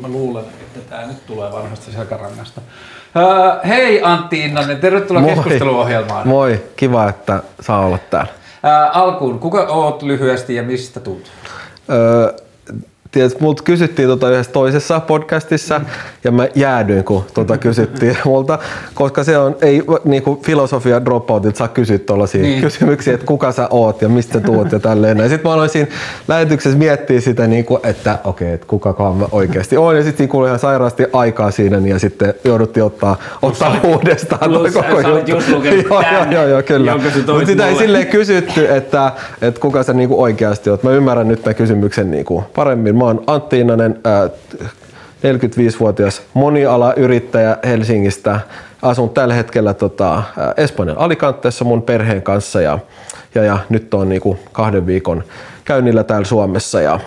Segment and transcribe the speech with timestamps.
[0.00, 2.60] Mä luulen, että tämä nyt tulee vanhasta selkärangasta.
[3.16, 5.34] Uh, hei Antti Innanen, tervetuloa Moi.
[5.34, 6.28] keskusteluohjelmaan.
[6.28, 8.30] Moi, kiva, että saa olla täällä.
[8.32, 11.30] Uh, alkuun, kuka oot lyhyesti ja mistä tulet?
[11.90, 12.45] Öö,
[13.10, 15.80] tiedät, multa kysyttiin tota yhdessä toisessa podcastissa
[16.24, 18.58] ja mä jäädyin, kun tota kysyttiin multa,
[18.94, 22.50] koska se on, ei niinku filosofia dropoutilta saa kysyä tuollaisia Niin.
[22.52, 22.62] niin.
[22.62, 25.18] kysymyksiä, että kuka sä oot ja mistä sä tuut ja tälleen.
[25.18, 25.90] Ja sitten mä aloin siinä
[26.28, 29.96] lähetyksessä miettiä sitä, niinku, että okei, että kukakaan mä oikeasti oon.
[29.96, 33.86] Ja sitten siinä kului ihan sairaasti aikaa siinä niin ja sitten jouduttiin ottaa, ottaa olit-
[33.86, 35.30] uudestaan plus koko sä juttu.
[35.30, 36.92] just joo, joo, joo, joo, kyllä.
[36.96, 37.10] Mutta
[37.46, 37.84] sitä ei mulle.
[37.86, 40.82] silleen kysytty, että, että kuka sä niinku oikeasti oot.
[40.82, 42.95] Mä ymmärrän nyt tämän kysymyksen niinku paremmin.
[42.96, 44.28] Mä oon Antti Innanen, ää,
[45.22, 48.40] 45-vuotias monialayrittäjä Helsingistä.
[48.82, 50.22] Asun tällä hetkellä tota,
[50.56, 52.78] Espanjan Alicanteessa mun perheen kanssa ja,
[53.34, 55.24] ja, ja nyt on niinku kahden viikon
[55.64, 57.00] käynnillä täällä Suomessa ja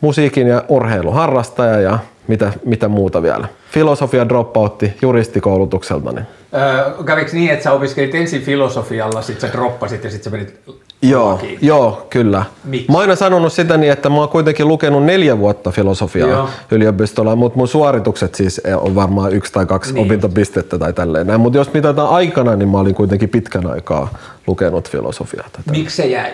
[0.00, 3.48] musiikin ja urheilun harrastaja ja mitä, mitä muuta vielä.
[3.70, 6.20] Filosofia dropoutti juristikoulutukseltani.
[6.20, 10.60] Uh, kävikö niin, että sä opiskelit ensin filosofialla, sit sä droppasit ja sit sä menit
[11.02, 11.58] Joo, lakiin?
[11.62, 12.44] joo, kyllä.
[12.64, 12.86] Miksi?
[12.90, 16.48] Mä oon aina sanonut sitä niin, että mä oon kuitenkin lukenut neljä vuotta filosofiaa Joo.
[16.70, 20.06] yliopistolla, mutta mun suoritukset siis on varmaan yksi tai kaksi Niin.
[20.06, 21.40] opintopistettä tai tälleen.
[21.40, 24.08] Mutta jos mitataan aikana, niin mä olin kuitenkin pitkän aikaa
[24.46, 25.48] lukenut filosofiaa.
[25.70, 26.30] Miksi se jäi?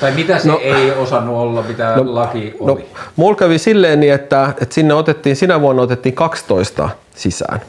[0.00, 2.72] Tai mitä se No- ei osannut olla, mitä laki oli?
[2.72, 2.78] No,
[3.16, 7.60] mulla kävi silleen niin, että, että sinne otettiin, sinä vuonna otettiin 12 sisään.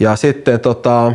[0.00, 1.12] Ja sitten, tota,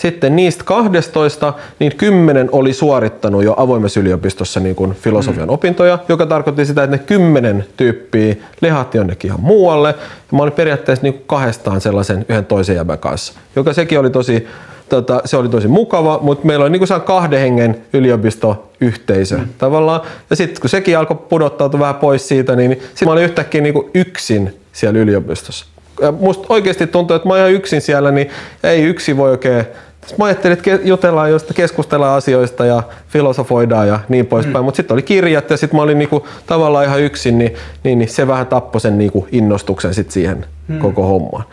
[0.00, 5.54] sitten niistä 12, niin 10 oli suorittanut jo avoimessa yliopistossa niin kuin filosofian mm.
[5.54, 9.88] opintoja, joka tarkoitti sitä, että ne 10 tyyppiä lehati jonnekin ihan muualle.
[10.32, 14.10] Ja mä olin periaatteessa niin kuin kahdestaan sellaisen yhden toisen jäbän kanssa, joka sekin oli
[14.10, 14.46] tosi,
[14.88, 19.48] tota, se oli tosi mukava, mutta meillä oli niin kuin kahden hengen yliopistoyhteisö mm.
[19.58, 20.00] tavallaan.
[20.30, 23.74] Ja sitten kun sekin alkoi pudottautua vähän pois siitä, niin sitten mä olin yhtäkkiä niin
[23.74, 25.66] kuin yksin siellä yliopistossa.
[26.00, 28.30] Ja musta oikeasti tuntuu, että mä oon ihan yksin siellä, niin
[28.62, 29.64] ei yksi voi oikein
[30.00, 34.64] Sitten Mä ajattelin, että jutellaan josta, keskustellaan asioista ja filosofoidaan ja niin poispäin, mm.
[34.64, 38.08] mutta sitten oli kirjat ja sitten mä olin niinku tavallaan ihan yksin, niin, niin, niin
[38.08, 40.78] se vähän tappoi sen niinku innostuksen sit siihen mm.
[40.78, 41.44] koko hommaan.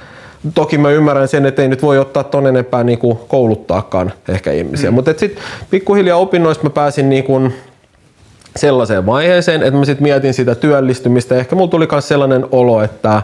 [0.54, 4.92] Toki mä ymmärrän sen, että ei nyt voi ottaa ton enempää niinku kouluttaakaan ehkä ihmisiä,
[4.92, 4.96] mm.
[4.96, 7.52] mutta sitten pikkuhiljaa opinnoista mä pääsin niinku
[8.56, 11.36] sellaiseen vaiheeseen, että mä sitten mietin sitä työllistymistä.
[11.36, 13.22] Ehkä mulla tuli myös sellainen olo, että,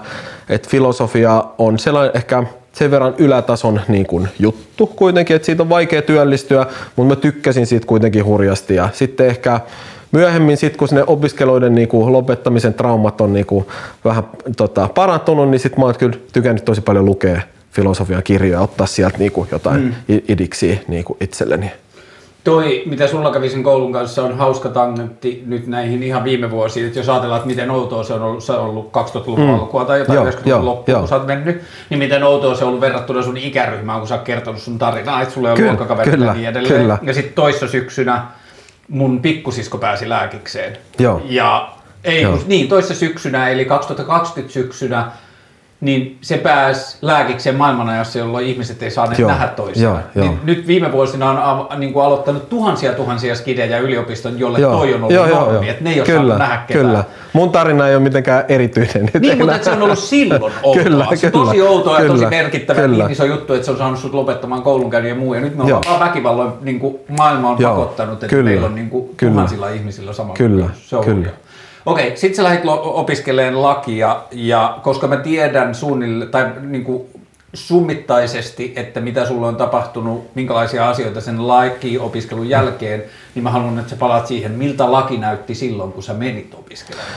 [0.49, 5.69] että filosofia on sellainen ehkä sen verran ylätason niin kuin juttu kuitenkin, että siitä on
[5.69, 8.75] vaikea työllistyä, mutta mä tykkäsin siitä kuitenkin hurjasti.
[8.75, 9.59] Ja sitten ehkä
[10.11, 13.65] myöhemmin, sit, kun ne opiskeluiden niin kuin lopettamisen traumat on niin kuin
[14.05, 14.23] vähän
[14.57, 17.41] tota, parantunut, niin sitten mä oon kyllä tykännyt tosi paljon lukea
[17.71, 20.21] filosofian kirjoja, ottaa sieltä niin kuin jotain mm.
[20.27, 21.71] idiksiä niin kuin itselleni.
[22.43, 26.85] Toi, mitä sulla kävi sen koulun kanssa, on hauska tangentti nyt näihin ihan viime vuosiin.
[26.85, 29.53] Että jos ajatellaan, että miten outoa se on ollut, se on ollut 2000-luvun mm.
[29.53, 30.99] alkua tai jotain Joo, 90-luvun joo, loppuun, joo.
[30.99, 34.15] kun sä oot mennyt, niin miten outoa se on ollut verrattuna sun ikäryhmään, kun sä
[34.15, 36.81] oot kertonut sun tarinaa, että sulla ei Kyllä, luokkakavereita ja niin edelleen.
[36.81, 36.97] kyllä.
[37.01, 38.25] Ja sitten toissa syksynä
[38.89, 40.77] mun pikkusisko pääsi lääkikseen.
[40.99, 41.21] Joo.
[41.25, 41.69] Ja
[42.03, 42.37] ei, Joo.
[42.37, 45.11] kun, niin, toissa syksynä, eli 2020 syksynä,
[45.83, 50.03] niin se pääsi lääkikseen maailmanajassa, jolloin ihmiset ei saaneet Joo, nähdä toisiaan.
[50.15, 50.33] joo, joo.
[50.33, 54.71] Niin nyt viime vuosina on av- niin kuin aloittanut tuhansia tuhansia skidejä yliopiston, jolle Joo,
[54.77, 55.63] toi on ollut joo, joo, normi, joo.
[55.63, 56.85] että ne ei ole kyllä, saanut nähdä ketään.
[56.85, 57.03] Kyllä.
[57.33, 59.09] Mun tarina ei ole mitenkään erityinen.
[59.19, 60.83] Niin, mutta se on ollut silloin outoa.
[60.83, 63.03] Kyllä, se on kyllä, tosi outoa ja tosi kyllä, merkittävä kyllä.
[63.03, 65.33] niin iso juttu, että se on saanut sut lopettamaan koulunkäynnin ja muu.
[65.33, 65.77] Ja nyt me Joo.
[65.77, 69.09] ollaan vaan väkivalloin, niin kuin maailma on Joo, pakottanut, että kyllä, meillä on niin kuin
[69.17, 69.31] kyllä.
[69.33, 70.69] tuhansilla ihmisillä sama Kyllä.
[70.85, 71.29] Se on kyllä.
[71.85, 77.03] Okei, sit sä lähdit opiskelemaan lakia ja koska mä tiedän suunnilleen, tai niin kuin
[77.53, 83.03] summittaisesti, että mitä sulla on tapahtunut, minkälaisia asioita sen laki-opiskelun jälkeen,
[83.35, 87.09] niin mä haluan, että sä palaat siihen, miltä laki näytti silloin, kun sä menit opiskelemaan.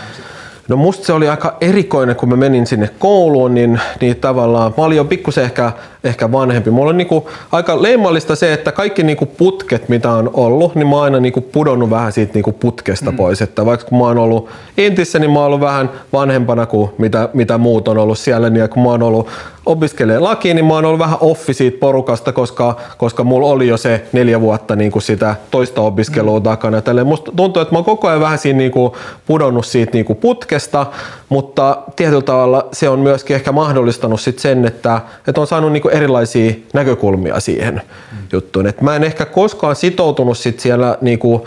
[0.69, 4.85] No musta se oli aika erikoinen, kun mä menin sinne kouluun, niin, niin tavallaan mä
[4.85, 5.73] olin jo pikkusen ehkä,
[6.07, 6.71] ehkä vanhempi.
[6.71, 10.97] Mulla on niinku aika leimallista se, että kaikki niinku putket, mitä on ollut, niin mä
[10.97, 13.17] oon aina niinku pudonnut vähän siitä niinku putkesta mm.
[13.17, 13.43] pois.
[13.43, 17.29] Että vaikka kun mä oon ollut entissä, niin mä oon ollut vähän vanhempana kuin mitä,
[17.33, 18.51] mitä muut on ollut siellä.
[18.51, 19.29] Niin ja kun mä oon ollut
[19.67, 23.77] opiskelee lakiin, niin mä oon ollut vähän offi siitä porukasta, koska, koska mulla oli jo
[23.77, 26.43] se neljä vuotta niin kuin sitä toista opiskelua mm.
[26.43, 26.81] takana.
[26.81, 28.93] Tälleen musta tuntuu, että mä oon koko ajan vähän siinä niin kuin
[29.27, 30.87] pudonnut siitä niin kuin putkesta,
[31.29, 35.83] mutta tietyllä tavalla se on myöskin ehkä mahdollistanut sit sen, että, että on saanut niin
[35.83, 38.19] kuin erilaisia näkökulmia siihen mm.
[38.33, 38.67] juttuun.
[38.67, 41.43] Et mä en ehkä koskaan sitoutunut sit siellä niin kuin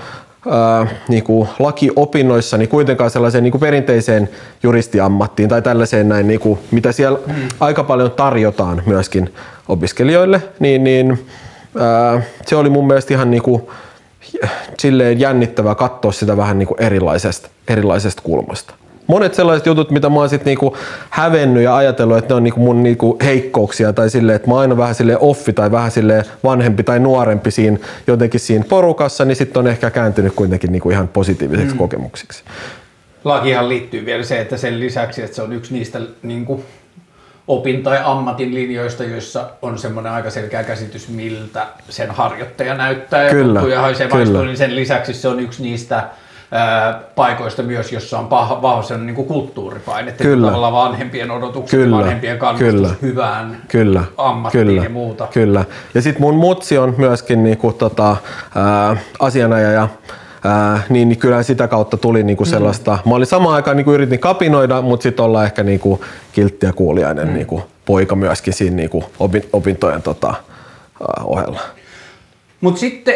[0.49, 4.29] ää, niin kuin lakiopinnoissa niin kuitenkaan sellaiseen niin kuin perinteiseen
[4.63, 7.33] juristiammattiin tai tällaiseen näin, niin kuin, mitä siellä mm.
[7.59, 9.33] aika paljon tarjotaan myöskin
[9.67, 11.25] opiskelijoille, niin, niin
[11.79, 13.63] ää, se oli mun mielestä ihan niin kuin,
[14.79, 18.73] silleen jännittävää katsoa sitä vähän niin kuin erilaisesta, erilaisesta kulmasta.
[19.09, 20.77] Monet sellaiset jutut, mitä mä oon sit niinku
[21.09, 24.61] hävennyt ja ajatellut, että ne on niinku mun niinku heikkouksia tai silleen, että mä oon
[24.61, 27.77] aina vähän sille offi tai vähän sille vanhempi tai nuorempi siinä
[28.07, 31.77] jotenkin siinä porukassa, niin sitten on ehkä kääntynyt kuitenkin niinku ihan positiiviseksi mm.
[31.77, 32.43] kokemuksiksi.
[33.23, 36.63] Lakihan liittyy vielä se, että sen lisäksi, että se on yksi niistä niin kuin
[37.47, 43.29] opin tai ammatin linjoista, joissa on semmoinen aika selkeä käsitys, miltä sen harjoittaja näyttää ja
[43.29, 46.03] kyllä, ja haisee maistuu, niin sen lisäksi se on yksi niistä
[46.51, 50.47] ää, paikoista myös, jossa on paha, vahva sen niin kulttuuripaine, kyllä.
[50.47, 55.27] tavallaan vanhempien odotukset, kyllä, vanhempien kannustus kyllä, hyvään kyllä, ammattiin kyllä, ja muuta.
[55.33, 55.65] Kyllä.
[55.93, 58.17] Ja sitten mun mutsi on myöskin niin kuin, tota,
[58.55, 59.87] ää, asianajaja
[60.43, 62.49] Ää, niin, niin kyllä sitä kautta tuli niinku mm.
[62.49, 63.09] sellaista, mm.
[63.09, 66.01] mä olin samaan aikaan niinku yritin kapinoida, mutta sitten olla ehkä niinku
[66.31, 67.33] kiltti ja kuuliainen mm.
[67.33, 69.03] niinku poika myöskin siinä niinku
[69.53, 70.33] opintojen tota,
[71.23, 71.59] ohella.
[72.61, 73.13] Mutta sitten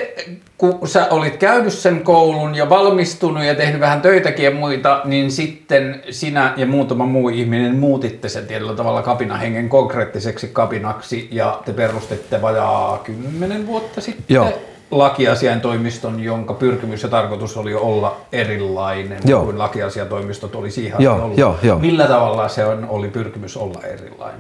[0.63, 5.31] kun sä olit käynyt sen koulun ja valmistunut ja tehnyt vähän töitäkin ja muita, niin
[5.31, 11.74] sitten sinä ja muutama muu ihminen muutitte sen tietyllä tavalla kapinahengen konkreettiseksi kapinaksi ja te
[11.74, 14.36] perustitte vajaa kymmenen vuotta sitten.
[14.36, 14.54] Joo
[14.92, 19.44] lakiasiaintoimiston, jonka pyrkimys ja tarkoitus oli olla erilainen Joo.
[19.44, 21.38] kuin lakiasiatoimistot oli siihen Joo, ollut.
[21.38, 21.80] Jo, jo.
[21.80, 24.39] Millä tavalla se on, oli pyrkimys olla erilainen?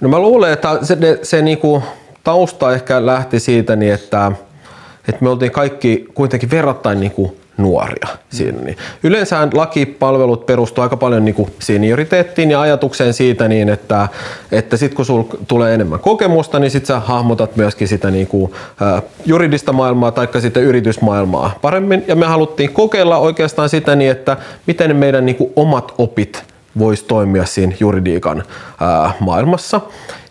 [0.00, 1.82] No mä luulen, että se, se, se niinku
[2.24, 4.32] tausta ehkä lähti siitä, niin että,
[5.08, 8.60] että me oltiin kaikki kuitenkin verrattain niinku nuoria siinä.
[8.62, 8.76] Niin.
[9.02, 14.08] Yleensä lakipalvelut perustuu aika paljon niin kuin senioriteettiin ja ajatukseen siitä, niin että,
[14.52, 18.52] että sitten kun sulla tulee enemmän kokemusta, niin sitten sä hahmotat myöskin sitä niin kuin,
[18.82, 22.04] ä, juridista maailmaa tai sitten yritysmaailmaa paremmin.
[22.06, 24.36] Ja me haluttiin kokeilla oikeastaan sitä niin, että
[24.66, 26.44] miten meidän niin kuin omat opit
[26.78, 28.42] voisi toimia siinä juridiikan
[28.80, 29.80] ää, maailmassa.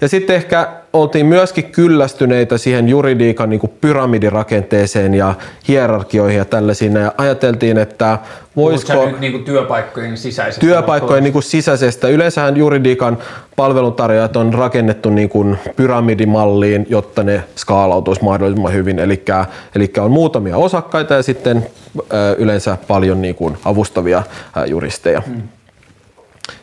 [0.01, 5.33] Ja sitten ehkä oltiin myöskin kyllästyneitä siihen juridiikan niin pyramidirakenteeseen ja
[5.67, 6.93] hierarkioihin ja tällaisiin.
[6.93, 8.19] Ja ajateltiin, että
[8.55, 9.05] voisiko...
[9.05, 10.61] Nyt niin kuin työpaikkojen sisäisestä?
[10.61, 12.07] Työpaikkojen niin kuin sisäisestä.
[12.07, 13.17] Yleensähän juridiikan
[13.55, 18.99] palveluntarjoajat on rakennettu niin kuin pyramidimalliin, jotta ne skaalautuisi mahdollisimman hyvin.
[18.99, 19.23] Eli,
[19.99, 21.67] on muutamia osakkaita ja sitten
[22.37, 24.23] yleensä paljon niin kuin avustavia
[24.67, 25.21] juristeja.
[25.27, 25.41] Hmm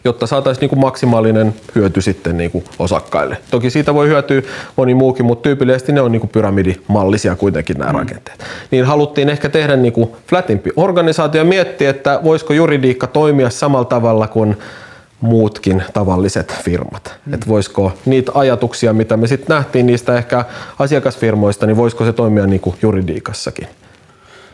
[0.05, 3.37] jotta saataisiin niin kuin maksimaalinen hyöty sitten niin kuin osakkaille.
[3.51, 4.43] Toki siitä voi hyötyä
[4.77, 7.99] moni muukin, mutta tyypillisesti ne on niin kuin pyramidimallisia kuitenkin nämä mm.
[7.99, 8.45] rakenteet.
[8.71, 13.85] Niin haluttiin ehkä tehdä niin kuin flatimpi organisaatio ja miettiä, että voisiko juridiikka toimia samalla
[13.85, 14.57] tavalla kuin
[15.21, 17.15] muutkin tavalliset firmat.
[17.27, 17.35] Mm.
[17.35, 20.45] Että voisiko niitä ajatuksia, mitä me sitten nähtiin niistä ehkä
[20.79, 23.69] asiakasfirmoista, niin voisiko se toimia niin kuin juridiikassakin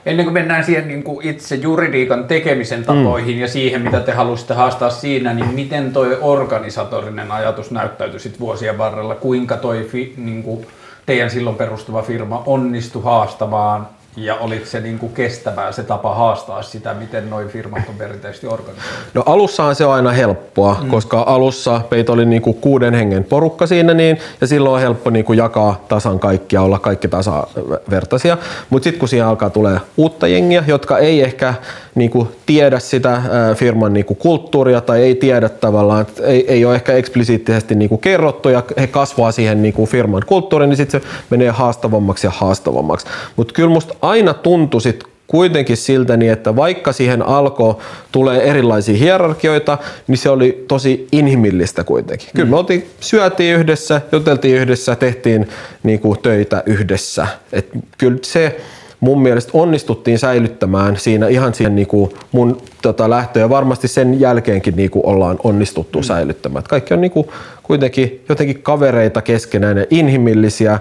[0.09, 3.41] ennen kuin mennään siihen niin kuin itse juridiikan tekemisen tapoihin mm.
[3.41, 8.79] ja siihen, mitä te halusitte haastaa siinä, niin miten toi organisatorinen ajatus näyttäytyi sit vuosien
[8.79, 9.15] varrella?
[9.15, 10.67] Kuinka toi fi, niin kuin
[11.07, 13.89] teidän silloin perustuva firma onnistui haastamaan
[14.25, 18.47] ja oliko se niin kuin kestävää se tapa haastaa sitä, miten noin firmat on perinteisesti
[18.47, 18.89] organisoitu?
[19.15, 20.91] No alussahan se on aina helppoa, mm.
[20.91, 25.11] koska alussa meitä oli niin kuin kuuden hengen porukka siinä niin, ja silloin on helppo
[25.11, 28.39] niin kuin jakaa tasan kaikkia, olla kaikki tasavertaisia.
[28.71, 31.55] Mutta sitten kun siihen alkaa tulee uutta jengiä, jotka ei ehkä
[31.95, 33.23] niin kuin tiedä sitä
[33.55, 37.89] firman niin kuin kulttuuria tai ei tiedä tavallaan, että ei, ei ole ehkä eksplisiittisesti niin
[37.89, 42.27] kuin kerrottu ja he kasvaa siihen niin kuin firman kulttuuriin, niin sitten se menee haastavammaksi
[42.27, 43.07] ja haastavammaksi.
[43.37, 47.77] Mutta kyllä musta aina tuntui sit kuitenkin siltä, niin että vaikka siihen alkoi
[48.13, 52.29] tulee erilaisia hierarkioita, niin se oli tosi inhimillistä kuitenkin.
[52.35, 52.59] Kyllä me mm.
[52.59, 55.49] oltiin, syötiin yhdessä, juteltiin yhdessä, tehtiin
[55.83, 57.27] niin kuin, töitä yhdessä.
[57.53, 57.69] Et
[57.99, 58.61] kyllä se
[59.01, 64.21] mun mielestä onnistuttiin säilyttämään siinä ihan siihen niin kuin mun tota, lähtö ja varmasti sen
[64.21, 66.03] jälkeenkin niin kuin ollaan onnistuttu mm.
[66.03, 66.61] säilyttämään.
[66.61, 67.29] Et kaikki on niin kuin,
[67.63, 70.79] kuitenkin jotenkin kavereita keskenään ja inhimillisiä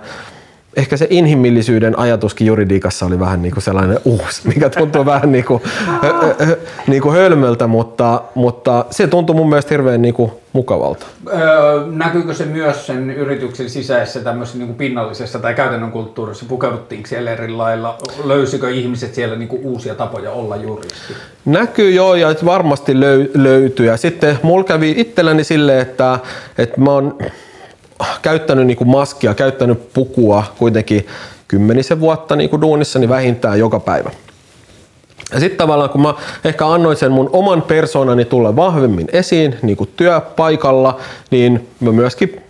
[0.76, 5.46] ehkä se inhimillisyyden ajatuskin juridiikassa oli vähän niin kuin sellainen uusi, mikä tuntuu vähän niin
[5.46, 5.62] kuin,
[6.88, 11.06] niin kuin hölmöltä, mutta, mutta se tuntuu mun mielestä hirveän niin kuin mukavalta.
[11.28, 16.46] Öö, näkyykö se myös sen yrityksen sisäisessä tämmöisessä niin kuin pinnallisessa tai käytännön kulttuurissa?
[16.50, 17.98] Pukeuduttiinko siellä eri lailla?
[18.24, 21.14] Löysikö ihmiset siellä niin kuin uusia tapoja olla juristi?
[21.46, 23.86] Näkyy joo ja varmasti löy- löytyy.
[23.86, 26.20] Ja sitten mulla kävi itselläni silleen, että,
[26.58, 27.18] että mä oon
[28.22, 31.08] käyttänyt niin kuin maskia, käyttänyt pukua kuitenkin
[31.48, 34.12] kymmenisen vuotta niin kuin duunissa, niin vähintään joka päivä.
[35.34, 36.14] Ja sitten tavallaan kun mä
[36.44, 41.00] ehkä annoin sen mun oman persoonani tulla vahvemmin esiin niin kuin työpaikalla,
[41.32, 42.42] niin mä myöskin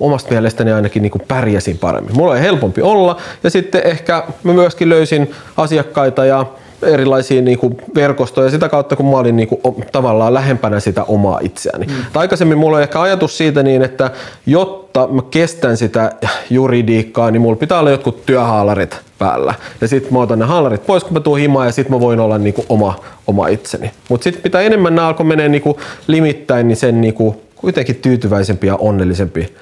[0.00, 2.16] omasta mielestäni ainakin niin kuin pärjäsin paremmin.
[2.16, 6.46] Mulla oli helpompi olla ja sitten ehkä mä myöskin löysin asiakkaita ja
[6.84, 9.60] erilaisia niin kuin verkostoja sitä kautta, kun mä olin niin kuin,
[9.92, 11.86] tavallaan lähempänä sitä omaa itseäni.
[11.86, 11.92] Mm.
[12.14, 14.10] aikaisemmin mulla oli ehkä ajatus siitä niin, että
[14.46, 16.12] jotta mä kestän sitä
[16.50, 19.54] juridiikkaa, niin mulla pitää olla jotkut työhaalarit päällä.
[19.80, 22.20] Ja sitten mä otan ne haalarit pois, kun mä tuun himaan ja sitten mä voin
[22.20, 23.90] olla niin kuin oma, oma itseni.
[24.08, 25.76] Mutta sitten mitä enemmän nämä alkoi menee niin kuin
[26.06, 29.54] limittäin, niin sen niin kuin kuitenkin tyytyväisempi ja onnellisempi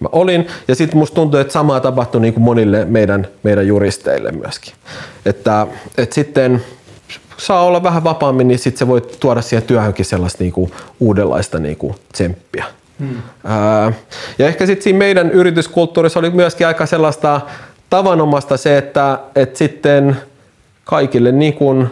[0.00, 0.46] mä olin.
[0.68, 4.72] Ja sitten musta tuntuu, että samaa tapahtui niin kuin monille meidän, meidän juristeille myöskin.
[5.26, 5.66] Että,
[5.98, 6.64] että sitten
[7.36, 11.58] saa olla vähän vapaammin, niin sitten se voi tuoda siihen työhönkin sellaista niin kuin uudenlaista
[11.58, 12.64] niin kuin tsemppiä.
[12.98, 13.22] Hmm.
[13.44, 13.92] Ää,
[14.38, 17.40] ja ehkä sitten siinä meidän yrityskulttuurissa oli myöskin aika sellaista
[17.90, 20.16] tavanomasta se, että, että sitten
[20.84, 21.90] kaikille niin kuin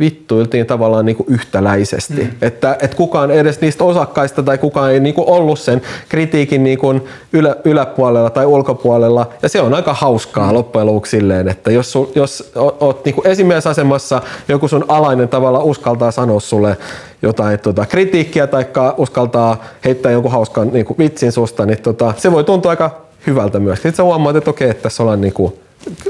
[0.00, 2.22] vittuiltiin tavallaan niin kuin yhtäläisesti.
[2.22, 2.30] Mm.
[2.42, 6.78] Että, että kukaan edes niistä osakkaista tai kukaan ei niin kuin ollut sen kritiikin niin
[6.78, 7.02] kuin
[7.32, 9.28] ylä, yläpuolella tai ulkopuolella.
[9.42, 10.54] Ja se on aika hauskaa mm.
[10.54, 15.62] loppujen lopuksi silleen, että jos, sul, jos oot niin kuin esimiesasemassa, joku sun alainen tavalla
[15.62, 16.76] uskaltaa sanoa sulle
[17.22, 22.32] jotain tota, kritiikkiä tai uskaltaa heittää jonkun hauskan niin kuin vitsin susta, niin tota, se
[22.32, 23.76] voi tuntua aika hyvältä myös.
[23.76, 25.52] Sitten sä huomaat, että okei, että tässä ollaan niin kuin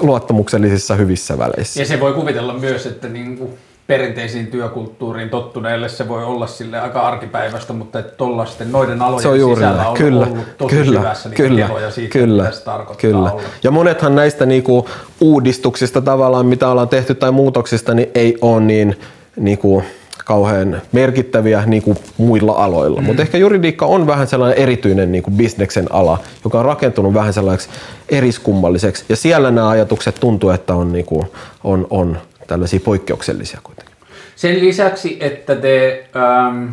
[0.00, 1.82] luottamuksellisissa hyvissä väleissä.
[1.82, 3.50] Ja se voi kuvitella myös, että niin kuin
[3.88, 9.40] perinteisiin työkulttuuriin tottuneille se voi olla sille aika arkipäivästä, mutta tollasten noiden alojen se on
[9.40, 13.32] juuri sisällä on kyllä, ollut tosi kyllä, syvässä kyllä, siitä, kyllä, mitä se tarkoittaa kyllä.
[13.32, 13.42] Olla.
[13.62, 14.88] Ja monethan näistä niinku
[15.20, 18.96] uudistuksista tavallaan, mitä ollaan tehty tai muutoksista, niin ei ole niin
[19.36, 19.82] niinku,
[20.24, 23.00] kauhean merkittäviä niin kuin muilla aloilla.
[23.00, 23.06] Mm.
[23.06, 27.32] Mutta ehkä juridiikka on vähän sellainen erityinen niin kuin bisneksen ala, joka on rakentunut vähän
[27.32, 27.68] sellaiseksi
[28.08, 29.04] eriskummalliseksi.
[29.08, 31.26] Ja siellä nämä ajatukset tuntuu, että on, niin kuin,
[31.64, 32.18] on, on
[32.48, 33.94] tällaisia poikkeuksellisia kuitenkin.
[34.36, 36.66] Sen lisäksi, että te ähm,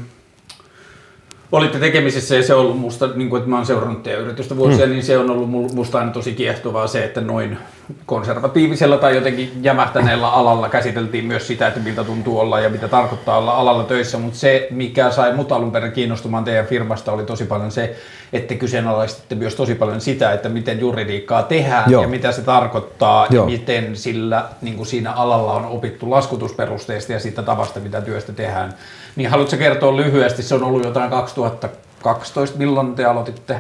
[1.57, 4.57] olitte tekemisissä ja se on ollut musta, niin kuin, että mä oon seurannut teidän yritystä
[4.57, 4.91] vuosia, mm.
[4.91, 7.57] niin se on ollut musta aina tosi kiehtovaa se, että noin
[8.05, 13.37] konservatiivisella tai jotenkin jämähtäneellä alalla käsiteltiin myös sitä, että miltä tuntuu olla ja mitä tarkoittaa
[13.37, 17.45] olla alalla töissä, mutta se, mikä sai mut alun perin kiinnostumaan teidän firmasta, oli tosi
[17.45, 17.95] paljon se,
[18.33, 22.01] että kyseenalaistitte myös tosi paljon sitä, että miten juridiikkaa tehdään Joo.
[22.01, 23.43] ja mitä se tarkoittaa Joo.
[23.43, 28.33] ja miten sillä niin kuin siinä alalla on opittu laskutusperusteista ja siitä tavasta, mitä työstä
[28.33, 28.73] tehdään.
[29.15, 33.55] Niin haluatko kertoa lyhyesti, se on ollut jotain 2012, milloin te aloititte?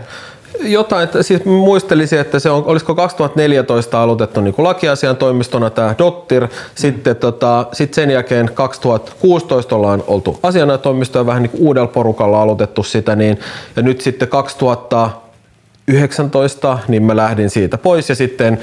[0.63, 6.49] Jotain, siis muistelisin, että se on, olisiko 2014 aloitettu niin lakiasian toimistona tämä Dottir, mm.
[6.75, 12.41] sitten tota, sit sen jälkeen 2016 ollaan oltu asianajotoimisto ja vähän niin kuin uudella porukalla
[12.41, 13.39] aloitettu sitä, niin,
[13.75, 18.59] ja nyt sitten 2019 niin mä lähdin siitä pois ja sitten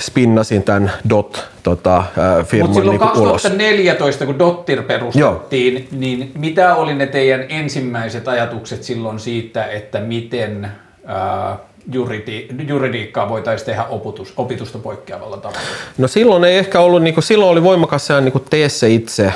[0.00, 2.04] spinnasin tämän DOT tota,
[2.46, 4.26] firman Mutta silloin niin 2014, ulos.
[4.26, 5.82] kun Dottir perustettiin, Joo.
[5.90, 10.68] niin mitä oli ne teidän ensimmäiset ajatukset silloin siitä, että miten
[11.06, 11.56] ää,
[11.92, 15.60] juridi, juridiikkaa voitaisiin tehdä opetus, opitusta poikkeavalla tavalla?
[15.98, 18.88] No silloin ei ehkä ollut, niin kuin, silloin oli voimakas se niin kuin tee se
[18.88, 19.32] itse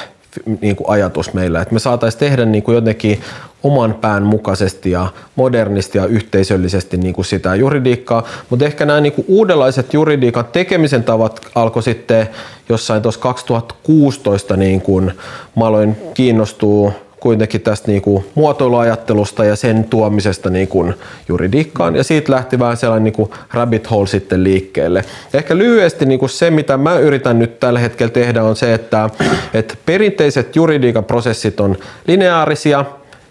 [0.60, 3.20] niin kuin ajatus meillä, että me saataisiin tehdä niin kuin jotenkin
[3.62, 9.12] oman pään mukaisesti ja modernisti ja yhteisöllisesti niin kuin sitä juridiikkaa, mutta ehkä nämä niin
[9.12, 12.28] kuin uudenlaiset juridiikan tekemisen tavat alkoi sitten
[12.68, 15.12] jossain tuossa 2016 niin kuin
[15.56, 16.92] mä aloin kiinnostua
[17.24, 20.94] kuitenkin tästä niin kuin muotoiluajattelusta ja sen tuomisesta niin kuin
[21.28, 21.96] juridiikkaan.
[21.96, 25.04] Ja siitä lähti vähän sellainen niin kuin rabbit hole sitten liikkeelle.
[25.34, 29.10] Ehkä lyhyesti niin kuin se, mitä mä yritän nyt tällä hetkellä tehdä, on se, että,
[29.54, 31.76] että perinteiset juridiikan prosessit on
[32.06, 32.84] lineaarisia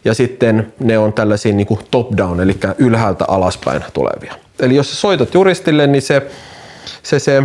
[0.05, 4.33] ja sitten ne on tällaisia niin top-down, eli ylhäältä alaspäin tulevia.
[4.59, 6.27] Eli jos sä soitat juristille, niin se,
[7.03, 7.43] se, se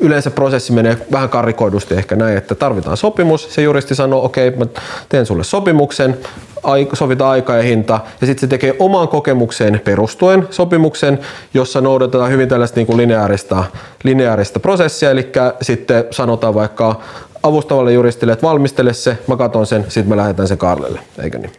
[0.00, 3.54] yleensä prosessi menee vähän karikoidusti ehkä näin, että tarvitaan sopimus.
[3.54, 4.66] Se juristi sanoo, okei, okay, mä
[5.08, 6.18] teen sulle sopimuksen,
[6.92, 11.18] sovitaan aika ja hinta, ja sitten se tekee omaan kokemukseen perustuen sopimuksen,
[11.54, 13.64] jossa noudatetaan hyvin tällaista niin kuin lineaarista,
[14.04, 15.32] lineaarista prosessia, eli
[15.62, 17.00] sitten sanotaan vaikka
[17.42, 21.52] avustavalle juristille, että valmistele se, mä katon sen, sitten mä lähetän sen Karlelle, eikö niin?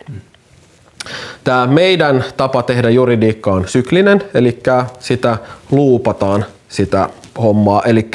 [1.44, 4.60] Tämä meidän tapa tehdä juridiikka on syklinen, eli
[5.00, 5.38] sitä
[5.72, 7.10] luupataan sitä
[7.42, 7.82] hommaa.
[7.86, 8.10] Eli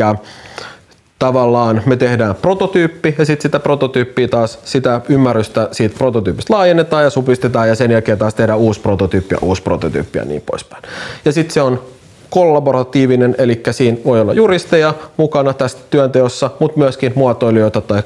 [1.19, 7.11] tavallaan me tehdään prototyyppi ja sitten sitä prototyyppiä taas, sitä ymmärrystä siitä prototyypistä laajennetaan ja
[7.11, 10.83] supistetaan ja sen jälkeen taas tehdään uusi prototyyppi ja uusi prototyyppi ja niin poispäin.
[11.25, 11.83] Ja sitten se on
[12.31, 18.03] kollaboratiivinen, eli siinä voi olla juristeja mukana tästä työnteossa, mutta myöskin muotoilijoita tai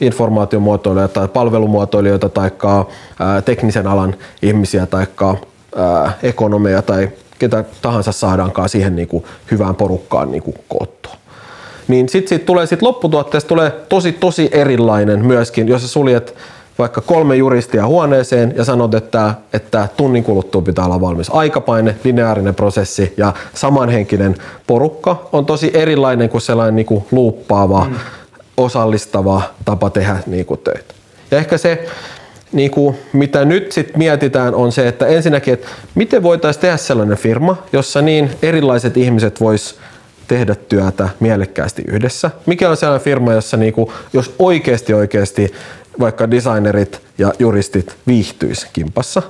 [0.00, 2.50] informaatiomuotoilijoita tai palvelumuotoilijoita tai
[3.44, 5.06] teknisen alan ihmisiä tai
[6.22, 11.12] ekonomeja tai ketä tahansa saadaankaan siihen niin kuin hyvään porukkaan niin kuin koottua.
[11.88, 16.34] Niin sitten sit tulee sit lopputuotteesta tulee tosi tosi erilainen myöskin, jos sä suljet
[16.78, 22.54] vaikka kolme juristia huoneeseen ja sanot, että, että tunnin kuluttua pitää olla valmis aikapaine, lineaarinen
[22.54, 27.94] prosessi ja samanhenkinen porukka on tosi erilainen kuin sellainen niin kuin luuppaava mm
[28.58, 30.94] osallistava tapa tehdä niin kuin töitä.
[31.30, 31.86] Ja ehkä se,
[32.52, 37.18] niin kuin, mitä nyt sit mietitään, on se, että ensinnäkin, että miten voitaisiin tehdä sellainen
[37.18, 39.78] firma, jossa niin erilaiset ihmiset vois
[40.28, 42.30] tehdä työtä mielekkäästi yhdessä.
[42.46, 45.52] Mikä on sellainen firma, jossa niin kuin, jos oikeasti oikeasti
[46.00, 49.22] vaikka designerit ja juristit viihtyisi kimpassa.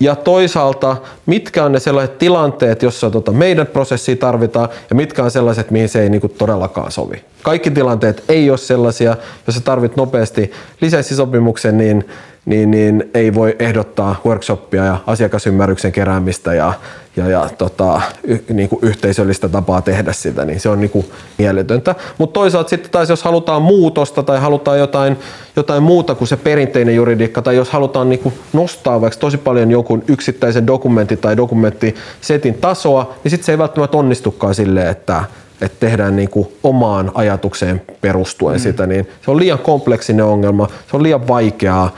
[0.00, 0.96] Ja toisaalta,
[1.26, 5.88] mitkä on ne sellaiset tilanteet, jossa tota meidän prosessia tarvitaan ja mitkä on sellaiset, mihin
[5.88, 7.24] se ei niinku todellakaan sovi.
[7.42, 12.04] Kaikki tilanteet ei ole sellaisia, jos sä tarvit nopeasti lisenssisopimuksen, niin
[12.44, 16.72] niin, niin ei voi ehdottaa workshoppia ja asiakasymmärryksen keräämistä ja,
[17.16, 21.06] ja, ja tota, y, niin kuin yhteisöllistä tapaa tehdä sitä, niin se on niin kuin
[21.38, 21.94] mieletöntä.
[22.18, 25.16] Mutta toisaalta sitten taas jos halutaan muutosta tai halutaan jotain,
[25.56, 29.70] jotain muuta kuin se perinteinen juridiikka, tai jos halutaan niin kuin nostaa vaikka tosi paljon
[29.70, 35.24] jonkun yksittäisen dokumentin tai dokumenttisetin tasoa, niin sitten se ei välttämättä onnistukaan silleen, että
[35.60, 38.62] että tehdään niin kuin omaan ajatukseen perustuen mm.
[38.62, 41.90] sitä, niin se on liian kompleksinen ongelma, se on liian vaikeaa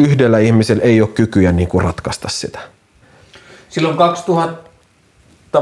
[0.00, 2.58] yhdellä ihmisellä ei ole kykyjä niin kuin ratkaista sitä.
[3.68, 4.70] Silloin 2000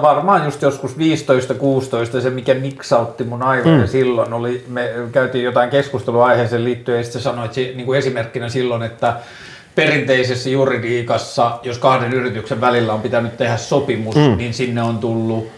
[0.03, 3.89] varmaan just joskus 15-16 se, mikä niksautti mun aivoja mm.
[3.89, 8.83] silloin, oli, me käytiin jotain keskustelua aiheeseen liittyen ja sitten sanoit niin kuin esimerkkinä silloin,
[8.83, 9.17] että
[9.75, 14.37] perinteisessä juridiikassa, jos kahden yrityksen välillä on pitänyt tehdä sopimus, mm.
[14.37, 15.49] niin sinne on tullut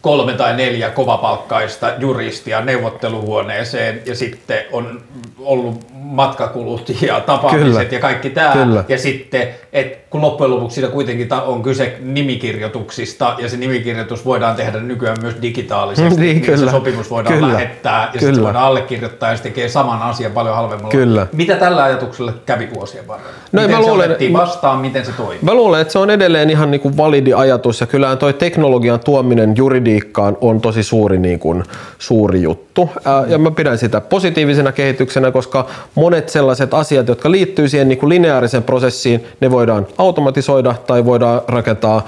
[0.00, 5.02] kolme tai neljä kovapalkkaista juristia neuvotteluhuoneeseen ja sitten on
[5.38, 7.82] ollut matkakulut ja tapaamiset Kyllä.
[7.90, 8.52] ja kaikki tämä.
[8.52, 8.84] Kyllä.
[8.88, 14.56] Ja sitten, että kun loppujen lopuksi siitä kuitenkin on kyse nimikirjoituksista ja se nimikirjoitus voidaan
[14.56, 17.52] tehdä nykyään myös digitaalisesti, niin, niin se sopimus voidaan kyllä.
[17.52, 18.12] lähettää ja kyllä.
[18.12, 20.90] sitten se voidaan allekirjoittaa ja se tekee saman asian paljon halvemmalla.
[20.90, 21.26] Kyllä.
[21.32, 23.32] Mitä tällä ajatuksella kävi vuosien varrella?
[23.52, 25.38] No, miten mä se luulen, vastaan, miten se toimii?
[25.42, 29.00] Mä luulen, että se on edelleen ihan niin kuin validi ajatus ja kyllähän toi teknologian
[29.00, 31.64] tuominen juridiikkaan on tosi suuri, niin kuin,
[31.98, 32.90] suuri juttu.
[33.26, 38.10] Ja mä pidän sitä positiivisena kehityksenä, koska monet sellaiset asiat, jotka liittyy siihen niin kuin
[38.10, 42.06] lineaariseen prosessiin, ne voidaan automatisoida tai voidaan rakentaa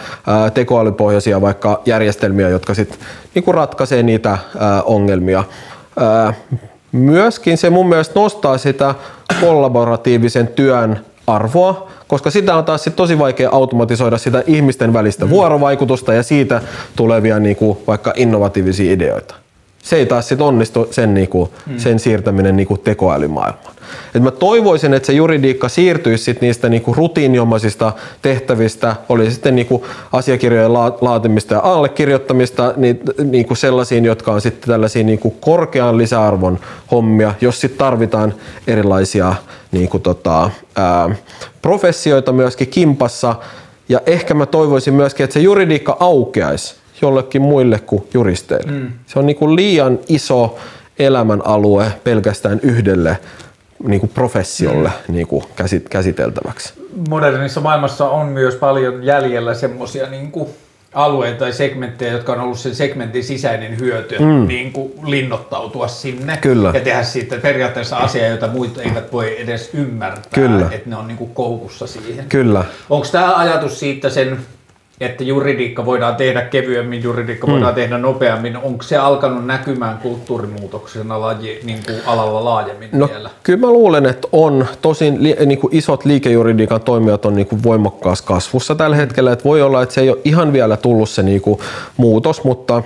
[0.55, 2.99] tekoälypohjaisia vaikka järjestelmiä, jotka sitten
[3.35, 4.39] niin ratkaisee niitä
[4.85, 5.45] ongelmia.
[6.93, 8.95] Myöskin se mun mielestä nostaa sitä
[9.41, 15.31] kollaboratiivisen työn arvoa, koska sitä on taas sit tosi vaikea automatisoida sitä ihmisten välistä mm.
[15.31, 16.61] vuorovaikutusta ja siitä
[16.97, 19.42] tulevia niin kuin, vaikka innovatiivisia ideoita
[19.83, 21.79] se ei taas sit onnistu sen, niinku, mm.
[21.79, 23.75] sen siirtäminen niinku tekoälymaailmaan.
[24.15, 27.93] Et mä toivoisin, että se juridiikka siirtyisi sit niistä niinku rutiiniomaisista
[28.23, 34.71] tehtävistä, oli sitten niinku asiakirjojen la- laatimista ja allekirjoittamista, niin, niinku sellaisiin, jotka on sitten
[34.71, 36.59] tällaisia niinku korkean lisäarvon
[36.91, 38.35] hommia, jos sitten tarvitaan
[38.67, 39.35] erilaisia
[39.73, 41.11] niinku tota, ää,
[41.63, 43.35] professioita myöskin kimpassa.
[43.89, 48.73] Ja ehkä mä toivoisin myöskin, että se juridiikka aukeaisi jollekin muille kuin juristeille.
[48.73, 48.89] Mm.
[49.07, 50.59] Se on niin kuin liian iso
[50.99, 53.19] elämänalue pelkästään yhdelle
[53.87, 55.15] niin kuin professiolle mm.
[55.15, 55.45] niin kuin
[55.91, 56.75] käsiteltäväksi.
[57.09, 60.33] Modernissa maailmassa on myös paljon jäljellä semmoisia niin
[60.95, 64.47] alueita tai segmenttejä, jotka on ollut sen segmentin sisäinen hyöty, mm.
[64.47, 66.71] niin kuin linnoittautua sinne Kyllä.
[66.75, 70.69] ja tehdä siitä periaatteessa asiaa, jota muut eivät voi edes ymmärtää, Kyllä.
[70.71, 72.25] että ne on niin kuin koukussa siihen.
[72.29, 72.65] Kyllä.
[72.91, 74.39] Onko tämä ajatus siitä sen
[75.01, 77.53] että juridiikka voidaan tehdä kevyemmin, juridiikka mm.
[77.53, 78.57] voidaan tehdä nopeammin.
[78.57, 83.31] Onko se alkanut näkymään kulttuurimuutoksena laji, niin kuin alalla laajemmin no, vielä?
[83.43, 84.67] Kyllä mä luulen, että on.
[84.83, 89.33] Tosin li, niin kuin isot liikejuridiikan toimijat on niin kuin voimakkaassa kasvussa tällä hetkellä.
[89.33, 91.61] Että voi olla, että se ei ole ihan vielä tullut se niin kuin
[91.97, 92.83] muutos, mutta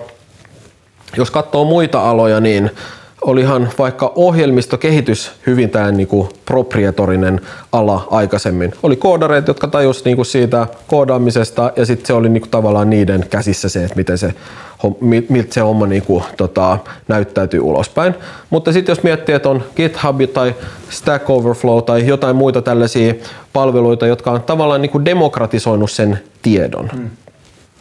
[1.16, 2.70] jos katsoo muita aloja, niin
[3.20, 7.40] olihan vaikka ohjelmistokehitys hyvin tämä niinku proprietorinen
[7.72, 8.72] ala aikaisemmin.
[8.82, 13.68] Oli koodareita, jotka tajusivat niinku siitä koodaamisesta ja sitten se oli niinku tavallaan niiden käsissä
[13.68, 14.34] se, että miten se,
[15.28, 18.14] miltä se homma niinku, tota, näyttäytyy ulospäin.
[18.50, 20.54] Mutta sitten jos miettii, että on GitHub tai
[20.90, 23.14] Stack Overflow tai jotain muita tällaisia
[23.52, 26.90] palveluita, jotka on tavallaan niinku demokratisoinut sen tiedon.
[26.94, 27.10] Hmm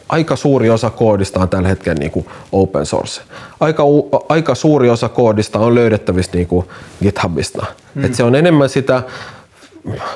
[0.09, 3.21] aika suuri osa koodista on tällä hetkellä niin kuin open source.
[3.59, 3.83] Aika,
[4.29, 6.67] aika suuri osa koodista on löydettävissä niin kuin
[7.03, 7.65] GitHubista.
[7.95, 8.05] Mm.
[8.05, 9.03] Et se on enemmän sitä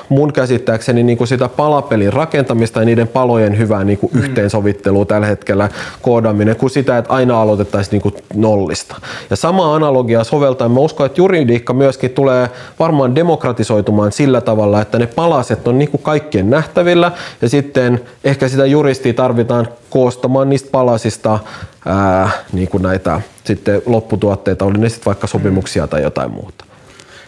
[0.08, 4.20] mun käsittääkseni niin kuin sitä palapelin rakentamista ja niiden palojen hyvää niin kuin mm.
[4.20, 5.68] yhteensovittelua tällä hetkellä
[6.02, 8.96] koodaaminen kuin sitä, että aina aloitettaisiin niin kuin nollista.
[9.30, 10.68] Ja sama analogia soveltaa.
[10.68, 15.90] Mä uskon, että juridiikka myöskin tulee varmaan demokratisoitumaan sillä tavalla, että ne palaset on niin
[15.90, 21.38] kuin kaikkien nähtävillä ja sitten ehkä sitä juristia tarvitaan koostamaan niistä palasista
[21.86, 26.64] ää, niin kuin näitä sitten lopputuotteita, oli ne sitten vaikka sopimuksia tai jotain muuta.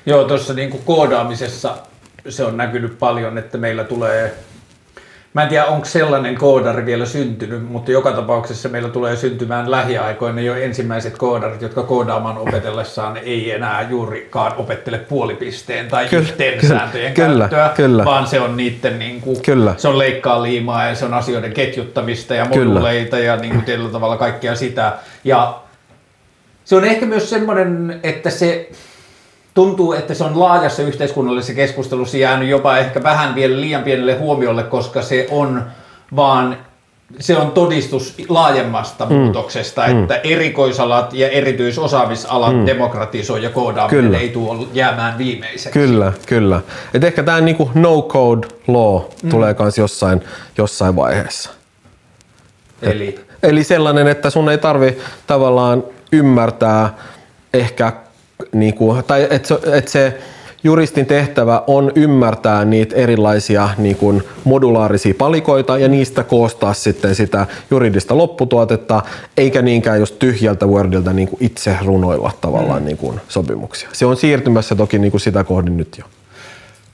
[0.06, 1.76] Joo, tuossa niin koodaamisessa
[2.28, 4.34] se on näkynyt paljon, että meillä tulee
[5.34, 10.40] Mä en tiedä, onko sellainen koodari vielä syntynyt, mutta joka tapauksessa meillä tulee syntymään lähiaikoina
[10.40, 16.78] jo ensimmäiset koodarit, jotka koodaamaan opetellessaan ei enää juurikaan opettele puolipisteen tai Kyllä, yhteen kyllä,
[16.78, 18.04] sääntöjen kyllä, käyttöä, kyllä.
[18.04, 19.74] vaan se on niiden niin kuin, Kyllä.
[19.76, 22.66] se on leikkaa liimaa ja se on asioiden ketjuttamista ja Kyllä.
[22.66, 24.92] moduleita ja niin kuin tietyllä tavalla kaikkea sitä.
[25.24, 25.60] Ja
[26.64, 28.70] se on ehkä myös semmoinen, että se
[29.54, 34.62] tuntuu, että se on laajassa yhteiskunnallisessa keskustelussa jäänyt jopa ehkä vähän vielä liian pienelle huomiolle,
[34.62, 35.62] koska se on
[36.16, 36.56] vaan
[37.18, 39.14] se on todistus laajemmasta mm.
[39.14, 42.66] muutoksesta, että erikoisalat ja erityisosaamisalat mm.
[42.66, 44.18] demokratisoi ja koodaaminen Kyllä.
[44.18, 45.78] ei tule jäämään viimeiseksi.
[45.78, 46.60] Kyllä, kyllä.
[46.94, 49.30] Et ehkä tämä niinku no code law mm.
[49.30, 50.22] tulee kans jossain,
[50.58, 51.50] jossain vaiheessa.
[52.82, 56.94] Eli Eli sellainen, että sun ei tarvi tavallaan ymmärtää
[57.54, 57.92] ehkä,
[58.54, 60.18] niinku, tai että se, et se
[60.64, 67.46] juristin tehtävä on ymmärtää niitä erilaisia niin kuin modulaarisia palikoita ja niistä koostaa sitten sitä
[67.70, 69.02] juridista lopputuotetta,
[69.36, 73.88] eikä niinkään just tyhjältä Wordilta niin kuin itse runoilla tavallaan niin kuin sopimuksia.
[73.92, 76.04] Se on siirtymässä toki niin kuin sitä kohdin nyt jo.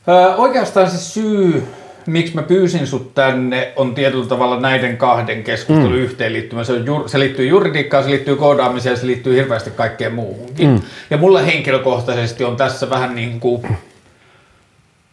[0.09, 1.66] Ö, oikeastaan se syy,
[2.09, 5.99] miksi mä pyysin sut tänne, on tietyllä tavalla näiden kahden keskustelun mm.
[5.99, 6.64] yhteenliittymä.
[6.64, 10.68] Se, on jur, se liittyy juridiikkaan, se liittyy koodaamiseen ja se liittyy hirveästi kaikkeen muuhunkin.
[10.68, 10.81] Mm.
[11.11, 13.62] Ja mulle henkilökohtaisesti on tässä vähän niin kuin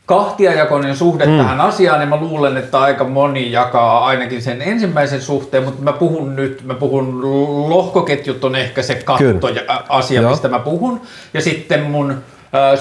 [0.06, 1.38] kahtiajakoinen suhde mm.
[1.38, 5.94] tähän asiaan, ja mä luulen, että aika moni jakaa ainakin sen ensimmäisen suhteen, mutta mä
[5.94, 7.22] puhun nyt, mä puhun,
[7.70, 10.32] lohkoketjut on ehkä se katto ja ä, asia, Joo.
[10.32, 11.02] mistä mä puhun,
[11.34, 12.16] ja sitten mun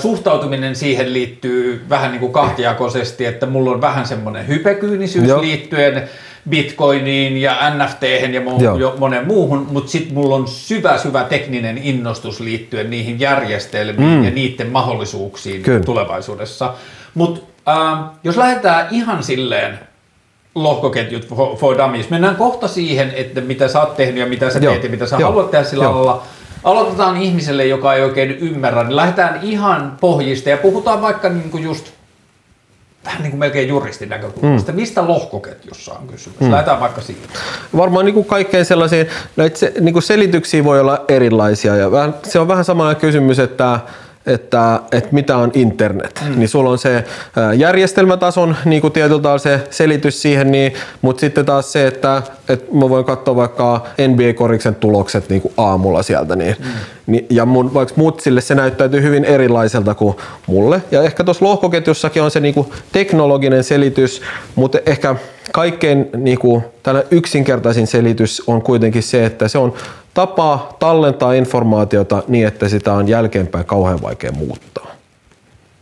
[0.01, 5.41] suhtautuminen siihen liittyy vähän niin kuin kahtiakoisesti, että mulla on vähän semmoinen hypekyynisyys Joo.
[5.41, 6.09] liittyen
[6.49, 11.79] Bitcoiniin ja NFT ja mo- jo monen muuhun, mutta sitten mulla on syvä, syvä tekninen
[11.79, 14.25] innostus liittyen niihin järjestelmiin mm.
[14.25, 15.85] ja niiden mahdollisuuksiin Kyllä.
[15.85, 16.75] tulevaisuudessa.
[17.15, 19.79] Mutta ähm, jos lähdetään ihan silleen
[20.55, 24.59] lohkoketjut for, for dummies, mennään kohta siihen, että mitä sä oot tehnyt ja mitä sä
[24.59, 24.73] Joo.
[24.73, 25.31] teet ja mitä sä Joo.
[25.31, 25.93] haluat tehdä sillä Joo.
[25.93, 26.23] alalla.
[26.65, 31.93] Aloitetaan ihmiselle, joka ei oikein ymmärrä, niin lähdetään ihan pohjista ja puhutaan vaikka niinku just
[33.05, 34.73] vähän niin kuin melkein juristin näkökulmasta.
[34.73, 34.77] Mm.
[34.77, 36.41] Mistä lohkoketjussa on kysymys?
[36.41, 36.51] Mm.
[36.51, 37.29] Lähdetään vaikka siitä.
[37.77, 39.05] Varmaan niin kuin kaikkein sellaisia,
[39.37, 43.39] näitä se, niin kuin selityksiä voi olla erilaisia ja vähän, se on vähän samalla kysymys,
[43.39, 43.81] että
[44.27, 46.23] että, että mitä on internet.
[46.29, 46.39] Mm.
[46.39, 47.05] Niin sulla on se
[47.37, 52.75] ää, järjestelmätason niin kuin tietyllä se selitys siihen, niin, mutta sitten taas se, että, että
[52.77, 56.37] mä voin katsoa vaikka NBA-koriksen tulokset niin kuin aamulla sieltä.
[56.37, 56.67] Niin, mm.
[57.07, 60.83] niin, ja mun, vaikka mutsille se näyttäytyy hyvin erilaiselta kuin mulle.
[60.91, 64.23] Ja ehkä tuossa lohkoketjussakin on se niin kuin teknologinen selitys,
[64.55, 65.17] mutta ehkä
[65.53, 66.65] kaikkein niin kuin,
[67.11, 69.75] yksinkertaisin selitys on kuitenkin se, että se on
[70.15, 74.87] tapa tallentaa informaatiota niin, että sitä on jälkeenpäin kauhean vaikea muuttaa.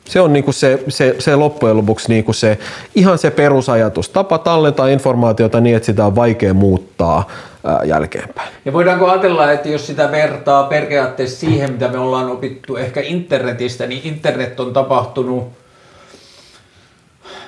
[0.05, 2.59] Se on niinku se, se, se loppujen lopuksi niinku se,
[2.95, 4.09] ihan se perusajatus.
[4.09, 7.29] Tapa tallentaa informaatiota niin, että sitä on vaikea muuttaa
[7.65, 8.49] ää, jälkeenpäin.
[8.65, 13.87] Ja voidaanko ajatella, että jos sitä vertaa periaatteessa siihen, mitä me ollaan opittu ehkä internetistä,
[13.87, 15.62] niin internet on tapahtunut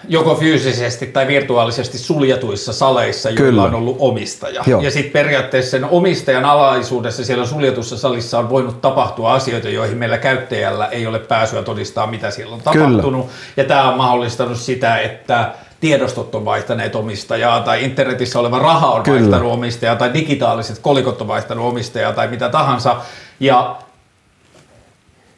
[0.08, 3.62] joko fyysisesti tai virtuaalisesti suljetuissa saleissa, joilla Kyllä.
[3.62, 4.62] on ollut omistaja.
[4.66, 4.80] Joo.
[4.80, 10.18] Ja sitten periaatteessa sen omistajan alaisuudessa siellä suljetussa salissa on voinut tapahtua asioita, joihin meillä
[10.18, 12.86] käyttäjällä ei ole pääsyä todistaa, mitä siellä on Kyllä.
[12.86, 13.26] tapahtunut.
[13.56, 19.02] Ja tämä on mahdollistanut sitä, että tiedostot on vaihtaneet omistajaa tai internetissä oleva raha on
[19.02, 19.20] Kyllä.
[19.20, 22.96] vaihtanut omistajaa tai digitaaliset kolikot on vaihtanut omistajaa tai mitä tahansa.
[23.40, 23.76] Ja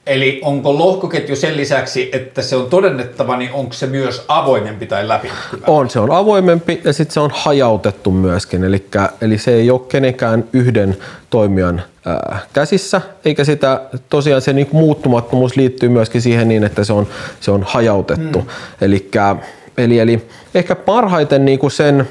[0.07, 5.09] Eli onko lohkoketju sen lisäksi, että se on todennettava, niin onko se myös avoimempi tai
[5.09, 5.67] läpinäkyvä?
[5.67, 8.85] On, se on avoimempi ja sitten se on hajautettu myöskin, eli,
[9.21, 10.97] eli se ei ole kenenkään yhden
[11.31, 16.93] toimijan ää, käsissä, eikä sitä tosiaan se niin muuttumattomuus liittyy myöskin siihen niin, että se
[16.93, 17.07] on,
[17.41, 18.41] se on hajautettu.
[18.41, 18.47] Mm.
[18.81, 19.37] Elikkä,
[19.79, 20.23] eli, eli
[20.55, 22.09] ehkä parhaiten niin kuin sen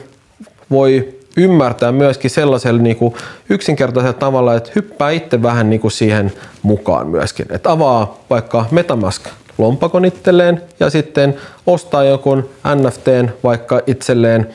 [0.71, 3.13] voi ymmärtää myöskin sellaisella niin kuin
[3.49, 7.45] yksinkertaisella tavalla, että hyppää itse vähän niin kuin siihen mukaan myöskin.
[7.49, 11.35] Että avaa vaikka Metamask lompakon itselleen ja sitten
[11.67, 14.47] ostaa jonkun NFTn vaikka itselleen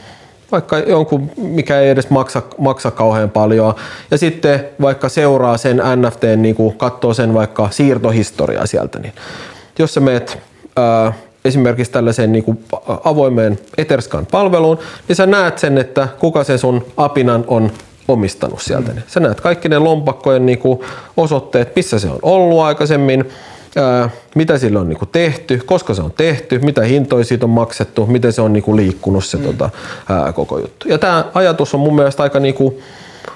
[0.53, 3.75] vaikka jonkun, mikä ei edes maksa, maksa kauhean paljon.
[4.11, 9.13] Ja sitten vaikka seuraa sen NFT, niin kuin katsoo sen vaikka siirtohistoriaa sieltä, niin
[9.79, 10.39] jos sä meet
[10.77, 11.13] ää,
[11.45, 12.65] esimerkiksi tällaiseen niin kuin
[13.05, 17.71] avoimeen Etherscan-palveluun, niin sä näet sen, että kuka se sun apinan on
[18.09, 18.93] omistanut sieltä.
[18.93, 19.03] Mm.
[19.07, 20.81] Sä näet kaikki ne lompakkojen niin kuin
[21.17, 23.29] osoitteet, missä se on ollut aikaisemmin,
[23.77, 28.07] ää, mitä sille on niinku tehty, koska se on tehty, mitä hintoja siitä on maksettu,
[28.07, 29.43] miten se on niinku liikkunut se mm.
[29.45, 29.71] tota,
[30.09, 30.89] ää, koko juttu.
[30.89, 32.81] Ja tämä ajatus on mun mielestä aika niinku,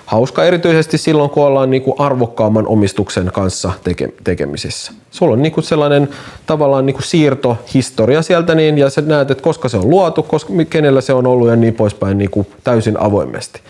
[0.06, 4.92] hauska erityisesti silloin, kun ollaan niin kuin arvokkaamman omistuksen kanssa teke, tekemisissä.
[5.10, 6.08] Sulla on niin kuin sellainen
[6.46, 10.52] tavallaan niin kuin siirtohistoria sieltä niin, ja sä näet, että koska se on luotu, koska,
[10.70, 13.60] kenellä se on ollut ja niin poispäin niin kuin täysin avoimesti.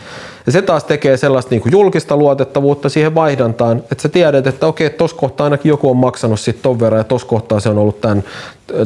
[0.47, 4.67] Ja se taas tekee sellaista niin kuin julkista luotettavuutta siihen vaihdantaan, että sä tiedät, että
[4.67, 7.79] okei, tuossa kohtaa ainakin joku on maksanut sitten ton verran ja tuossa kohtaa se on
[7.79, 8.25] ollut tämän,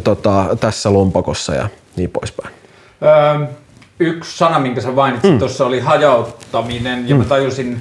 [0.05, 2.55] tota, tässä lompakossa ja niin poispäin.
[3.03, 3.47] Öö,
[4.01, 5.39] yksi sana, minkä sä mainitsit mm.
[5.39, 7.19] tuossa oli hajauttaminen ja mm.
[7.19, 7.81] mä tajusin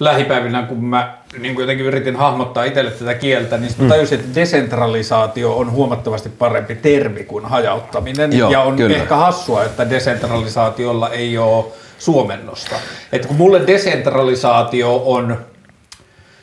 [0.00, 3.88] lähipäivinä, kun mä niin kuin jotenkin yritin hahmottaa itselle tätä kieltä, niin mä mm.
[3.88, 8.38] tajusin, että desentralisaatio on huomattavasti parempi termi kuin hajauttaminen.
[8.38, 8.96] Joo, ja on kyllä.
[8.96, 11.64] ehkä hassua, että desentralisaatiolla ei ole
[11.98, 12.76] suomennosta.
[13.12, 15.38] Että kun mulle desentralisaatio on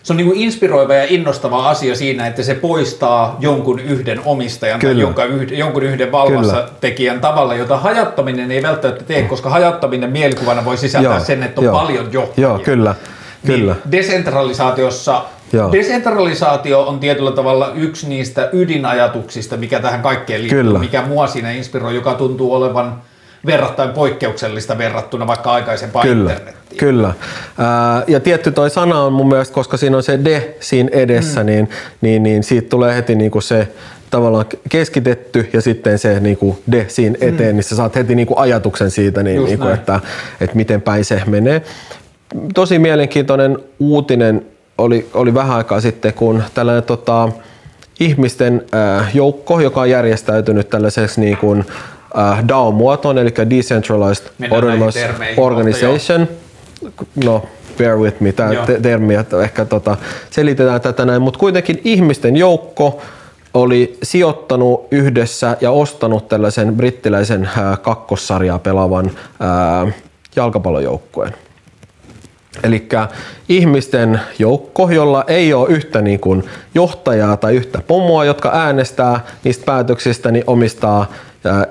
[0.08, 4.80] se on niin kuin inspiroiva ja innostava asia siinä, että se poistaa jonkun yhden omistajan
[4.80, 4.94] Kyllä.
[4.94, 10.10] tai jonka yhden, jonkun yhden valvassa tekijän tavalla, jota hajattaminen ei välttämättä tee, koska hajattaminen
[10.10, 11.26] mielikuvana voi sisältää Joo.
[11.26, 11.80] sen, että on Joo.
[11.80, 12.48] paljon johtajia.
[12.48, 12.96] Joo, kyllä.
[13.44, 13.74] Niin kyllä.
[13.74, 15.22] Niin desentralisaatiossa
[15.54, 15.72] Joo.
[15.72, 20.80] Desentralisaatio on tietyllä tavalla yksi niistä ydinajatuksista, mikä tähän kaikkeen liittyy, Kyllä.
[20.80, 22.96] mikä mua siinä inspiroi, joka tuntuu olevan–
[23.48, 26.80] verrattain poikkeuksellista verrattuna vaikka aikaisempaan kyllä, internettiin.
[26.80, 27.14] Kyllä.
[27.58, 31.40] Ää, ja tietty toi sana on mun mielestä, koska siinä on se de siinä edessä,
[31.40, 31.46] mm.
[31.46, 31.70] niin,
[32.02, 33.68] niin, niin siitä tulee heti niinku se
[34.10, 37.28] tavallaan keskitetty ja sitten se niinku de siinä mm.
[37.28, 37.56] eteen, mm.
[37.56, 40.00] niin sä saat heti niinku ajatuksen siitä, niin, niinku, että,
[40.42, 41.62] että miten päin se menee.
[42.54, 44.46] Tosi mielenkiintoinen uutinen
[44.78, 47.30] oli, oli vähän aikaa sitten, kun tällainen tota,
[48.00, 51.66] ihmisten äh, joukko, joka on järjestäytynyt tällaiseksi niin kuin,
[52.18, 54.96] äh, DAO-muotoon, eli Decentralized Autonomous
[55.38, 56.28] Organization.
[57.24, 57.46] No,
[57.78, 59.98] bear with me, tämä te- termi, että ehkä tota,
[60.30, 63.02] selitetään tätä näin, mutta kuitenkin ihmisten joukko
[63.54, 69.94] oli sijoittanut yhdessä ja ostanut tällaisen brittiläisen äh, kakkossarjaa pelaavan äh,
[70.36, 71.34] jalkapallojoukkueen.
[72.64, 72.90] Eli
[73.50, 76.44] ihmisten joukko, jolla ei ole yhtä niin kuin
[76.76, 81.12] johtajaa tai yhtä pomoa, jotka äänestää niistä päätöksistä, niin omistaa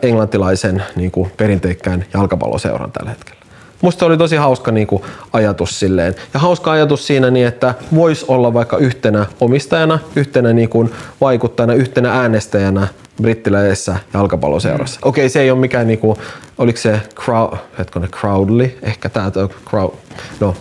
[0.02, 3.40] englantilaisen niin kuin perinteikkään jalkapalloseuran tällä hetkellä.
[3.82, 6.14] Musta oli tosi hauska niin kuin, ajatus silleen.
[6.34, 11.74] Ja hauska ajatus siinä niin, että voisi olla vaikka yhtenä omistajana, yhtenä niin kuin, vaikuttajana,
[11.74, 12.88] yhtenä äänestäjänä
[13.22, 15.00] brittiläisessä jalkapalloseurassa.
[15.04, 15.08] Mm.
[15.08, 16.18] Okei, okay, se ei ole mikään, niin kuin,
[16.58, 19.30] oliko se crowd, hetkone, Crowdly, ehkä tämä
[19.70, 19.94] crowd,
[20.40, 20.54] no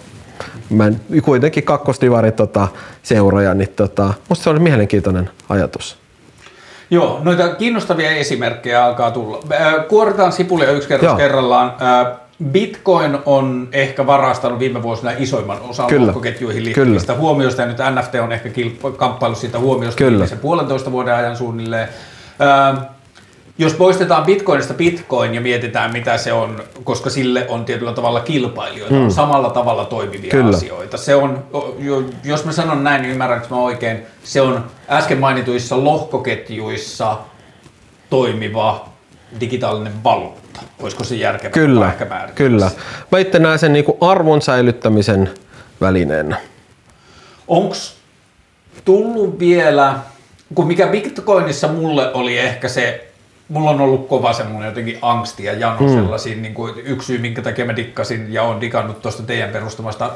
[0.70, 2.68] mä en, kuitenkin kakkostivari tota,
[3.04, 6.05] seuroja, niin tota, musta se oli mielenkiintoinen ajatus.
[6.90, 9.40] Joo, noita kiinnostavia esimerkkejä alkaa tulla.
[9.88, 11.18] Kuoritaan sipulia yksi kerros Joo.
[11.18, 11.74] kerrallaan.
[12.44, 17.20] Bitcoin on ehkä varastanut viime vuosina isoimman osan lohkoketjuihin liittyvistä Kyllä.
[17.20, 18.50] huomioista, ja nyt NFT on ehkä
[18.98, 21.90] kamppailu siitä huomiosta viimeisen puolentoista vuoden ajan suunnilleen.
[23.58, 28.96] Jos poistetaan bitcoinista bitcoin ja mietitään mitä se on, koska sille on tietyllä tavalla kilpailijoita,
[28.96, 30.58] on samalla tavalla toimivia Kyllä.
[30.58, 30.98] asioita.
[30.98, 31.44] Se on,
[32.24, 37.18] jos mä sanon näin, niin ymmärränkö mä oikein, se on äsken mainituissa lohkoketjuissa
[38.10, 38.90] toimiva
[39.40, 40.62] digitaalinen valuutta.
[40.82, 42.72] Olisiko se järkevää kyllä, ehkä Kyllä.
[43.12, 45.30] Mä itse näen sen niin arvon säilyttämisen
[45.82, 46.38] välineenä.
[47.48, 47.76] Onko
[48.86, 50.00] tullut vielä,
[50.56, 53.15] kun mikä Bitcoinissa mulle oli ehkä se
[53.50, 55.94] mulla on ollut kova semmoinen jotenkin angsti ja jano mm.
[55.94, 60.12] sellaisiin, niin kuin yksi syy, minkä takia mä dikkasin ja on dikannut tuosta teidän perustamasta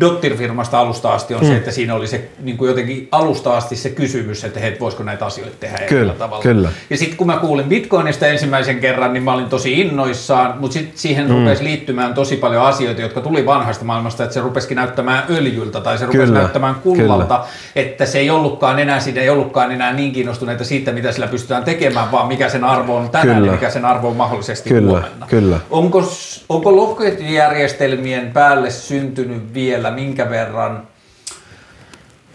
[0.00, 1.46] Dottir-firmasta alusta asti on mm.
[1.46, 5.02] se, että siinä oli se niin kuin jotenkin alusta asti se kysymys, että hei, voisiko
[5.02, 6.42] näitä asioita tehdä kyllä, tavalla.
[6.42, 6.68] Kyllä.
[6.90, 10.98] Ja sitten kun mä kuulin Bitcoinista ensimmäisen kerran, niin mä olin tosi innoissaan, mutta sitten
[10.98, 11.32] siihen mm.
[11.32, 15.98] rupesi liittymään tosi paljon asioita, jotka tuli vanhasta maailmasta, että se rupesikin näyttämään öljyltä tai
[15.98, 17.48] se rupesi kyllä, näyttämään kullalta, kyllä.
[17.76, 21.64] että se ei ollutkaan enää, siinä ei ollutkaan enää niin kiinnostuneita siitä, mitä sillä pystytään
[21.64, 23.46] tekemään, vaan mikä sen arvo on tänään kyllä.
[23.46, 25.26] ja mikä sen arvo on mahdollisesti kyllä, huomenna.
[25.26, 25.60] Kyllä.
[25.70, 26.02] Onko,
[26.48, 30.82] onko lohkojärjestelmien päälle syntynyt vielä minkä verran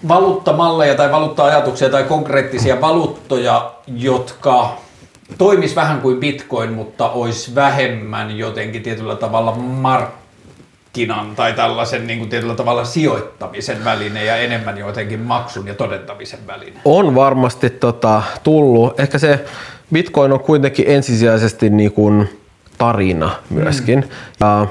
[0.07, 4.77] valuuttamalleja tai valuutta-ajatuksia tai konkreettisia valuuttoja, jotka
[5.37, 12.29] toimis vähän kuin bitcoin, mutta olisi vähemmän jotenkin tietyllä tavalla markkinan tai tällaisen niin kuin
[12.29, 16.79] tietyllä tavalla sijoittamisen väline ja enemmän jotenkin maksun ja todentamisen väline?
[16.85, 18.99] On varmasti tota, tullut.
[18.99, 19.45] Ehkä se
[19.93, 22.29] Bitcoin on kuitenkin ensisijaisesti niin kuin
[22.77, 23.99] tarina myöskin.
[23.99, 24.07] Mm.
[24.39, 24.67] Ja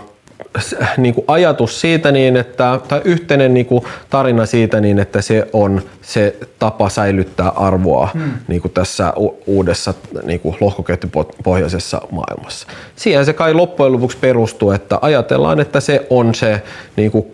[0.96, 5.48] niin kuin ajatus siitä niin, että, tai yhteinen niin kuin tarina siitä niin, että se
[5.52, 8.32] on se tapa säilyttää arvoa hmm.
[8.48, 9.12] niin kuin tässä
[9.46, 12.66] uudessa niin kuin lohkoketjupohjaisessa maailmassa.
[12.96, 16.62] Siihen se kai loppujen lopuksi perustuu, että ajatellaan, että se on se
[16.96, 17.26] niin kuin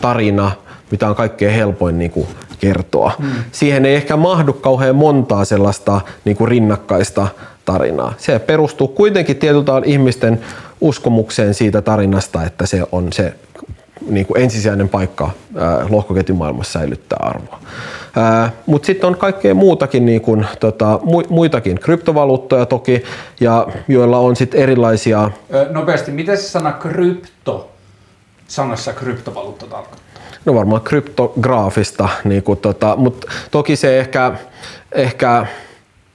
[0.00, 0.50] tarina,
[0.92, 2.26] mitä on kaikkein helpoin niin kuin
[2.60, 3.12] kertoa.
[3.18, 3.30] Hmm.
[3.52, 7.28] Siihen ei ehkä mahdu kauhean montaa sellaista niin kuin rinnakkaista
[7.64, 8.14] tarinaa.
[8.18, 10.40] Se perustuu kuitenkin tietyltä ihmisten
[10.80, 13.34] uskomukseen siitä tarinasta, että se on se
[14.08, 17.60] niin kuin ensisijainen paikka ää, lohkoketjumaailmassa säilyttää arvoa.
[18.66, 23.02] Mutta sitten on kaikkea muutakin, niin kuin, tota, muitakin kryptovaluuttoja toki,
[23.40, 25.30] ja joilla on sitten erilaisia...
[25.70, 27.70] Nopeasti, mitä se sana krypto
[28.48, 30.01] sanassa kryptovaluutta tarkoittaa?
[30.44, 34.32] No varmaan kryptograafista, niin tota, mutta toki se ehkä,
[34.92, 35.46] ehkä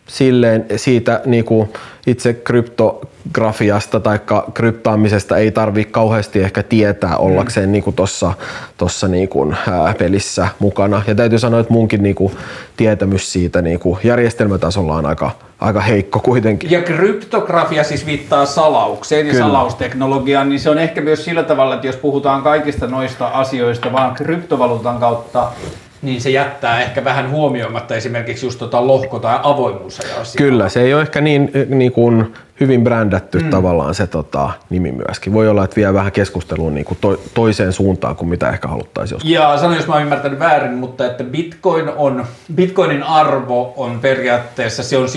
[0.07, 1.69] silleen siitä niin kuin
[2.07, 4.19] itse kryptografiasta tai
[4.53, 7.71] kryptaamisesta ei tarvitse kauheasti ehkä tietää ollakseen mm.
[7.71, 8.33] niin tuossa
[8.77, 11.01] tossa niin kuin, ää, pelissä mukana.
[11.07, 12.33] Ja täytyy sanoa, että munkin niin kuin,
[12.77, 16.71] tietämys siitä niin kuin järjestelmätasolla on aika, aika heikko kuitenkin.
[16.71, 19.45] Ja kryptografia siis viittaa salaukseen ja Kyllä.
[19.45, 24.15] salausteknologiaan, niin se on ehkä myös sillä tavalla, että jos puhutaan kaikista noista asioista vaan
[24.15, 25.51] kryptovaluutan kautta,
[26.01, 30.23] niin se jättää ehkä vähän huomioimatta esimerkiksi just tota lohko- tai avoimuusasiaa.
[30.37, 33.49] Kyllä, se ei ole ehkä niin, niin kuin hyvin brändätty mm.
[33.49, 35.33] tavallaan se tota, nimi myöskin.
[35.33, 39.15] Voi olla, että vie vähän keskusteluun niin kuin to, toiseen suuntaan kuin mitä ehkä haluttaisiin
[39.15, 39.31] joskus.
[39.31, 44.83] Ja sano, jos mä oon ymmärtänyt väärin, mutta että Bitcoin on, Bitcoinin arvo on periaatteessa,
[44.83, 45.07] se on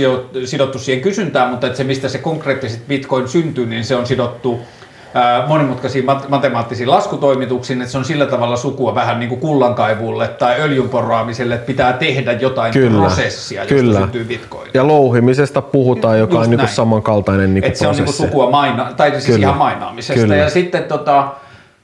[0.44, 4.60] sidottu siihen kysyntään, mutta että se mistä se konkreettisesti Bitcoin syntyy, niin se on sidottu
[5.46, 10.88] monimutkaisiin matemaattisiin laskutoimituksiin, että se on sillä tavalla sukua vähän niin kuin kullankaivulle tai öljyn
[10.88, 14.00] porraamiselle, että pitää tehdä jotain kyllä, prosessia, josta kyllä.
[14.00, 14.70] syntyy bitcoin.
[14.74, 18.14] Ja louhimisesta puhutaan, joka Just on niin kuin samankaltainen niin kuin se on niin kuin
[18.14, 19.38] sukua maina, tai siis kyllä.
[19.38, 20.22] ihan mainaamisesta.
[20.22, 20.36] Kyllä.
[20.36, 21.28] Ja sitten tota,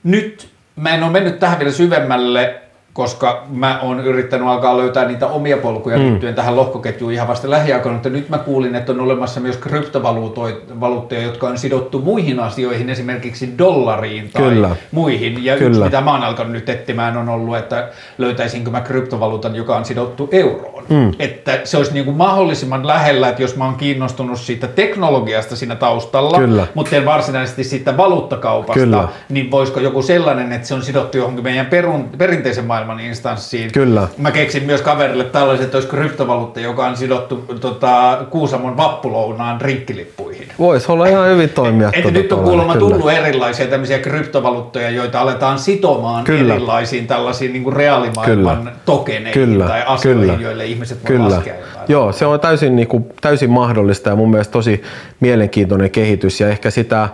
[0.04, 2.60] nyt mä en ole mennyt tähän vielä syvemmälle,
[2.96, 6.04] koska mä oon yrittänyt alkaa löytää niitä omia polkuja mm.
[6.04, 11.22] liittyen tähän lohkoketjuun ihan vasta lähiaikoina, mutta nyt mä kuulin, että on olemassa myös kryptovaluutteja,
[11.22, 14.76] jotka on sidottu muihin asioihin, esimerkiksi dollariin tai Kyllä.
[14.92, 15.44] muihin.
[15.44, 15.68] Ja Kyllä.
[15.68, 19.84] yksi, mitä mä oon alkanut nyt etsimään, on ollut, että löytäisinkö mä kryptovaluutan, joka on
[19.84, 20.84] sidottu euroon.
[20.88, 21.12] Mm.
[21.18, 25.74] Että se olisi niin kuin mahdollisimman lähellä, että jos mä oon kiinnostunut siitä teknologiasta siinä
[25.74, 26.66] taustalla, Kyllä.
[26.74, 29.08] mutta en varsinaisesti siitä valuuttakaupasta, Kyllä.
[29.28, 33.72] niin voisiko joku sellainen, että se on sidottu johonkin meidän perun, perinteisen maailman maailman instanssiin.
[33.72, 34.08] Kyllä.
[34.18, 40.48] Mä keksin myös kaverille tällaiset, että olisi kryptovaluutta, joka on sidottu tota, Kuusamon vappulounaan rinkkilippuihin.
[40.58, 41.88] Voisi olla ihan hyvin toimia.
[41.88, 42.88] Että tuota nyt on kuulemma kyllä.
[42.88, 46.54] tullut erilaisia tämmöisiä kryptovaluuttoja, joita aletaan sitomaan kyllä.
[46.54, 48.72] erilaisiin tällaisiin niin kuin reaalimaailman kyllä.
[48.84, 49.66] tokeneihin kyllä.
[49.66, 50.42] tai asioihin, kyllä.
[50.42, 51.30] joille ihmiset voi kyllä.
[51.30, 51.84] laskea jotain.
[51.88, 54.82] Joo, se on täysin, niin kuin, täysin mahdollista ja mun mielestä tosi
[55.20, 57.08] mielenkiintoinen kehitys ja ehkä sitä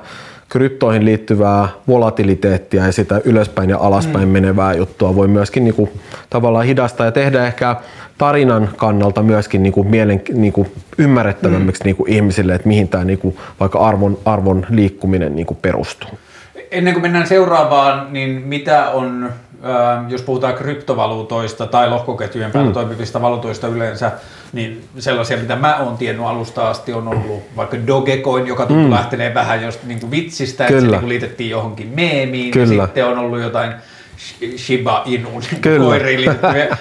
[0.53, 4.33] kryptoihin liittyvää volatiliteettia ja sitä ylöspäin ja alaspäin mm.
[4.33, 5.91] menevää juttua voi myöskin niin kuin,
[6.31, 7.77] tavallaan hidastaa ja tehdä ehkä
[8.19, 11.87] tarinan kannalta myöskin niin kuin mielen, niin kuin ymmärrettävämmiksi mm.
[11.87, 16.11] niin kuin ihmisille, että mihin tämä niin kuin, vaikka arvon, arvon liikkuminen niin kuin perustuu.
[16.71, 19.31] Ennen kuin mennään seuraavaan, niin mitä on,
[20.09, 22.75] jos puhutaan kryptovaluutoista tai lohkoketjujen päällä mm.
[22.75, 24.13] toimivista valuutoista yleensä,
[24.53, 28.91] niin sellaisia, mitä mä oon tiennyt alusta asti, on ollut vaikka Dogecoin, joka tuntuu mm.
[28.91, 30.81] lähteneen vähän just niin kuin vitsistä, Kyllä.
[30.81, 32.75] että se niin liitettiin johonkin meemiin, Kyllä.
[32.75, 33.73] ja sitten on ollut jotain
[34.57, 35.43] Shiba Inun
[35.79, 36.31] koiriin.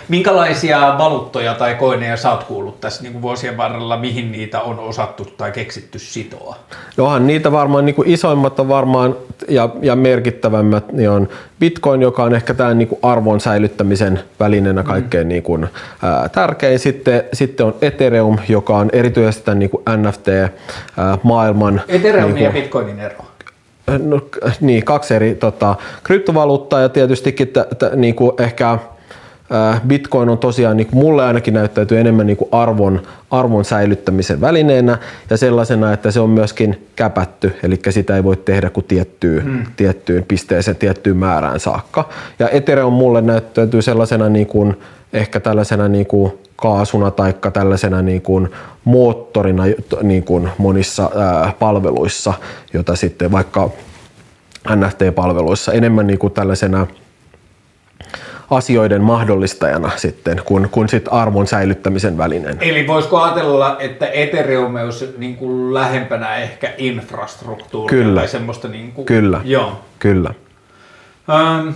[0.10, 4.80] Minkälaisia valuuttoja tai koineja sä oot kuullut tässä niin kuin vuosien varrella, mihin niitä on
[4.80, 6.56] osattu tai keksitty sitoa?
[6.97, 9.15] Johan niitä varmaan niin kuin isoimmat on varmaan
[9.47, 14.84] ja, ja merkittävämmät niin on Bitcoin, joka on ehkä tämän niin kuin arvon säilyttämisen välineenä
[14.84, 15.30] kaikkein mm.
[15.30, 15.67] niin kuin,
[16.04, 16.80] ää, tärkein.
[16.80, 21.82] Sitten, sitten on Ethereum, joka on erityisesti tämän niin kuin NFT-maailman...
[21.88, 23.31] Ethereum niin kuin, ja Bitcoinin ero
[23.97, 24.21] no,
[24.62, 28.80] niin, kaksi eri tota, kryptovaluuttaa ja tietystikin t- t- niin kuin ehkä
[29.88, 33.01] Bitcoin on tosiaan, niin kuin mulle ainakin näyttäytyy enemmän niin kuin arvon,
[33.32, 34.97] arvon säilyttämisen välineenä
[35.30, 39.65] ja sellaisena, että se on myöskin käpätty, eli sitä ei voi tehdä kuin tiettyyn, hmm.
[39.75, 42.10] tiettyyn pisteeseen, tiettyyn määrään saakka.
[42.39, 44.77] Ja Ethereum mulle näyttäytyy sellaisena niin kuin,
[45.13, 48.50] ehkä tällaisena niin kuin kaasuna tai tällaisena niin kuin
[48.84, 49.63] moottorina
[50.02, 52.34] niin kuin monissa ää, palveluissa,
[52.74, 53.69] jota sitten vaikka
[54.69, 56.88] NFT-palveluissa enemmän niin kuin tällaisena
[58.50, 62.58] asioiden mahdollistajana sitten, kun, kun sit arvon säilyttämisen välinen.
[62.60, 68.19] Eli voisiko ajatella, että Ethereum olisi niin kuin lähempänä ehkä infrastruktuuria Kyllä.
[68.19, 69.06] tai semmoista niin kuin...
[69.06, 69.41] Kyllä.
[69.43, 69.80] Joo.
[70.00, 70.34] Kyllä.
[71.60, 71.74] Um,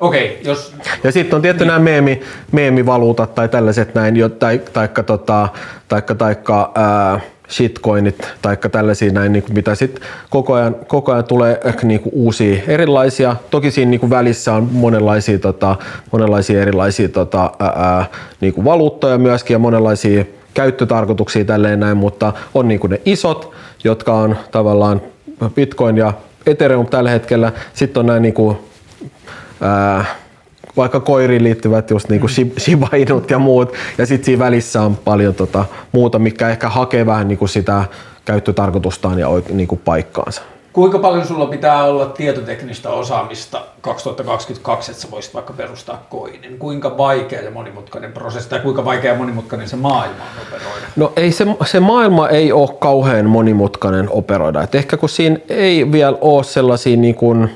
[0.00, 0.74] Okei, okay, jos...
[1.04, 1.68] Ja sitten on tietty niin.
[1.68, 2.20] nämä meemi,
[2.52, 5.48] meemivaluutat tai tällaiset näin, jo, tai, taikka, tota,
[5.88, 11.24] taikka, taikka ää, shitcoinit, taikka tällaisia näin, niin kuin mitä sitten koko ajan, koko ajan
[11.24, 13.36] tulee ehkä niin kuin uusia erilaisia.
[13.50, 15.76] Toki siinä niin kuin välissä on monenlaisia, tota,
[16.12, 18.06] monenlaisia erilaisia tota, ää,
[18.40, 23.52] niin kuin valuuttoja myöskin ja monenlaisia käyttötarkoituksia tälleen näin, mutta on niin kuin ne isot,
[23.84, 25.02] jotka on tavallaan
[25.54, 26.12] Bitcoin ja
[26.46, 27.52] Ethereum tällä hetkellä.
[27.74, 28.56] Sitten on nämä niin kuin
[29.60, 30.04] ää,
[30.76, 32.50] vaikka koiriin liittyvät just niinku mm.
[32.58, 37.06] Shiba Inut ja muut, ja sitten siinä välissä on paljon tota, muuta, mikä ehkä hakee
[37.06, 37.84] vähän niinku sitä
[38.24, 40.42] käyttötarkoitustaan ja niinku paikkaansa.
[40.72, 46.58] Kuinka paljon sulla pitää olla tietoteknistä osaamista 2022, että sä voisit vaikka perustaa koinin?
[46.58, 50.86] Kuinka vaikea ja monimutkainen prosessi tai kuinka vaikea ja monimutkainen se maailma on operoida?
[50.96, 54.62] No ei se, se maailma ei ole kauhean monimutkainen operoida.
[54.62, 57.50] Et ehkä kun siinä ei vielä ole sellaisia niin kuin,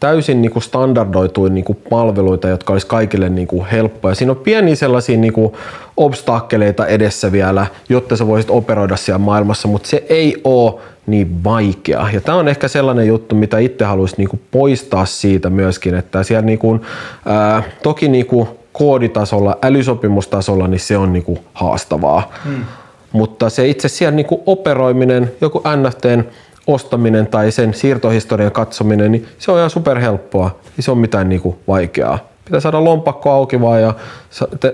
[0.00, 4.14] täysin niin kuin standardoituja niin kuin palveluita, jotka olisi kaikille niin kuin helppoja.
[4.14, 5.52] Siinä on pieniä sellaisia niin kuin
[5.96, 10.74] obstakkeleita edessä vielä, jotta sä voisit operoida siellä maailmassa, mutta se ei ole
[11.06, 12.08] niin vaikea.
[12.12, 16.22] Ja tämä on ehkä sellainen juttu, mitä itse haluaisin niin kuin poistaa siitä myöskin, että
[16.22, 16.80] siellä niin kuin,
[17.26, 22.32] ää, toki niin kuin kooditasolla, älysopimustasolla, niin se on niin kuin haastavaa.
[22.44, 22.64] Hmm.
[23.12, 26.24] Mutta se itse siellä niin kuin operoiminen, joku NFTn
[26.72, 30.58] ostaminen tai sen siirtohistorian katsominen, niin se on ihan superhelppoa.
[30.64, 32.18] Ei se ole mitään niin kuin vaikeaa.
[32.44, 33.94] Pitää saada lompakko auki vaan ja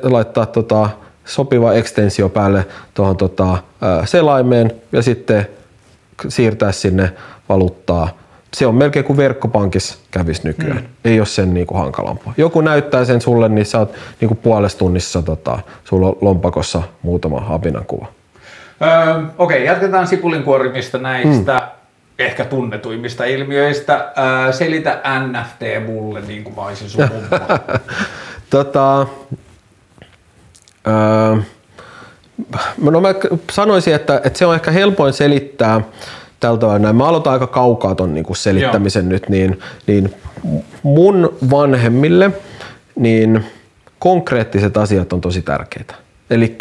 [0.03, 0.91] laittaa tota,
[1.25, 3.59] sopiva ekstensio päälle tuohon tota,
[4.05, 5.47] selaimeen ja sitten
[6.29, 7.13] siirtää sinne
[7.49, 8.09] valuuttaa.
[8.55, 10.77] Se on melkein kuin verkkopankissa kävisi nykyään.
[10.77, 10.87] Mm.
[11.05, 12.35] Ei ole sen niin kuin hankalampaa.
[12.37, 16.83] Joku näyttää sen sulle, niin sä oot niin kuin puolessa tunnissa, tota, sulla on lompakossa
[17.03, 18.07] muutama apinan kuva.
[18.83, 21.76] Öö, Okei, okay, jatketaan sipulin kuorimista näistä mm.
[22.19, 24.13] Ehkä tunnetuimmista ilmiöistä.
[24.19, 27.09] Öö, selitä NFT mulle, niin kuin mä olisin sun
[28.51, 29.07] tota,
[30.87, 31.37] öö,
[32.81, 33.09] no mä
[33.53, 35.81] sanoisin, että, että se on ehkä helpoin selittää
[36.41, 36.93] tältä tavalla.
[36.93, 39.11] Mä aloitan aika kaukaa ton niin kuin selittämisen Joo.
[39.11, 40.15] nyt, niin, niin
[40.83, 42.31] mun vanhemmille
[42.95, 43.45] niin
[43.99, 45.95] konkreettiset asiat on tosi tärkeitä.
[46.31, 46.57] Eli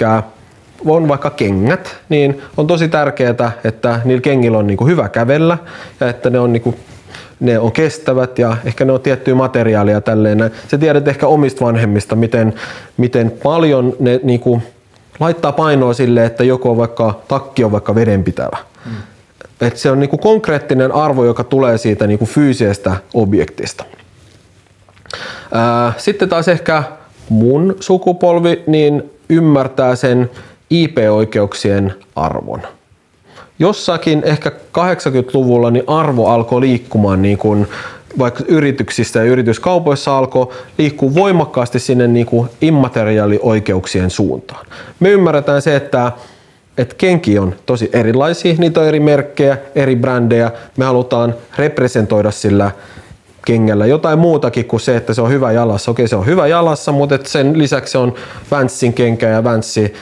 [0.86, 5.58] on vaikka kengät, niin on tosi tärkeää, että niillä kengillä on niin kuin hyvä kävellä
[6.00, 6.76] ja että ne on niin kuin
[7.40, 10.52] ne on kestävät ja ehkä ne on tiettyä materiaalia tälleen.
[10.68, 12.54] Sä tiedät ehkä omista vanhemmista, miten,
[12.98, 14.64] miten paljon ne niin kuin,
[15.20, 18.58] laittaa painoa sille, että joku on vaikka, takki on vaikka vedenpitävä.
[18.86, 18.92] Mm.
[19.62, 23.86] Et se on niinku konkreettinen arvo, joka tulee siitä niinku fyysisestä objektista.
[25.52, 26.84] Ää, sitten taas ehkä
[27.30, 30.30] mun sukupolvi niin ymmärtää sen
[30.70, 32.62] IP-oikeuksien arvon.
[33.60, 37.68] Jossakin ehkä 80-luvulla niin arvo alkoi liikkumaan niin kuin
[38.20, 40.48] vaikka yrityksissä ja yrityskaupoissa alkoi
[40.78, 44.66] liikkua voimakkaasti sinne niin kuin immateriaalioikeuksien suuntaan.
[45.00, 46.12] Me ymmärretään se, että
[46.78, 50.52] että kenki on tosi erilaisia, niitä on eri merkkejä, eri brändejä.
[50.78, 52.72] Me halutaan representoida sillä
[53.46, 55.92] kengällä jotain muutakin kuin se, että se on hyvä jalassa.
[55.92, 58.14] Okei, se on hyvä jalassa, mutta sen lisäksi se on
[58.52, 59.94] Vanssin kenkä ja Vanssi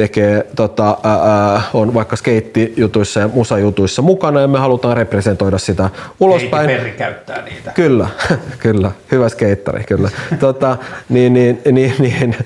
[0.00, 5.90] tekee, tota, ää, on vaikka skeittijutuissa ja musajutuissa mukana ja me halutaan representoida sitä
[6.20, 6.66] ulospäin.
[6.66, 7.70] Perri käyttää niitä.
[7.70, 8.08] Kyllä,
[8.58, 8.90] kyllä.
[9.12, 10.10] Hyvä skeittari, kyllä.
[10.38, 10.76] tota,
[11.08, 12.36] niin, niin, niin, niin,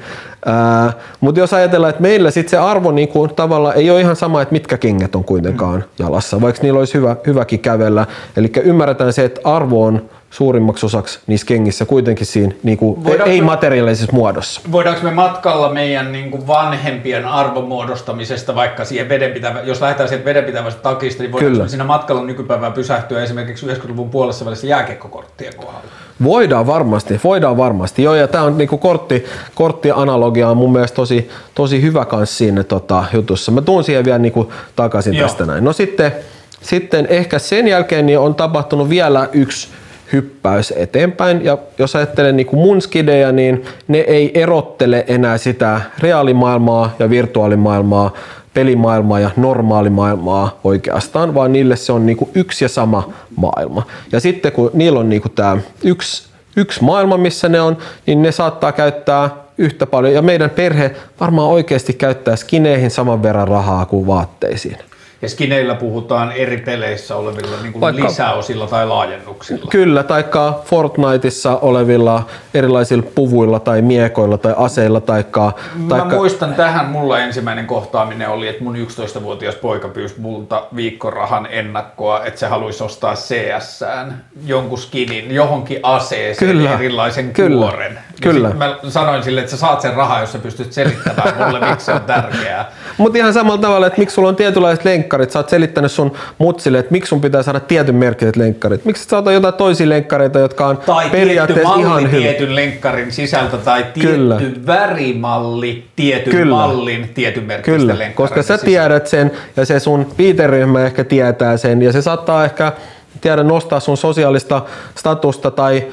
[1.20, 4.42] mutta jos ajatellaan, että meillä sit se arvo niin kuin, tavallaan ei ole ihan sama,
[4.42, 6.05] että mitkä kengät on kuitenkaan mm.
[6.05, 8.07] jalassa, vaikka niillä olisi hyvä, hyväkin kävellä.
[8.36, 14.12] Eli ymmärretään se, että arvo on suurimmaksi osaksi niissä kengissä kuitenkin siinä niin kuin ei-materiaalisessa
[14.12, 14.61] muodossa.
[14.72, 20.82] Voidaanko me matkalla meidän niin kuin vanhempien arvomuodostamisesta vaikka siihen vedenpitävä, jos lähdetään sieltä vedenpitävästä
[20.82, 21.68] takista, niin voidaanko Kyllä.
[21.68, 25.85] siinä matkalla nykypäivään pysähtyä esimerkiksi 90-luvun puolessa välissä jääkiekkokorttien kohdalla?
[26.24, 28.03] Voidaan varmasti, voidaan varmasti.
[28.03, 29.24] Joo, ja tämä on niinku kortti,
[29.55, 33.53] korttianalogia on mun mielestä tosi, tosi hyvä kans siinä tota, jutussa.
[33.53, 35.28] Mä tuun siihen vielä niinku takaisin Joo.
[35.28, 35.64] tästä näin.
[35.64, 36.12] No sitten,
[36.61, 39.68] sitten ehkä sen jälkeen niin on tapahtunut vielä yksi
[40.12, 41.44] hyppäys eteenpäin.
[41.44, 47.11] Ja jos ajattelen niin kuin mun skidejä, niin ne ei erottele enää sitä reaalimaailmaa ja
[47.11, 48.12] virtuaalimaailmaa,
[48.55, 53.86] pelimaailmaa ja normaalimaailmaa oikeastaan, vaan niille se on niin kuin yksi ja sama maailma.
[54.12, 57.76] Ja sitten kun niillä on niin kuin tämä yksi, yksi maailma, missä ne on,
[58.07, 60.14] niin ne saattaa käyttää yhtä paljon.
[60.14, 64.78] Ja meidän perhe varmaan oikeasti käyttää skineihin saman verran rahaa kuin vaatteisiin.
[65.25, 69.70] Ja skineillä puhutaan eri peleissä olevilla niin kuin Vaikka, lisäosilla tai laajennuksilla.
[69.70, 72.22] Kyllä, taikka Fortniteissa olevilla
[72.55, 75.01] erilaisilla puvuilla tai miekoilla tai aseilla.
[75.01, 76.16] Taikka, Mä taikka...
[76.16, 82.41] muistan tähän, mulla ensimmäinen kohtaaminen oli, että mun 11-vuotias poika pyysi multa viikkorahan ennakkoa, että
[82.41, 87.99] se haluaisi ostaa CSään jonkun skinin, johonkin aseeseen, kyllä, erilaisen kyllä, kuoren.
[88.22, 88.51] Kyllä.
[88.51, 91.93] mä sanoin sille, että sä saat sen rahaa, jos sä pystyt selittämään mulle, miksi se
[91.93, 92.72] on tärkeää.
[92.99, 96.78] Mutta ihan samalla tavalla, että miksi sulla on tietynlaiset lenkkarit, sä oot selittänyt sun mutsille,
[96.78, 98.84] että miksi sun pitää saada tietyn merkkiset lenkkarit.
[98.84, 102.22] Miksi sä jotain toisia lenkkareita, jotka on tai periaatteessa ihan hyvä.
[102.22, 104.40] tietyn lenkkarin sisältö tai tietty Kyllä.
[104.66, 106.57] värimalli tietyn Kyllä.
[106.57, 108.64] mallin tietyn merkkistä Kyllä, koska sä sisältö.
[108.64, 112.72] tiedät sen ja se sun viiteryhmä ehkä tietää sen ja se saattaa ehkä
[113.20, 114.62] tiedä nostaa sun sosiaalista
[114.95, 115.84] statusta tai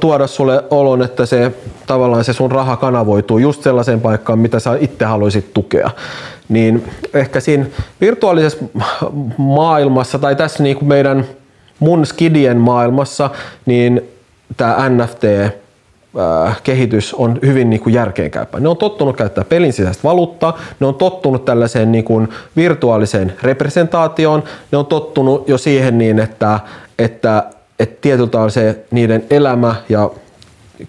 [0.00, 1.52] tuoda sulle olon, että se
[1.86, 5.90] tavallaan se sun raha kanavoituu just sellaiseen paikkaan, mitä sä itse haluaisit tukea.
[6.48, 7.66] Niin ehkä siinä
[8.00, 8.64] virtuaalisessa
[9.38, 11.24] maailmassa tai tässä niin kuin meidän
[11.78, 13.30] mun skidien maailmassa,
[13.66, 14.02] niin
[14.56, 15.24] tämä NFT
[16.62, 18.60] kehitys on hyvin niin kuin järkeenkäypä.
[18.60, 24.42] Ne on tottunut käyttää pelin sisäistä valuuttaa, ne on tottunut tällaiseen niin kuin virtuaaliseen representaatioon,
[24.72, 26.60] ne on tottunut jo siihen niin, että,
[26.98, 27.44] että,
[27.80, 30.10] että tietyltä se niiden elämä ja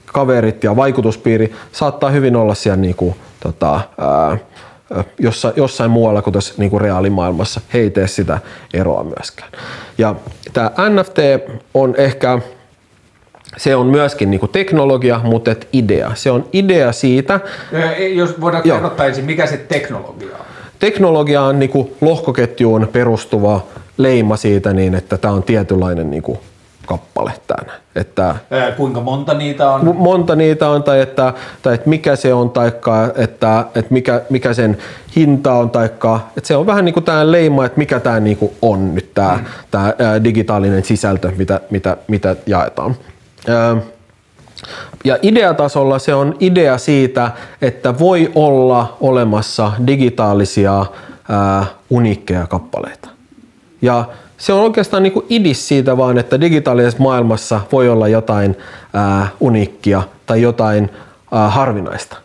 [0.05, 4.37] kaverit ja vaikutuspiiri saattaa hyvin olla siellä niin kuin, tota, ää,
[5.19, 7.61] jossa, jossain muualla kuin tässä niin kuin reaalimaailmassa.
[7.73, 8.39] He ei tee sitä
[8.73, 9.51] eroa myöskään.
[9.97, 10.15] Ja
[10.53, 11.17] tämä NFT
[11.73, 12.39] on ehkä,
[13.57, 16.11] se on myöskin niin kuin teknologia, mutta et idea.
[16.15, 17.39] Se on idea siitä.
[18.13, 20.45] Jos voidaan kerrottaa ensin, mikä se teknologia on?
[20.79, 23.63] Teknologia on niin kuin lohkoketjuun perustuva
[23.97, 26.39] leima siitä niin, että tämä on tietynlainen niin kuin
[26.91, 27.73] kappale tänne.
[27.95, 29.95] Että Ää, kuinka monta niitä on?
[29.95, 32.67] Monta niitä on, tai että, tai että mikä se on, tai
[33.15, 34.77] että, että mikä, mikä sen
[35.15, 38.37] hinta on, tai että se on vähän niin kuin tämä leima, että mikä tämä niin
[38.37, 39.45] kuin on nyt tämä, mm.
[39.71, 42.95] tämä digitaalinen sisältö, mitä, mitä, mitä jaetaan.
[45.03, 47.31] Ja ideatasolla se on idea siitä,
[47.61, 50.85] että voi olla olemassa digitaalisia
[51.29, 53.09] ää, uniikkeja kappaleita.
[53.81, 54.05] Ja
[54.41, 58.57] se on oikeastaan niin kuin idis siitä vaan, että digitaalisessa maailmassa voi olla jotain
[58.93, 60.89] ää, uniikkia tai jotain
[61.31, 62.17] ää, harvinaista.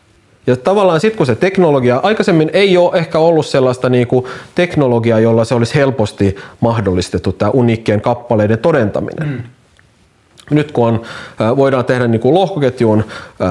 [0.46, 5.20] Ja tavallaan sitten kun se teknologia, aikaisemmin ei ole ehkä ollut sellaista niin kuin teknologiaa,
[5.20, 9.28] jolla se olisi helposti mahdollistettu tämä uniikkien kappaleiden todentaminen.
[9.28, 9.42] Mm.
[10.50, 11.02] Nyt kun on,
[11.56, 13.04] voidaan tehdä niin kuin lohkoketjuun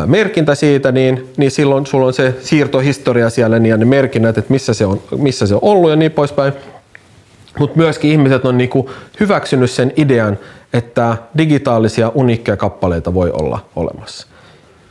[0.06, 4.54] merkintä siitä, niin, niin silloin sulla on se siirtohistoria siellä niin ja ne merkinnät, että
[4.54, 6.54] missä se on, missä se on ollut ja niin poispäin.
[7.60, 8.90] Mutta myöskin ihmiset on niinku
[9.20, 10.38] hyväksynyt sen idean,
[10.74, 14.28] että digitaalisia uniikkeja kappaleita voi olla olemassa.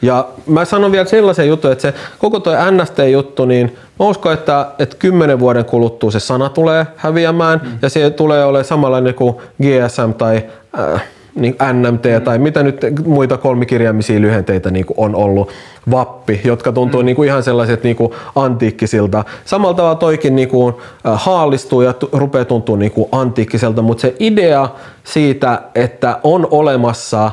[0.02, 4.66] Ja mä sanon vielä sellaisen jutun, että se koko tuo NFT-juttu, niin mä uskon, että,
[4.78, 7.78] että kymmenen vuoden kuluttua se sana tulee häviämään mm.
[7.82, 10.42] ja se tulee olemaan samanlainen kuin GSM tai
[10.78, 11.04] äh,
[11.34, 12.24] niin NMT mm.
[12.24, 15.50] tai mitä nyt muita kolmikirjaimisia lyhenteitä niin kuin on ollut,
[15.90, 17.06] Vappi, jotka tuntuu mm.
[17.06, 19.24] niin kuin ihan sellaiset niin kuin antiikkisilta.
[19.44, 20.74] Samalla tavalla toikin niin kuin
[21.04, 24.68] haalistuu ja t- rupeaa tuntua niin kuin antiikkiselta, mutta se idea
[25.04, 27.30] siitä, että on olemassa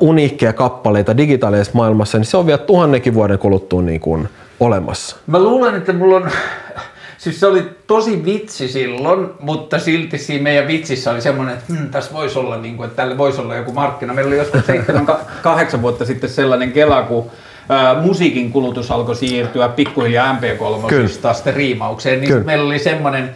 [0.00, 4.28] uniikkeja kappaleita digitaalisessa maailmassa, niin se on vielä tuhannenkin vuoden kuluttua niin kuin
[4.60, 5.16] olemassa.
[5.26, 6.30] Mä luulen, että mulla on
[7.18, 11.90] Siis se oli tosi vitsi silloin, mutta silti siinä meidän vitsissä oli semmoinen, että hmm,
[11.90, 14.14] tässä voisi olla, niin kuin, että tälle voisi olla joku markkina.
[14.14, 14.62] Meillä oli joskus
[15.76, 17.30] 7-8 vuotta sitten sellainen kela, kun
[17.68, 23.34] ää, musiikin kulutus alkoi siirtyä pikkuhiljaa MP3 sitten riimaukseen, niin meillä oli semmoinen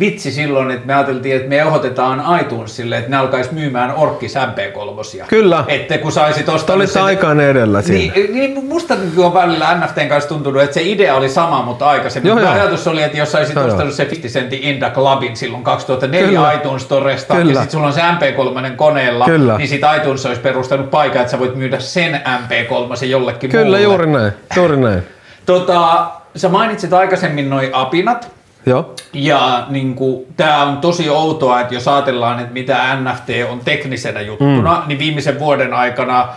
[0.00, 5.24] vitsi silloin, että me ajateltiin, että me ehdotetaan iTunesille, että ne alkaisi myymään orkkis MP3.
[5.28, 5.64] Kyllä.
[5.68, 6.76] Että kun saisit ostaa...
[6.76, 7.02] Olit sen...
[7.02, 8.14] aikaan edellä siinä.
[8.14, 12.28] Niin, niin musta on välillä NFTn kanssa tuntunut, että se idea oli sama, mutta aikaisemmin.
[12.28, 12.50] Joo, joo.
[12.50, 16.52] ajatus oli, että jos saisit joo, ostanut se 50 sentin Inda Clubin silloin 2004 Kyllä.
[16.52, 17.52] iTunes Storesta, Kyllä.
[17.52, 19.56] ja sitten sulla on se MP3 koneella, Kyllä.
[19.56, 23.82] niin sit iTunes olisi perustanut paikan, että sä voit myydä sen MP3 jollekin Kyllä, muulle.
[23.82, 24.32] juuri näin.
[24.56, 25.02] Juuri näin.
[25.46, 28.39] tota, sä mainitsit aikaisemmin noi apinat.
[28.66, 28.94] Joo.
[29.12, 34.20] Ja niin kuin, tämä on tosi outoa, että jos ajatellaan, että mitä NFT on teknisenä
[34.20, 34.88] juttuna, mm.
[34.88, 36.28] niin viimeisen vuoden aikana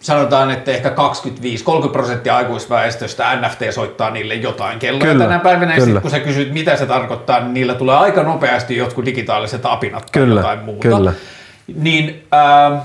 [0.00, 0.92] sanotaan, että ehkä 25-30
[1.92, 5.74] prosenttia aikuisväestöstä NFT soittaa niille jotain kelloa tänä päivänä.
[5.74, 9.60] Ja sitten kun sä kysyt, mitä se tarkoittaa, niin niillä tulee aika nopeasti jotkut digitaaliset
[9.64, 10.88] apinat tai kyllä, jotain muuta.
[10.88, 11.12] Kyllä.
[11.74, 12.80] Niin, äh,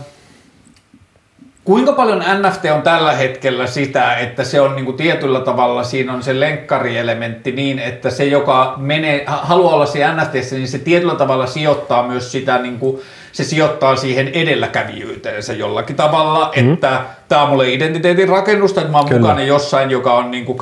[1.66, 6.14] Kuinka paljon NFT on tällä hetkellä sitä, että se on niin kuin tietyllä tavalla, siinä
[6.14, 11.16] on se lenkkarielementti niin, että se, joka menee, haluaa olla siinä NFTssä, niin se tietyllä
[11.16, 13.02] tavalla sijoittaa myös sitä niin kuin
[13.36, 16.74] se sijoittaa siihen edelläkävijyyteensä jollakin tavalla, mm.
[16.74, 19.22] että tämä on mulle identiteetin rakennusta, että mä oon Kyllä.
[19.22, 20.58] mukana jossain, joka on niin kuin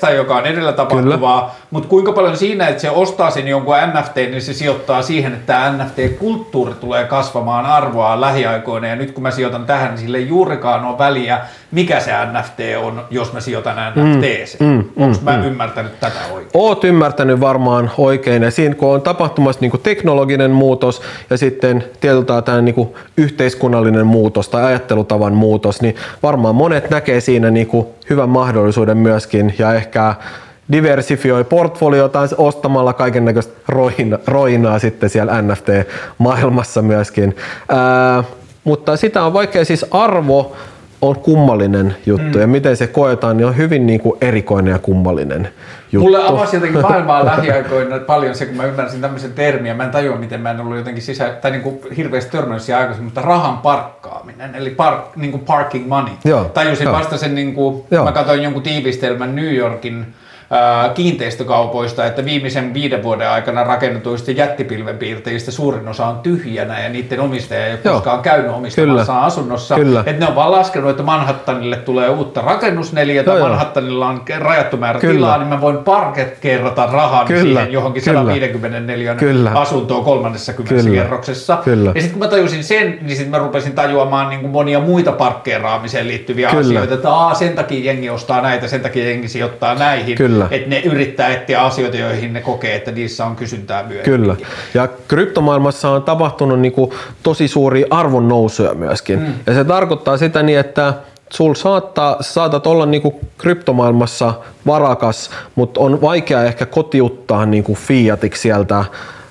[0.00, 4.16] tai joka on edellä tapahtuvaa, mutta kuinka paljon siinä, että se ostaa sen jonkun NFT,
[4.16, 9.30] niin se sijoittaa siihen, että tämä NFT-kulttuuri tulee kasvamaan arvoa lähiaikoina, ja nyt kun mä
[9.30, 11.40] sijoitan tähän, niin sille ei juurikaan ole väliä,
[11.70, 14.60] mikä se NFT on, jos mä sijoitan NFT.
[14.60, 15.44] Mm, mm, Onko mm, mä mm.
[15.44, 16.50] ymmärtänyt tätä oikein?
[16.54, 21.84] Oot ymmärtänyt varmaan oikein, ja siinä kun on tapahtumassa niin kuin teknologinen muutos, ja sitten
[22.08, 27.66] tietyllä tämä niin kuin yhteiskunnallinen muutos tai ajattelutavan muutos, niin varmaan monet näkee siinä niin
[27.66, 30.14] kuin hyvän mahdollisuuden myöskin ja ehkä
[30.72, 37.36] diversifioi portfoliota ostamalla kaiken näköistä roina, roinaa sitten siellä NFT-maailmassa myöskin.
[37.68, 38.24] Ää,
[38.64, 40.56] mutta sitä on vaikea siis arvo
[41.00, 42.40] on kummallinen juttu mm.
[42.40, 45.48] ja miten se koetaan, niin on hyvin niin kuin erikoinen ja kummallinen
[45.92, 46.04] juttu.
[46.04, 49.74] Mulle avasi jotenkin maailmaa lähiaikoina paljon se, kun mä ymmärsin tämmöisen termiä.
[49.74, 52.80] Mä en tajua, miten mä en ollut jotenkin sisä, tai niin kuin hirveästi törmännyt siihen
[52.80, 56.12] aikaisemmin, mutta rahan parkkaaminen, eli park, niin kuin parking money.
[56.24, 56.92] Joo, Tajusin jo.
[56.92, 60.06] vasta sen, niin kuin, mä katsoin jonkun tiivistelmän New Yorkin
[60.94, 67.66] kiinteistökaupoista, että viimeisen viiden vuoden aikana rakennetuista jättipilvenpiirteistä suurin osa on tyhjänä ja niiden omistaja
[67.66, 67.94] ei ole Joo.
[67.94, 69.24] koskaan käynyt omistamassa Kyllä.
[69.24, 69.74] asunnossa.
[69.74, 70.00] Kyllä.
[70.06, 73.48] Että ne on vaan laskenut, että Manhattanille tulee uutta rakennusneliötä, Joo.
[73.48, 75.14] Manhattanilla on rajattu määrä Kyllä.
[75.14, 77.42] tilaa, niin mä voin parket kerrata rahan Kyllä.
[77.42, 78.18] siihen johonkin Kyllä.
[78.20, 79.50] 154 Kyllä.
[79.54, 80.90] asuntoon 30 Kyllä.
[81.02, 81.58] kerroksessa.
[81.64, 81.92] Kyllä.
[81.94, 85.12] Ja sitten kun mä tajusin sen, niin sitten mä rupesin tajuamaan niin kuin monia muita
[85.12, 86.60] parkkeeraamiseen liittyviä Kyllä.
[86.60, 90.37] asioita, että aa, sen takia jengi ostaa näitä, sen takia jengi sijoittaa näihin, Kyllä.
[90.50, 94.04] Että ne yrittää etsiä asioita, joihin ne kokee, että niissä on kysyntää myöhemmin.
[94.04, 94.36] Kyllä.
[94.74, 96.90] Ja kryptomaailmassa on tapahtunut niin kuin
[97.22, 99.18] tosi suuria arvon nousuja myöskin.
[99.18, 99.32] Mm.
[99.46, 100.94] Ja se tarkoittaa sitä niin, että
[101.30, 104.34] sul saattaa, saatat olla niin kuin kryptomaailmassa
[104.66, 108.84] varakas, mutta on vaikea ehkä kotiuttaa niin kuin fiatiksi sieltä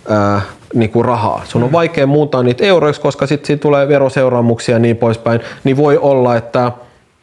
[0.09, 0.41] ää,
[0.73, 1.41] niin kuin rahaa.
[1.45, 5.39] Sun on vaikea muuntaa niitä euroiksi, koska sitten siitä tulee veroseuraamuksia ja niin poispäin.
[5.63, 6.71] Niin voi olla, että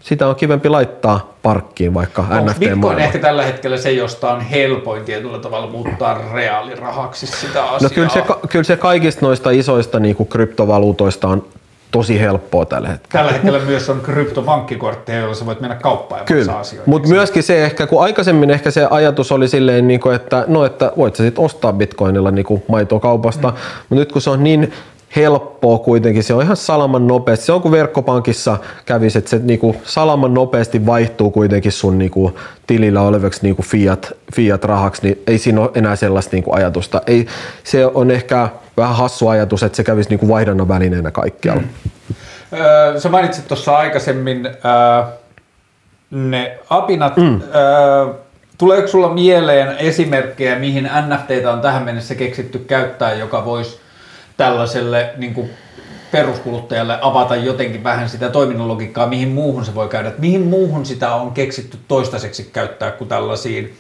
[0.05, 4.41] sitä on kivempi laittaa parkkiin vaikka Onko NFT Bitcoin ehkä tällä hetkellä se, josta on
[4.41, 7.79] helpoin tietyllä tavalla muuttaa reaalirahaksi sitä asiaa?
[7.83, 11.45] No kyllä se, kyllä se kaikista noista isoista niin kuin kryptovaluutoista on
[11.91, 13.13] tosi helppoa tällä hetkellä.
[13.13, 16.91] Tällä hetkellä myös on kryptovankkikortteja, joilla sä voit mennä kauppaan ja Kyllä, asioita.
[16.91, 20.65] mutta myöskin se ehkä, kun aikaisemmin ehkä se ajatus oli silleen, niin kuin, että no,
[20.65, 23.57] että voit sä sit ostaa bitcoinilla niin kuin maitoa kaupasta, mm.
[23.89, 24.73] mutta nyt kun se on niin
[25.17, 27.47] helppoa kuitenkin, se on ihan salaman nopeasti.
[27.47, 28.57] Se on kuin verkkopankissa
[28.87, 32.35] kävisi, että se niin kuin salaman nopeasti vaihtuu kuitenkin sun niin kuin
[32.67, 37.03] tilillä olevaksi niin kuin fiat, fiat-rahaksi, niin ei siinä ole enää sellaista niin kuin ajatusta.
[37.07, 37.27] Ei,
[37.65, 41.63] se on ehkä vähän hassu ajatus, että se kävisi niin kuin vaihdannan välineenä kaikkialla.
[41.63, 41.69] Mm.
[42.61, 45.05] Öö, sä mainitsit tuossa aikaisemmin öö,
[46.11, 47.17] ne apinat.
[47.17, 47.41] Mm.
[47.55, 48.15] Öö,
[48.59, 53.84] tuleeko sulla mieleen esimerkkejä, mihin NFTtä on tähän mennessä keksitty käyttää, joka voisi
[54.37, 55.51] tällaiselle niin kuin
[56.13, 60.87] peruskuluttajalle avata jotenkin vähän sitä toiminnan logiikkaa, mihin muuhun se voi käydä, että mihin muuhun
[60.87, 63.75] sitä on keksitty toistaiseksi käyttää kuin tällaisiin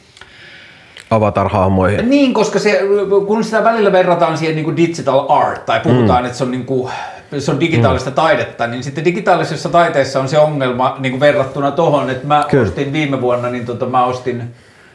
[1.10, 2.10] Avatar-hahmoihin.
[2.10, 2.80] niin, koska se,
[3.26, 6.26] kun sitä välillä verrataan siihen niin kuin digital art, tai puhutaan, mm.
[6.26, 6.92] että se on, niin kuin,
[7.38, 8.14] se on digitaalista mm.
[8.14, 12.68] taidetta, niin sitten digitaalisessa taiteessa on se ongelma niin kuin verrattuna tuohon, että mä Kyllä.
[12.68, 14.54] ostin viime vuonna, niin tota, mä ostin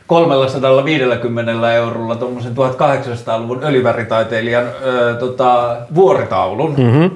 [0.10, 7.12] 350 eurolla tuommoisen 1800-luvun öljyväritaiteilijan ö, tota, vuoritaulun mm-hmm.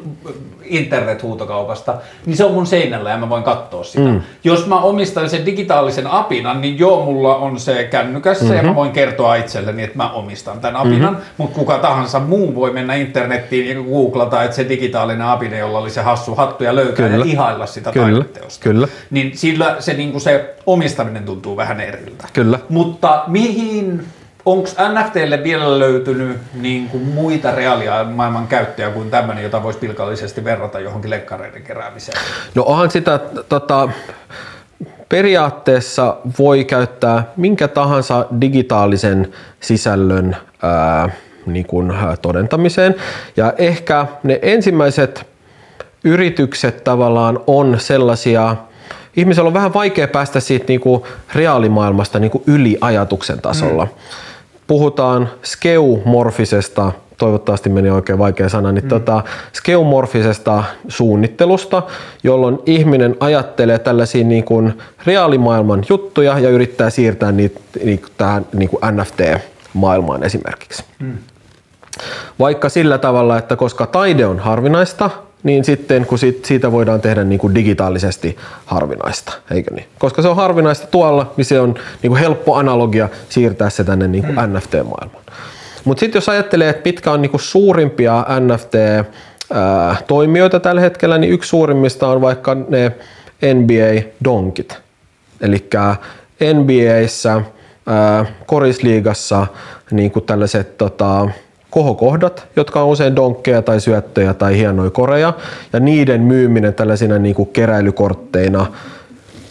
[0.66, 1.95] Internethuutokaupasta,
[2.26, 4.09] niin se on mun seinällä ja mä voin katsoa sitä.
[4.09, 4.22] Mm.
[4.43, 8.57] Jos mä omistan sen digitaalisen apinan, niin joo, mulla on se kännykässä mm-hmm.
[8.57, 11.26] ja mä voin kertoa itselleni, että mä omistan tämän apinan, mm-hmm.
[11.38, 15.89] mutta kuka tahansa muu voi mennä internettiin ja googlata, että se digitaalinen apina, jolla oli
[15.89, 17.26] se hassu hattu ja löytää Kyllä.
[17.26, 18.26] ja ihailla sitä Kyllä.
[18.59, 18.88] Kyllä.
[19.11, 22.28] Niin sillä se, niin se omistaminen tuntuu vähän eriltä.
[22.34, 22.59] Kyllä.
[22.70, 24.05] Mutta mihin,
[24.46, 30.80] onko NFTlle vielä löytynyt niin kuin muita reaalimaailman käyttöjä kuin tämmöinen, jota voisi pilkallisesti verrata
[30.80, 32.22] johonkin lekkareiden keräämiseen?
[32.56, 33.20] No onhan sitä
[33.50, 33.89] tota,
[35.10, 41.10] periaatteessa voi käyttää minkä tahansa digitaalisen sisällön ää,
[41.46, 42.96] niin kuin, ää, todentamiseen.
[43.38, 45.26] Ja ehkä ne ensimmäiset
[46.04, 48.56] yritykset tavallaan on sellaisia,
[49.16, 51.04] ihmisellä on vähän vaikea päästä siitä niin kuin
[51.36, 53.86] reaalimaailmasta niin kuin yli ajatuksen tasolla.
[53.86, 53.91] Mm.
[54.68, 58.89] Puhutaan skeumorfisesta, toivottavasti meni oikein vaikea sana, niin mm.
[58.89, 61.84] tota, skeumorfisesta suunnittelusta,
[62.24, 64.74] jolloin ihminen ajattelee tällaisia niin kuin
[65.05, 70.84] reaalimaailman juttuja ja yrittää siirtää niitä niin kuin tähän niin kuin NFT-maailmaan esimerkiksi.
[70.99, 71.18] Mm.
[72.39, 75.09] Vaikka sillä tavalla, että koska taide on harvinaista,
[75.44, 79.86] niin sitten kun siitä, siitä voidaan tehdä niin kuin digitaalisesti harvinaista, eikö niin?
[80.00, 84.08] Koska se on harvinaista tuolla, niin se on niin kuin helppo analogia siirtää se tänne
[84.08, 84.58] niin kuin mm.
[84.58, 85.24] NFT-maailmaan.
[85.84, 91.50] Mutta sitten jos ajattelee, että mitkä on niin kuin suurimpia NFT-toimijoita tällä hetkellä, niin yksi
[91.50, 92.91] suurimmista on vaikka ne
[93.54, 94.78] NBA-donkit.
[95.41, 95.70] Eli
[96.54, 97.41] NBAissä,
[98.46, 99.48] korisliigassa
[99.91, 101.30] niin kuin tällaiset tota,
[101.74, 105.34] kohokohdat, jotka on usein donkkeja tai syöttöjä tai hienoja koreja,
[105.74, 108.66] ja niiden myyminen tällaisina niin kuin keräilykortteina,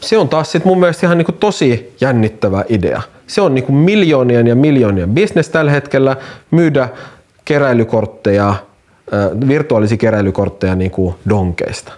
[0.01, 3.03] se on taas sit mun mielestä ihan niin kuin tosi jännittävä idea.
[3.27, 6.17] Se on niin kuin miljoonien ja miljoonien bisnes tällä hetkellä
[6.51, 6.89] myydä
[7.45, 8.55] keräilykortteja,
[9.49, 11.93] virtuaalisia keräilykortteja niin kuin donkeista.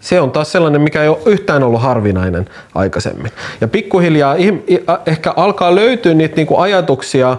[0.00, 3.32] Se on taas sellainen, mikä ei ole yhtään ollut harvinainen aikaisemmin.
[3.60, 4.36] Ja pikkuhiljaa
[5.06, 7.36] ehkä alkaa löytyä niitä niin kuin ajatuksia,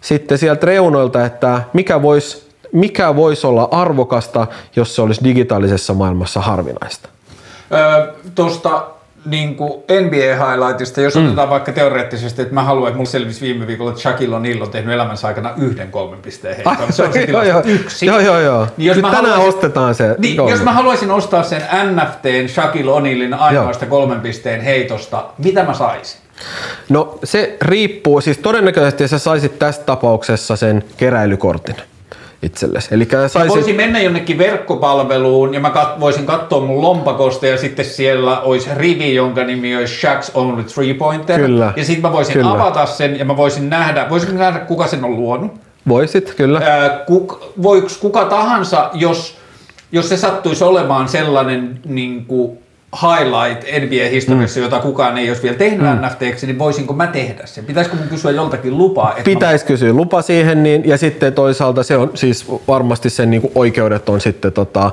[0.00, 4.46] sitten sieltä reunoilta, että mikä voisi mikä vois olla arvokasta,
[4.76, 7.08] jos se olisi digitaalisessa maailmassa harvinaista?
[7.72, 8.86] Öö, Tuosta
[9.24, 9.56] niin
[9.90, 11.26] NBA-highlightista, jos mm.
[11.26, 14.70] otetaan vaikka teoreettisesti, että mä haluan, että mulla selvisi viime viikolla, että Shaquille O'Neal on
[14.70, 16.92] tehnyt elämänsä aikana yhden kolmen pisteen heiton.
[16.92, 17.62] Se on se joo, joo.
[17.64, 18.06] yksi.
[18.06, 18.66] Joo, joo, joo.
[18.76, 20.14] Niin jos Nyt mä tänään haluaisin- ostetaan se.
[20.18, 20.50] Niin, kolme.
[20.52, 26.20] jos mä haluaisin ostaa sen NFTn Shaquille O'Nealin ainoasta kolmen pisteen heitosta, mitä mä saisin?
[26.88, 31.76] No se riippuu, siis todennäköisesti sä saisit tässä tapauksessa sen keräilykortin
[32.42, 32.94] itsellesi.
[32.94, 33.54] Eli Mä saisit...
[33.54, 38.70] voisin mennä jonnekin verkkopalveluun ja mä kat- voisin katsoa mun lompakosta ja sitten siellä olisi
[38.76, 41.40] rivi, jonka nimi olisi Shaq's Only Three Pointer.
[41.40, 41.72] Kyllä.
[41.76, 42.50] Ja sitten mä voisin Kyllä.
[42.52, 45.52] avata sen ja mä voisin nähdä, voisin nähdä kuka sen on luonut.
[45.88, 46.60] Voisit, kyllä.
[46.64, 49.36] Ää, kuk, voiko kuka tahansa, jos,
[49.92, 52.58] jos se sattuisi olemaan sellainen niin kuin
[52.92, 54.64] highlight NBA-historiassa, mm.
[54.64, 56.06] jota kukaan ei olisi vielä tehnyt mm.
[56.06, 57.64] NFTksi, niin voisinko mä tehdä sen?
[57.64, 59.10] Pitäisikö mun kysyä joltakin lupaa?
[59.10, 63.40] Että Pitäisi kysyä lupa siihen, niin, ja sitten toisaalta se on siis varmasti sen niin
[63.40, 64.90] kuin oikeudet on sitten tota,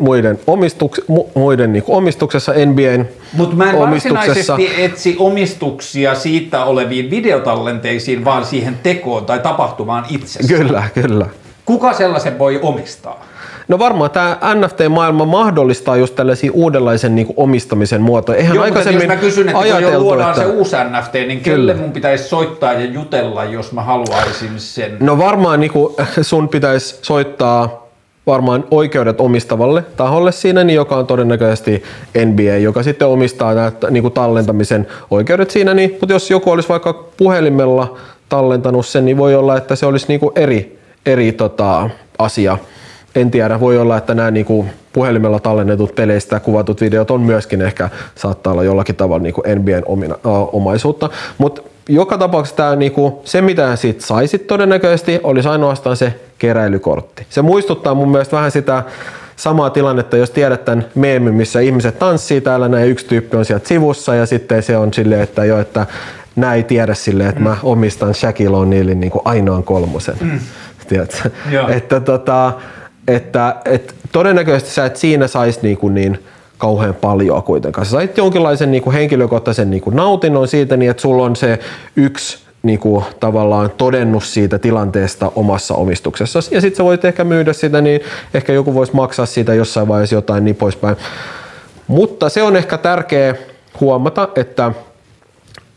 [0.00, 4.52] muiden, omistuks, mu, muiden niin kuin omistuksessa, NBAn Mutta mä en omistuksessa.
[4.54, 10.48] varsinaisesti etsi omistuksia siitä oleviin videotallenteisiin, vaan siihen tekoon tai tapahtumaan itsessään.
[10.48, 11.26] Kyllä, kyllä.
[11.64, 13.24] Kuka sellaisen voi omistaa?
[13.68, 18.38] No varmaan tämä NFT-maailma mahdollistaa just tällaisia uudenlaisen niin kuin omistamisen muotoja.
[18.38, 20.42] Eihän Joo, mutta jos aikaisemmin mä kysyn, että kun jo luodaan että...
[20.42, 24.96] se uusi NFT, niin kelle mun pitäisi soittaa ja jutella, jos mä haluaisin sen?
[25.00, 27.86] No varmaan niin kuin sun pitäisi soittaa
[28.26, 31.82] varmaan oikeudet omistavalle taholle siinä, niin joka on todennäköisesti
[32.24, 35.74] NBA, joka sitten omistaa nämä niin kuin tallentamisen oikeudet siinä.
[35.74, 37.96] Niin, mutta jos joku olisi vaikka puhelimella
[38.28, 42.58] tallentanut sen, niin voi olla, että se olisi niin kuin eri, eri tota, asia.
[43.16, 47.62] En tiedä, voi olla, että nämä niin kuin puhelimella tallennetut peleistä kuvatut videot on myöskin
[47.62, 51.10] ehkä saattaa olla jollakin tavalla niin kuin NBAn omina, ä, omaisuutta.
[51.38, 57.26] Mutta joka tapauksessa tämä, niinku, se, mitä siitä saisit todennäköisesti, olisi ainoastaan se keräilykortti.
[57.30, 58.82] Se muistuttaa mun mielestä vähän sitä
[59.36, 63.68] samaa tilannetta, jos tiedät tämän meemin, missä ihmiset tanssii täällä näin yksi tyyppi on sieltä
[63.68, 65.86] sivussa ja sitten se on silleen, että jo, että
[66.36, 70.16] nää ei tiedä silleen, että mä omistan Shaquille O'Nealin niin kuin ainoan kolmosen.
[70.20, 70.40] Mm.
[70.88, 71.30] Tiedätkö?
[71.50, 71.68] Joo.
[71.68, 72.52] Että, tota,
[73.08, 76.24] että, että todennäköisesti sä et siinä saisi niin, kuin niin
[76.58, 77.84] kauhean paljon kuitenkaan.
[77.84, 81.58] Sä sait jonkinlaisen niin kuin henkilökohtaisen niin kuin nautinnon siitä, niin että sulla on se
[81.96, 86.38] yksi niin kuin, tavallaan todennut siitä tilanteesta omassa omistuksessa.
[86.50, 88.00] Ja sitten sä voit ehkä myydä sitä, niin
[88.34, 90.96] ehkä joku voisi maksaa siitä jossain vaiheessa jotain niin poispäin.
[91.86, 93.34] Mutta se on ehkä tärkeä
[93.80, 94.72] huomata, että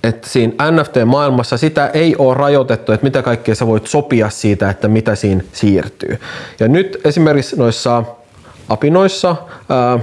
[0.04, 4.88] että siinä NFT-maailmassa sitä ei ole rajoitettu, että mitä kaikkea sä voit sopia siitä, että
[4.88, 6.20] mitä siinä siirtyy.
[6.60, 8.04] Ja nyt esimerkiksi noissa
[8.70, 9.36] apinoissa,
[9.70, 10.00] ää,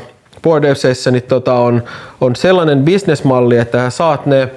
[1.11, 1.83] niin tota on,
[2.21, 4.49] on sellainen bisnesmalli, että saat ne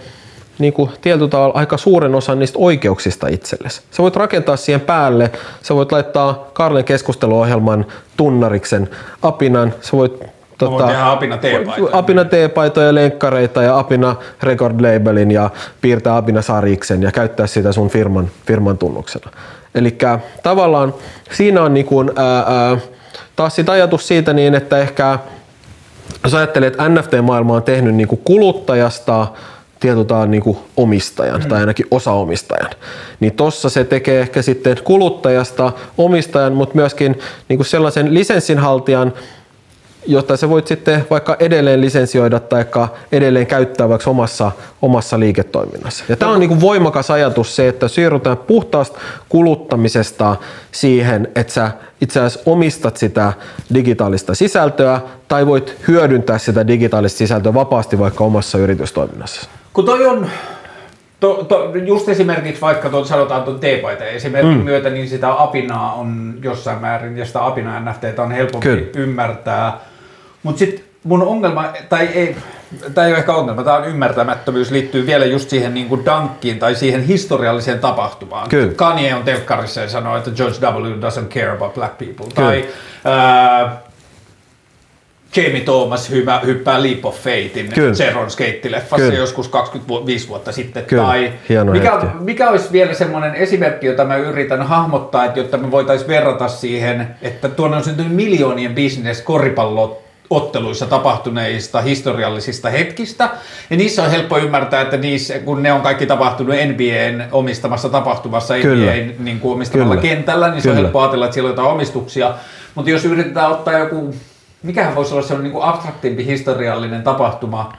[0.60, 3.82] niin kuin tietyllä tavalla aika suuren osan niistä oikeuksista itsellesi.
[3.92, 5.32] Sä voit rakentaa siihen päälle,
[5.62, 7.86] sä voit laittaa Karlen keskusteluohjelman
[8.18, 8.90] tunnariksen
[9.22, 10.24] apinan, sä voit
[10.62, 11.97] Voin tehdä apina teepaitoja.
[11.97, 15.49] Apina teepaitoja, lenkkareita ja Apina record labelin ja
[15.82, 19.32] piirtää Apina sarjiksen ja käyttää sitä sun firman, firman tunnuksena.
[19.76, 19.97] Eli
[20.43, 20.93] tavallaan
[21.32, 22.78] siinä on niin kuin, ää, ää,
[23.36, 25.20] taas sit ajatus siitä niin, että ehkä
[26.24, 29.28] jos ajattelee, että NFT-maailma on tehnyt niin kuin kuluttajasta
[29.80, 32.72] tietyllä niin omistajan tai ainakin osaomistajan,
[33.20, 39.14] niin tossa se tekee ehkä sitten kuluttajasta omistajan, mutta myöskin niin sellaisen lisenssinhaltijan,
[40.10, 42.66] jotta sä voit sitten vaikka edelleen lisensioida tai
[43.12, 44.51] edelleen käyttää vaikka omassa,
[44.82, 46.03] omassa liiketoiminnassa.
[46.10, 48.99] Ja tämä on niin kuin voimakas ajatus se, että siirrytään puhtaasta
[49.30, 50.36] kuluttamisesta
[50.72, 53.34] siihen, että sä itse asiassa omistat sitä
[53.74, 59.49] digitaalista sisältöä tai voit hyödyntää sitä digitaalista sisältöä vapaasti vaikka omassa yritystoiminnassa.
[59.74, 60.28] Kun toi on,
[61.20, 64.64] to, to, just esimerkiksi vaikka tuon sanotaan tuon teepaita esimerkin mm.
[64.64, 68.88] myötä, niin sitä apinaa on jossain määrin ja sitä apina NFTtä on helpompi Kyllä.
[68.95, 69.80] ymmärtää.
[70.44, 72.36] Mutta sitten mun ongelma, tai ei,
[72.94, 76.60] tämä ei ole ehkä ongelma, tämä on ymmärtämättömyys, liittyy vielä just siihen niin kuin dankkiin
[76.60, 78.50] tai siihen historialliseen tapahtumaan.
[78.50, 78.74] Kyllä.
[78.74, 81.00] Kanye on telkkarissa ja sanoo, että George W.
[81.00, 82.26] doesn't care about black people.
[82.36, 82.50] Kyllä.
[82.50, 82.66] Tai
[83.06, 83.82] ää,
[85.36, 87.18] Jamie Thomas hyvä, hyppää Leap of
[87.74, 87.94] Kyllä.
[87.94, 90.86] Zeron skeittileffassa joskus 25 vuotta sitten.
[90.86, 91.04] Kyllä.
[91.04, 92.18] Tai Hieno mikä, hetki.
[92.20, 97.08] mikä olisi vielä semmoinen esimerkki, jota mä yritän hahmottaa, että jotta me voitaisiin verrata siihen,
[97.22, 103.30] että tuonne on syntynyt miljoonien business koripallo otteluissa tapahtuneista historiallisista hetkistä.
[103.70, 108.54] Ja niissä on helppo ymmärtää, että niissä, kun ne on kaikki tapahtunut NBAn omistamassa tapahtumassa,
[108.54, 108.92] Kyllä.
[108.92, 110.16] NBAn niin kuin omistamalla Kyllä.
[110.16, 110.86] kentällä, niin se on Kyllä.
[110.86, 112.34] helppo ajatella, että siellä on jotain omistuksia.
[112.76, 114.16] Mutta jos yritetään ottaa joku,
[114.64, 117.74] mikähän voisi olla sellainen niin kuin abstraktimpi historiallinen tapahtuma,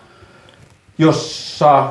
[0.99, 1.87] jossa,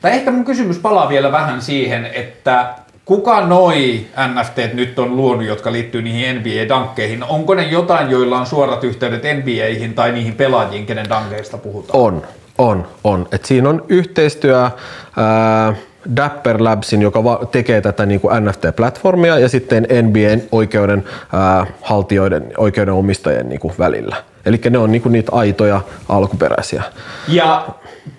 [0.00, 2.74] tai ehkä mun kysymys palaa vielä vähän siihen, että
[3.08, 7.24] kuka noi NFT nyt on luonut, jotka liittyy niihin NBA-dankkeihin?
[7.28, 12.00] Onko ne jotain, joilla on suorat yhteydet NBAihin tai niihin pelaajiin, kenen dankeista puhutaan?
[12.00, 12.22] On,
[12.58, 13.28] on, on.
[13.32, 14.70] Et siinä on yhteistyö
[15.16, 15.74] ää,
[16.16, 22.52] Dapper Labsin, joka va- tekee tätä niin kuin NFT-platformia ja sitten NBAn oikeuden ää, haltijoiden,
[22.56, 24.16] oikeuden omistajien niin kuin välillä.
[24.48, 26.82] Eli ne on niinku niitä aitoja alkuperäisiä.
[27.28, 27.66] Ja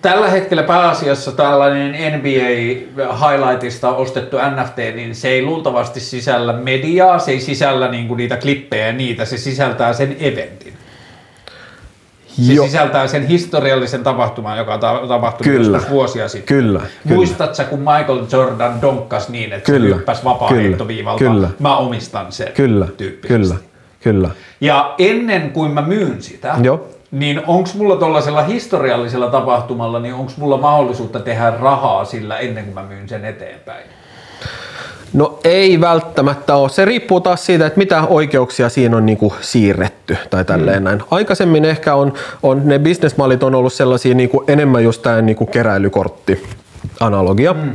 [0.02, 2.48] tällä hetkellä pääasiassa tällainen NBA
[3.28, 8.86] highlightista ostettu NFT, niin se ei luultavasti sisällä mediaa, se ei sisällä niinku niitä klippejä
[8.86, 10.72] ja niitä, se sisältää sen eventin.
[12.26, 15.76] Se Jo- sisältää sen historiallisen tapahtuman, joka on ta- tapahtunut Kyllä.
[15.76, 16.56] joskus vuosia sitten.
[16.56, 17.14] Kyllä, kyllä.
[17.16, 21.18] Muistatko, kun Michael Jordan donkkas niin, että Kyllä, se hyppäsi vapaa-heittoviivalta?
[21.24, 21.48] kyllä.
[21.58, 23.28] Mä omistan sen Kyllä, tyyppisesti.
[23.28, 23.54] kyllä,
[24.00, 24.30] kyllä.
[24.60, 26.88] Ja ennen kuin mä myyn sitä, Joo.
[27.10, 32.74] niin onko mulla tuollaisella historiallisella tapahtumalla, niin onko mulla mahdollisuutta tehdä rahaa sillä ennen kuin
[32.74, 33.84] mä myyn sen eteenpäin?
[35.12, 36.68] No ei välttämättä ole.
[36.68, 41.02] Se riippuu taas siitä, että mitä oikeuksia siinä on niinku siirretty tai tälleen näin.
[41.10, 46.46] Aikaisemmin ehkä on, on ne bisnesmallit on ollut sellaisia niinku enemmän just tämä niinku keräilykortti
[47.00, 47.52] analogia.
[47.52, 47.72] Mm.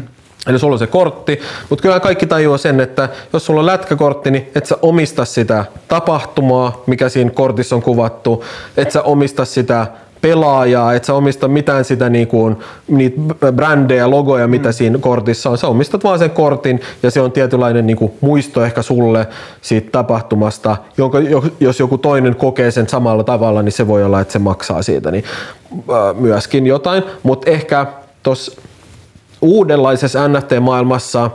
[0.48, 1.40] Eli sulla on se kortti,
[1.70, 5.66] mutta kyllä kaikki tajuaa sen, että jos sulla on lätkäkortti, niin et sä omista sitä
[5.88, 8.44] tapahtumaa, mikä siinä kortissa on kuvattu,
[8.78, 9.88] et sä omista sitä
[10.22, 13.22] pelaajaa, et sä omista mitään sitä niinku, niitä
[13.52, 15.58] brändejä, logoja, mitä siinä kortissa on.
[15.58, 19.28] Sä omistat vaan sen kortin ja se on tietynlainen niinku muisto ehkä sulle
[19.62, 24.22] siitä tapahtumasta, jonka jo- jos joku toinen kokee sen samalla tavalla, niin se voi olla,
[24.22, 25.24] että se maksaa siitä niin,
[25.74, 27.04] äh, myöskin jotain.
[27.24, 27.86] Mutta ehkä
[28.24, 28.62] tuossa
[29.46, 31.30] uudenlaisessa NFT-maailmassa,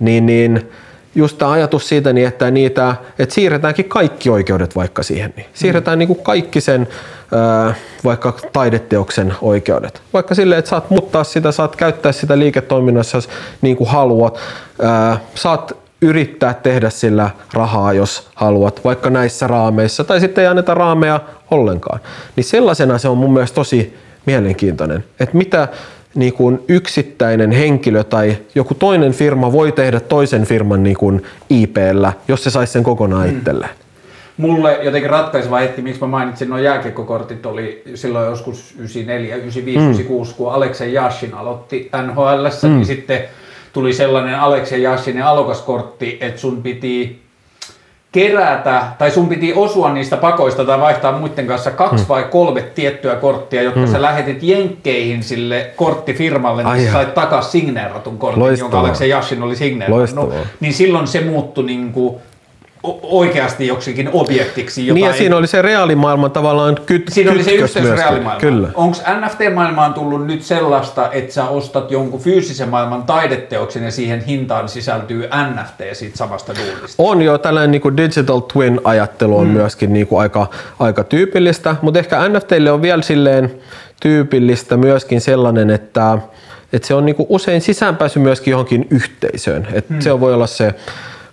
[0.00, 0.70] niin, niin
[1.14, 5.32] just tämä ajatus siitä, niin että, niitä, että siirretäänkin kaikki oikeudet vaikka siihen.
[5.36, 5.46] Niin.
[5.54, 6.88] Siirretään niin kuin kaikki sen
[8.04, 10.02] vaikka taideteoksen oikeudet.
[10.12, 13.18] Vaikka silleen, että saat muuttaa sitä, saat käyttää sitä liiketoiminnassa
[13.62, 14.38] niin kuin haluat.
[15.34, 21.20] Saat yrittää tehdä sillä rahaa, jos haluat, vaikka näissä raameissa, tai sitten ei anneta raameja
[21.50, 22.00] ollenkaan.
[22.36, 23.96] Niin sellaisena se on mun mielestä tosi
[24.26, 25.68] mielenkiintoinen, että mitä
[26.14, 32.12] niin kuin yksittäinen henkilö tai joku toinen firma voi tehdä toisen firman niin kuin IPllä,
[32.28, 33.70] jos se saisi sen kokonaan itselleen.
[34.36, 39.84] Mulle jotenkin ratkaiseva hetki, miksi mä mainitsin nuo jääkiekkokortit, oli silloin joskus 94, 95, mm.
[39.84, 42.74] 96, kun Aleksen Yashin aloitti NHL, mm.
[42.74, 43.20] niin sitten
[43.72, 47.22] tuli sellainen Aleksen Yashinin alokaskortti, että sun piti
[48.18, 52.08] kerätä, tai sun piti osua niistä pakoista tai vaihtaa muiden kanssa kaksi Hmm.
[52.08, 58.18] vai kolme tiettyä korttia, jotka sä lähetit jenkkeihin sille korttifirmalle, niin sä sait takas signeeratun
[58.18, 58.64] kortin, Loistavaa.
[58.72, 59.98] jonka Aleksen Yashin oli signeerannut.
[59.98, 60.46] Loistavaa.
[60.60, 62.20] Niin silloin se muuttui niinku o-
[63.02, 64.86] oikeasti joksikin objektiksi.
[64.86, 68.72] Jota Niin ja ei- siinä oli se reaalimaailman tavallaan kyt, Siinä oli se yhteys reaalimaailmaan.
[68.74, 74.68] Onko NFT-maailmaan tullut nyt sellaista, että sä ostat jonkun fyysisen maailman taideteoksen ja siihen hintaan
[74.68, 77.02] sisältyy NFT siitä samasta duunista?
[77.02, 79.52] On jo tällainen niin kuin digital twin ajattelu on mm.
[79.52, 80.46] myöskin niin kuin aika,
[80.78, 83.54] aika tyypillistä, mutta ehkä NFTille on vielä silleen
[84.02, 86.18] tyypillistä myöskin sellainen, että,
[86.72, 89.68] että se on niin kuin usein sisäänpääsy myöskin johonkin yhteisöön.
[89.72, 90.00] Että mm.
[90.00, 90.74] Se voi olla se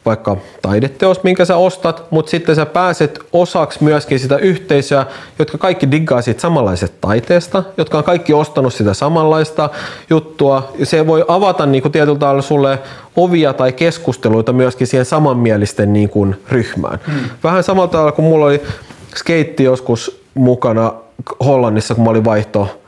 [0.05, 5.05] vaikka taideteos, minkä sä ostat, mutta sitten sä pääset osaksi myöskin sitä yhteisöä,
[5.39, 9.69] jotka kaikki diggaa siitä samanlaisesta taiteesta, jotka on kaikki ostanut sitä samanlaista
[10.09, 10.73] juttua.
[10.79, 12.79] Ja se voi avata niin kuin tietyllä tavalla sulle
[13.15, 16.99] ovia tai keskusteluita myöskin siihen samanmielisten niin kuin ryhmään.
[17.07, 17.29] Hmm.
[17.43, 18.61] Vähän samalla tavalla kuin mulla oli
[19.15, 20.93] skeitti joskus mukana
[21.45, 22.79] Hollannissa, kun mä olin vaihto,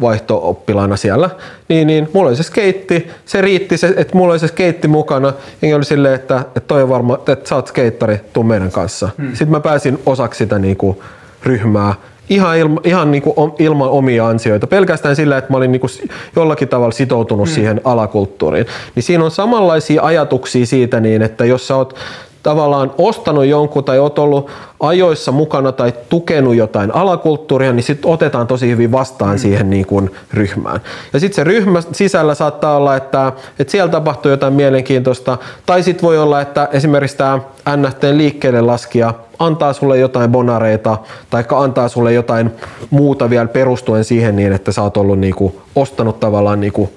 [0.00, 1.30] vaihto-oppilaana siellä,
[1.68, 5.32] niin, niin mulla oli se skeitti, se riitti, se, että mulla oli se skeitti mukana,
[5.62, 9.08] ja oli silleen, että, että toi on varma, että sä oot skeittari, tuu meidän kanssa.
[9.18, 9.28] Hmm.
[9.28, 11.02] Sitten mä pääsin osaksi sitä niinku,
[11.42, 11.94] ryhmää,
[12.30, 16.02] ihan, ilma, ihan niinku om, ilman omia ansioita, pelkästään sillä, että mä olin niinku s-
[16.36, 17.54] jollakin tavalla sitoutunut hmm.
[17.54, 18.66] siihen alakulttuuriin.
[18.94, 21.94] Niin siinä on samanlaisia ajatuksia siitä, niin, että jos sä oot
[22.42, 28.46] tavallaan ostanut jonkun tai oot ollut ajoissa mukana tai tukenut jotain alakulttuuria, niin sitten otetaan
[28.46, 29.38] tosi hyvin vastaan mm.
[29.38, 30.80] siihen niin kuin ryhmään.
[31.12, 36.02] Ja sitten se ryhmä sisällä saattaa olla, että, että siellä tapahtuu jotain mielenkiintoista, tai sitten
[36.02, 37.40] voi olla, että esimerkiksi tämä
[37.76, 40.98] NFT liikkeelle laskija antaa sulle jotain bonareita,
[41.30, 42.50] tai antaa sulle jotain
[42.90, 46.90] muuta vielä perustuen siihen niin, että sä oot ollut niin kuin, ostanut tavallaan niin kuin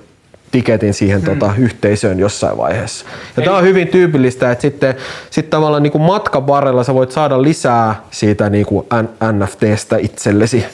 [0.52, 3.06] tiketin siihen tota, yhteisöön jossain vaiheessa.
[3.38, 4.96] Ja tämä on hyvin tyypillistä, että sitten
[5.30, 8.88] sit tavallaan niin kuin matkan varrella sä voit saada lisää siitä niin kuin
[9.32, 10.66] NFTstä itsellesi.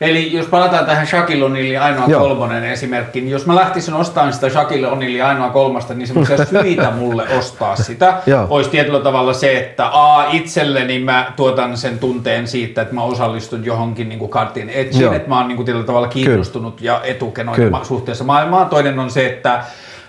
[0.00, 2.20] Eli jos palataan tähän Shaquille O'Nealin ainoa Joo.
[2.20, 6.90] kolmonen esimerkki, niin jos mä lähtisin ostamaan sitä Shaquille O'Nealin ainoa kolmasta, niin semmoisia syitä
[6.90, 8.46] mulle ostaa sitä Joo.
[8.50, 13.64] olisi tietyllä tavalla se, että a, itselleni mä tuotan sen tunteen siitä, että mä osallistun
[13.64, 15.12] johonkin niin kartin Joo.
[15.12, 17.84] että mä oon niin kuin tietyllä tavalla kiinnostunut ja etukenoinen Kyllä.
[17.84, 18.68] suhteessa maailmaan.
[18.68, 19.64] Toinen on se, että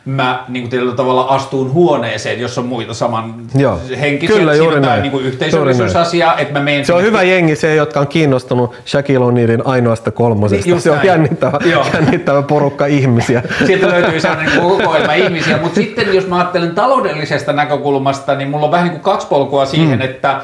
[0.05, 3.79] mä niin kuin tietyllä tavalla astuun huoneeseen, jos on muita saman Joo.
[3.99, 4.37] henkisiä.
[4.37, 5.01] Kyllä, juuri on näin.
[5.01, 9.25] niin kuin yhteisöllisyysasia, että mä menen Se on hyvä jengi se, jotka on kiinnostunut Shaquille
[9.25, 10.65] O'Nealin ainoasta kolmosesta.
[10.65, 11.07] Niin, just se on näin.
[11.07, 11.85] jännittävä, Joo.
[11.93, 13.43] jännittävä porukka ihmisiä.
[13.65, 18.71] Sieltä löytyy sellainen kokoelma ihmisiä, mutta sitten jos mä ajattelen taloudellisesta näkökulmasta, niin mulla on
[18.71, 20.05] vähän niin kuin kaksi polkua siihen, mm.
[20.05, 20.41] että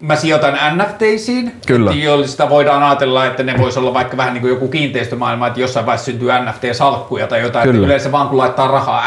[0.00, 1.92] mä sijoitan NFTisiin, Kyllä.
[1.92, 5.86] joista voidaan ajatella, että ne voisi olla vaikka vähän niin kuin joku kiinteistömaailma, että jossain
[5.86, 7.76] vaiheessa syntyy NFT-salkkuja tai jotain, Kyllä.
[7.76, 9.04] että yleensä vaan kun laittaa rahaa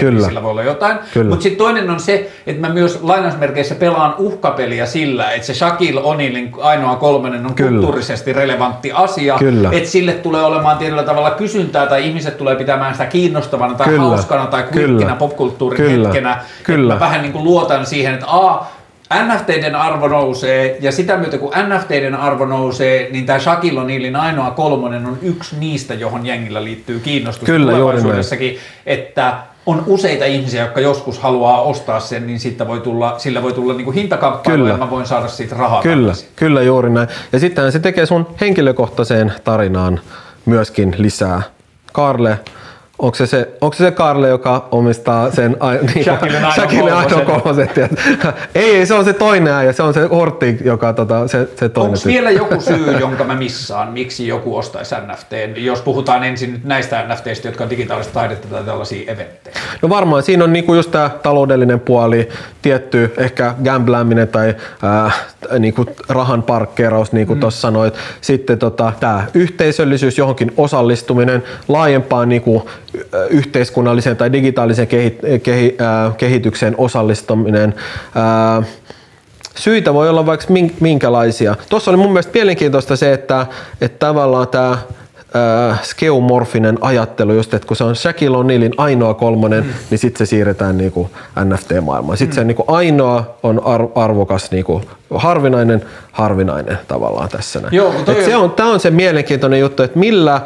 [0.00, 0.10] Kyllä.
[0.10, 0.98] niin sillä voi olla jotain.
[1.28, 6.00] Mutta sitten toinen on se, että mä myös lainausmerkeissä pelaan uhkapeliä sillä, että se Shaquille
[6.00, 7.70] O'Nealin ainoa kolmannen on Kyllä.
[7.70, 9.68] kulttuurisesti relevantti asia, Kyllä.
[9.72, 14.02] että sille tulee olemaan tietyllä tavalla kysyntää tai ihmiset tulee pitämään sitä kiinnostavana tai Kyllä.
[14.02, 16.08] hauskana tai klikkinä popkulttuurin Kyllä.
[16.08, 16.40] hetkenä.
[16.62, 16.94] Kyllä.
[16.94, 18.66] Mä vähän niin kuin luotan siihen, että a,
[19.14, 24.50] NFTiden arvo nousee, ja sitä myötä kun NFTiden arvo nousee, niin tämä Shaquille O'Nealin ainoa
[24.50, 30.80] kolmonen on yksi niistä, johon jengillä liittyy kiinnostus Kyllä, tulevaisuudessakin, että on useita ihmisiä, jotka
[30.80, 34.74] joskus haluaa ostaa sen, niin siitä voi tulla, sillä voi tulla niin kuin hintakamppailu, Kyllä.
[34.74, 36.28] ja mä voin saada siitä rahaa Kyllä, takaisin.
[36.36, 37.08] kyllä juuri näin.
[37.32, 40.00] Ja sittenhän se tekee sun henkilökohtaiseen tarinaan
[40.46, 41.42] myöskin lisää.
[41.92, 42.38] Karle,
[42.98, 46.94] onko se se, onko se, se Karle, joka omistaa sen ai- niin, Shaquillen ainoa Shaquillen
[46.94, 47.68] ainoa kolmosen.
[48.54, 51.68] ei, ei, se on se toinen äijä, se on se Hortti, joka tota, se, se
[51.68, 51.94] toinen.
[51.94, 56.64] Onko vielä joku syy, jonka mä missaan, miksi joku ostaisi NFT, jos puhutaan ensin nyt
[56.64, 59.56] näistä NFTistä, jotka on digitaalista taidetta tai tällaisia eventtejä?
[59.82, 62.28] No varmaan siinä on niinku just tämä taloudellinen puoli,
[62.62, 64.54] tietty ehkä gamblaaminen tai
[65.50, 67.40] ää, niinku rahan parkkeeraus, niin kuin mm.
[67.40, 67.94] tuossa sanoit.
[68.20, 76.12] Sitten tota, tämä yhteisöllisyys, johonkin osallistuminen, laajempaan niinku, y- yhteiskunnalliseen tai digitaaliseen kehi, kehi, ää,
[76.16, 77.74] kehitykseen osallistuminen.
[78.14, 78.62] Ää,
[79.54, 81.56] syitä voi olla vaikka min- minkälaisia.
[81.70, 83.46] Tuossa oli mun mielestä mielenkiintoista se, että,
[83.80, 84.78] että tavallaan tämä
[85.36, 89.70] äh, skeumorfinen ajattelu, just, että kun se on Shaquille O'Nealin ainoa kolmonen, mm.
[89.90, 91.10] niin sitten se siirretään niinku
[91.44, 92.16] NFT-maailmaan.
[92.18, 92.40] Sitten mm.
[92.40, 94.82] se niinku ainoa on ar- arvokas, niinku,
[95.14, 97.60] harvinainen, harvinainen tavallaan tässä.
[97.60, 97.74] näin.
[97.74, 100.40] Joo, toi Et se on- on, tämä on se mielenkiintoinen juttu, että millä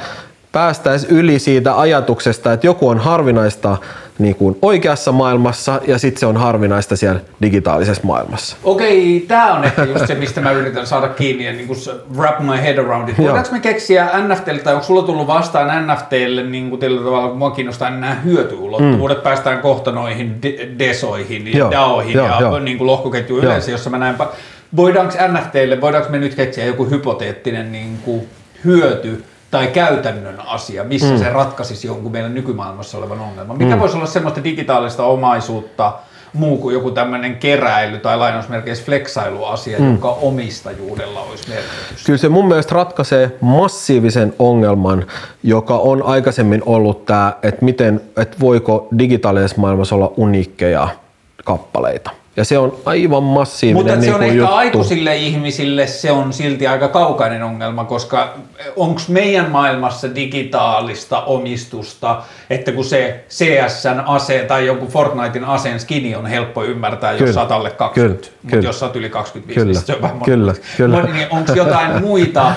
[0.52, 3.76] päästäisiin yli siitä ajatuksesta, että joku on harvinaista
[4.18, 8.56] niin kuin oikeassa maailmassa ja sitten se on harvinaista siellä digitaalisessa maailmassa.
[8.64, 11.78] Okei, tämä on ehkä just se, mistä mä yritän saada kiinni ja niin kuin
[12.16, 13.18] wrap my head around it.
[13.18, 17.38] Voidaanko me keksiä NFTlle, tai onko sulla tullut vastaan NFTlle niin kuin tällä tavalla, kun
[17.38, 19.22] mua kiinnostaa niin nämä hyötyulottuvuudet, mm.
[19.22, 22.58] päästään kohta noihin de- desoihin ja Joo, DAOihin joo, ja joo.
[22.58, 23.50] niin kuin lohkoketjuun Joo.
[23.50, 24.34] yleensä, jossa mä näen, pa-
[24.76, 28.26] voidaanko NFTlle, voidaanko me nyt keksiä joku hypoteettinen niin kuin
[28.64, 31.18] hyöty, tai käytännön asia, missä mm.
[31.18, 33.58] se ratkaisisi jonkun meidän nykymaailmassa olevan ongelman.
[33.58, 33.80] Mikä mm.
[33.80, 35.92] voisi olla semmoista digitaalista omaisuutta,
[36.32, 39.86] muu kuin joku tämmöinen keräily tai lainausmerkeissä flexailuasia, mm.
[39.86, 42.06] jonka omistajuudella olisi merkitystä.
[42.06, 45.06] Kyllä se mun mielestä ratkaisee massiivisen ongelman,
[45.42, 50.88] joka on aikaisemmin ollut tämä, että miten, että voiko digitaalisessa maailmassa olla uniikkeja
[51.44, 52.10] kappaleita.
[52.36, 54.54] Ja se on aivan massiivinen Mutta se niin on kuin ehkä juttu.
[54.54, 58.34] aikuisille ihmisille se on silti aika kaukainen ongelma, koska
[58.76, 66.14] onko meidän maailmassa digitaalista omistusta, että kun se CSN ase tai joku Fortnitein aseen skini
[66.14, 67.32] on helppo ymmärtää, jos Kyllä.
[67.32, 68.32] sä oot alle 20, Kyllä.
[68.42, 68.68] mutta Kyllä.
[68.68, 69.72] jos sä oot yli 25, Kyllä.
[69.72, 70.54] niin se on vähän Kyllä.
[70.76, 71.02] Kyllä.
[71.02, 72.52] Niin onko jotain muita,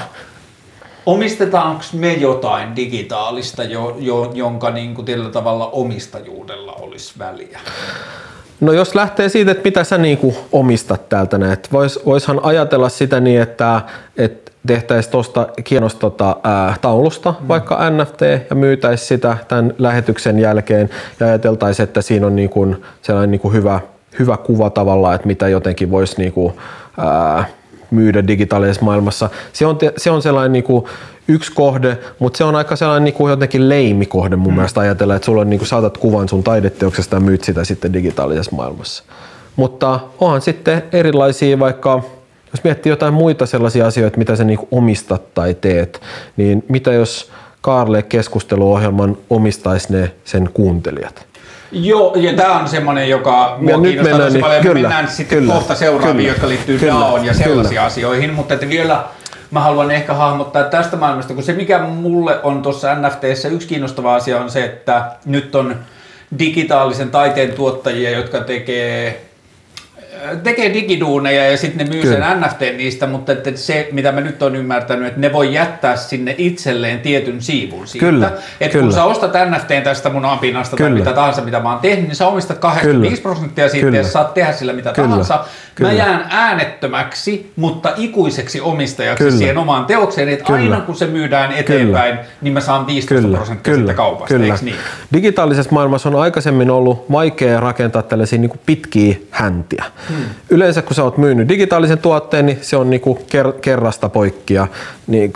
[1.06, 7.60] omistetaanko me jotain digitaalista, jo, jo, jonka niin kuin tällä tavalla omistajuudella olisi väliä?
[8.62, 12.90] No jos lähtee siitä, että mitä sä niinku omistat täältä näin, että vois, voishan ajatella
[12.90, 13.82] sitä niin, että,
[14.18, 17.48] että tehtäisiin tuosta hienosta tota, ää, taulusta mm.
[17.48, 20.90] vaikka NFT ja myytäisiin sitä tämän lähetyksen jälkeen
[21.20, 23.80] ja ajateltaisiin, että siinä on niinku sellainen niinku hyvä,
[24.20, 26.54] hyvä kuva tavallaan, että mitä jotenkin voisi niinku,
[26.98, 27.46] ää,
[27.96, 29.30] myydä digitaalisessa maailmassa.
[29.54, 30.90] Se on, se on sellainen niinku
[31.28, 34.56] yksi kohde, mutta se on aika sellainen niinku jotenkin leimikohde mun mm.
[34.56, 38.56] mielestä ajatella, että sulla on niinku, saatat kuvan sun taideteoksesta ja myyt sitä sitten digitaalisessa
[38.56, 39.04] maailmassa.
[39.56, 42.04] Mutta onhan sitten erilaisia vaikka,
[42.52, 46.02] jos miettii jotain muita sellaisia asioita, mitä sä niinku omistat tai teet,
[46.38, 47.32] niin mitä jos
[47.62, 51.25] Kaarle keskusteluohjelman omistaisi ne sen kuuntelijat?
[51.72, 54.62] Joo, ja tämä on semmoinen, joka mua nyt kiinnostaa mennään tosi niin- paljon.
[54.62, 57.84] kyllä, mennään sitten kyllä, kohta seuraaviin, kyllä, jotka liittyy kyllä, DAOon ja sellaisiin kyllä.
[57.84, 59.04] asioihin, mutta että vielä
[59.52, 64.16] mä haluan ehkä hahmottaa tästä maailmasta, kun se mikä mulle on tuossa NFTssä yksi kiinnostava
[64.16, 65.76] asia on se, että nyt on
[66.40, 69.22] digitaalisen taiteen tuottajia, jotka tekee
[70.44, 72.30] tekee digiduuneja ja sitten ne myy Kyllä.
[72.30, 75.96] sen NFT niistä, mutta että se, mitä mä nyt on ymmärtänyt, että ne voi jättää
[75.96, 78.06] sinne itselleen tietyn siivun siitä.
[78.06, 78.96] Kyllä, että kun kyllä.
[78.96, 81.00] sä ostat NFTn tästä mun apinasta tai Kyllä.
[81.00, 83.34] mitä tahansa, mitä mä oon tehnyt, niin sä omistat 85 Kyllä.
[83.34, 83.98] prosenttia siitä Kyllä.
[83.98, 85.08] ja saat tehdä sillä mitä Kyllä.
[85.08, 85.46] tahansa.
[85.76, 85.92] Kyllä.
[85.92, 89.38] Mä jään äänettömäksi, mutta ikuiseksi omistajaksi Kyllä.
[89.38, 90.60] siihen omaan teokseen, että Kyllä.
[90.60, 94.58] aina kun se myydään eteenpäin, niin mä saan 15 prosenttia siitä kaupasta, kyllä.
[94.62, 94.76] niin?
[95.14, 99.86] Digitaalisessa maailmassa on aikaisemmin ollut vaikea rakentaa tällaisia niin pitkiä häntiä.
[100.10, 100.26] Hmm.
[100.50, 104.68] Yleensä kun sä oot myynyt digitaalisen tuotteen, niin se on niin kuin ker- kerrasta poikkia.
[105.08, 105.34] Niin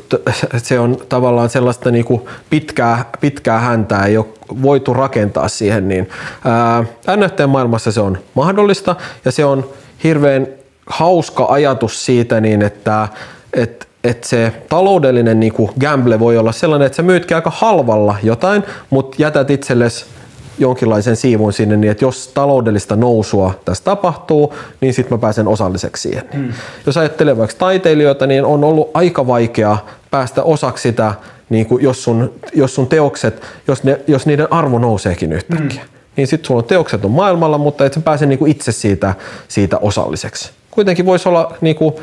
[0.57, 4.25] se on tavallaan sellaista niin kuin pitkää, pitkää häntää, ei ole
[4.61, 5.87] voitu rakentaa siihen.
[5.87, 6.09] Niin,
[6.45, 6.83] ää,
[7.17, 8.95] NFT-maailmassa se on mahdollista
[9.25, 9.69] ja se on
[10.03, 10.47] hirveän
[10.85, 13.07] hauska ajatus siitä, niin että,
[13.53, 18.15] että että se taloudellinen niin kuin gamble voi olla sellainen, että sä myytkin aika halvalla
[18.23, 20.05] jotain, mutta jätät itsellesi
[20.59, 26.01] jonkinlaisen siivun sinne, niin että jos taloudellista nousua tässä tapahtuu, niin sitten mä pääsen osalliseksi
[26.01, 26.23] siihen.
[26.33, 26.53] Mm.
[26.85, 29.77] Jos ajattelee vaikka taiteilijoita, niin on ollut aika vaikea
[30.11, 31.13] päästä osaksi sitä,
[31.49, 35.81] niin kuin jos, sun, jos sun teokset, jos, ne, jos niiden arvo nouseekin yhtäkkiä.
[35.81, 35.89] Mm.
[36.15, 39.13] Niin sitten sulla on teokset on maailmalla, mutta et sä pääse niin kuin itse siitä,
[39.47, 40.51] siitä osalliseksi.
[40.71, 41.93] Kuitenkin voisi olla niin kuin,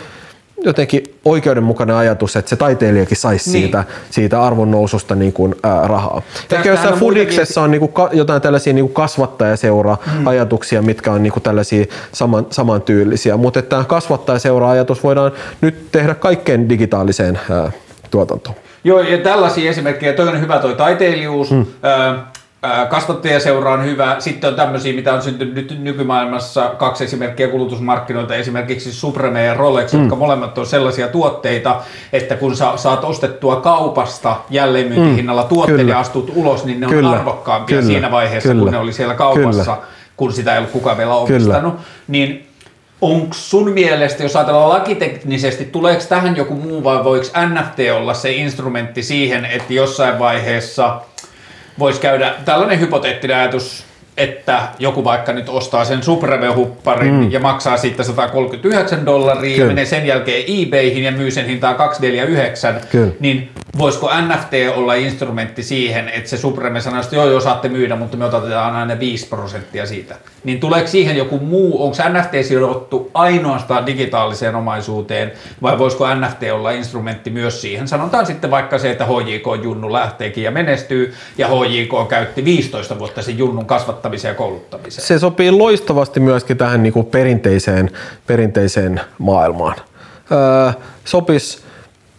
[0.65, 3.63] jotenkin oikeudenmukainen ajatus, että se taiteilijakin saisi niin.
[3.63, 6.23] siitä, siitä arvonnoususta niin kuin, ää, rahaa.
[6.53, 10.87] Ehkä jossain on Fudiksessa on niin kuin, ka, jotain tällaisia niin kuin kasvattajaseura-ajatuksia, mm.
[10.87, 17.39] mitkä on niin kuin, tällaisia saman, samantyylisiä, mutta että kasvattajaseura-ajatus voidaan nyt tehdä kaikkeen digitaaliseen
[17.51, 17.73] ää,
[18.11, 18.57] tuotantoon.
[18.85, 21.67] Joo, ja tällaisia esimerkkejä, toi on hyvä toi taiteilijuus, mm.
[21.83, 22.33] ää,
[22.89, 24.17] kasvattajaseura on hyvä.
[24.19, 29.93] Sitten on tämmöisiä, mitä on syntynyt nyt nykymaailmassa, kaksi esimerkkiä kulutusmarkkinoilta, esimerkiksi Supreme ja Rolex,
[29.93, 30.01] mm.
[30.01, 31.81] jotka molemmat on sellaisia tuotteita,
[32.13, 35.49] että kun sä saat ostettua kaupasta jälleenmyyntihinnalla mm.
[35.49, 37.09] tuotteiden ja astut ulos, niin ne Kyllä.
[37.09, 37.93] on arvokkaampia Kyllä.
[37.93, 38.63] siinä vaiheessa, Kyllä.
[38.63, 39.87] kun ne oli siellä kaupassa, Kyllä.
[40.17, 41.75] kun sitä ei ollut kukaan vielä omistanut.
[41.75, 41.87] Kyllä.
[42.09, 42.43] Niin
[43.01, 48.33] Onko sun mielestä, jos ajatellaan lakiteknisesti, tuleeko tähän joku muu vai voiko NFT olla se
[48.33, 50.95] instrumentti siihen, että jossain vaiheessa–
[51.79, 53.85] voisi käydä tällainen hypoteettinen ajatus,
[54.17, 57.31] että joku vaikka nyt ostaa sen Supreme-hupparin mm.
[57.31, 59.65] ja maksaa siitä 139 dollaria Kyllä.
[59.65, 63.13] ja menee sen jälkeen eBayhin ja myy sen hintaan 249, Kyllä.
[63.21, 67.97] niin voisiko NFT olla instrumentti siihen, että se Supreme sanoo, että joo, joo, saatte myydä,
[67.97, 70.17] mutta me otetaan aina 5 prosenttia siitä.
[70.45, 76.71] Niin tuleeko siihen joku muu, onko NFT sidottu ainoastaan digitaaliseen omaisuuteen, vai voisiko NFT olla
[76.71, 77.89] instrumentti myös siihen?
[77.89, 83.23] Sanotaan sitten vaikka se, että HJK Junnu lähteekin ja menestyy, ja HJK käytti 15 vuotta
[83.23, 85.07] sen Junnun kasvattamiseen ja kouluttamiseen.
[85.07, 87.91] Se sopii loistavasti myöskin tähän niin kuin perinteiseen,
[88.27, 89.77] perinteiseen maailmaan.
[90.33, 90.73] Öö,
[91.05, 91.65] sopis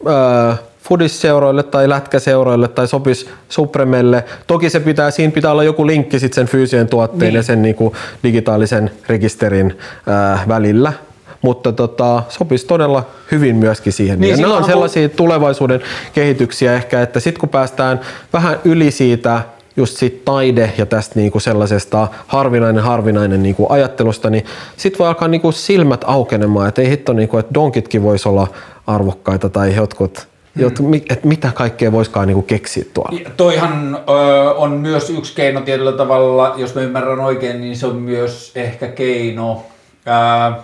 [0.07, 0.53] öö,
[0.88, 4.23] fudisseuroille tai lätkäseuroille tai sopis Supremelle.
[4.47, 7.35] Toki se pitää, siinä pitää olla joku linkki sit sen fyysisen tuotteen niin.
[7.35, 9.77] ja sen niinku digitaalisen rekisterin
[10.07, 10.93] ää, välillä.
[11.41, 14.19] Mutta tota, sopisi todella hyvin myöskin siihen.
[14.19, 15.81] Niin, ja nämä on sellaisia tulevaisuuden
[16.13, 17.99] kehityksiä ehkä, että sitten kun päästään
[18.33, 19.41] vähän yli siitä
[19.77, 24.45] just siitä taide ja tästä niinku sellaisesta harvinainen harvinainen niinku ajattelusta, niin
[24.77, 28.47] sitten voi alkaa niinku silmät aukenemaan, että ei hitto, niinku, että donkitkin voisi olla
[28.88, 30.27] arvokkaita tai jotkut.
[30.65, 33.19] Että mitä kaikkea voisikaan niinku keksiä tuolla.
[33.23, 37.87] Ja toihan ö, on myös yksi keino tietyllä tavalla, jos mä ymmärrän oikein, niin se
[37.87, 39.65] on myös ehkä keino
[40.07, 40.61] ö,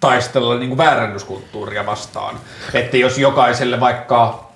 [0.00, 2.34] taistella niin kuin väärännyskulttuuria vastaan.
[2.74, 4.50] Että jos jokaiselle vaikka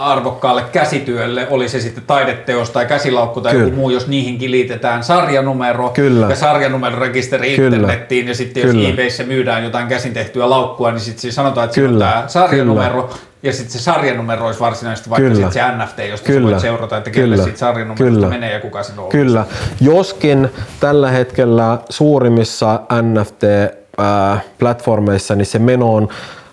[0.00, 3.64] arvokkaalle käsityölle, oli se sitten taideteos tai käsilaukku tai Kyllä.
[3.64, 6.26] joku muu, jos niihinkin liitetään sarjanumero Kyllä.
[6.26, 7.76] ja sarjanumerorekisteri Kyllä.
[7.76, 8.88] internettiin ja sitten jos Kyllä.
[8.88, 12.04] eBayssä myydään jotain käsin tehtyä laukkua, niin sitten sanotaan, että Kyllä.
[12.04, 13.18] se on tämä sarjanumero Kyllä.
[13.42, 15.50] Ja sitten se sarjanumero olisi varsinaisesti vaikka Kyllä.
[15.50, 16.50] se NFT, josta Kyllä.
[16.50, 18.28] voit seurata, että kelle sitten sarjanumerosta Kyllä.
[18.28, 19.46] menee ja kuka sen on Kyllä.
[19.80, 20.48] Joskin
[20.80, 26.08] tällä hetkellä suurimmissa NFT-platformeissa niin se meno on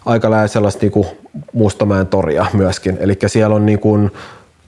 [0.05, 1.07] aika lähellä sellaista niinku
[1.53, 2.97] Mustamäen toria myöskin.
[2.99, 4.11] Eli siellä on niin kuin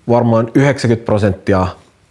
[0.10, 1.68] varmaan 90 prosenttia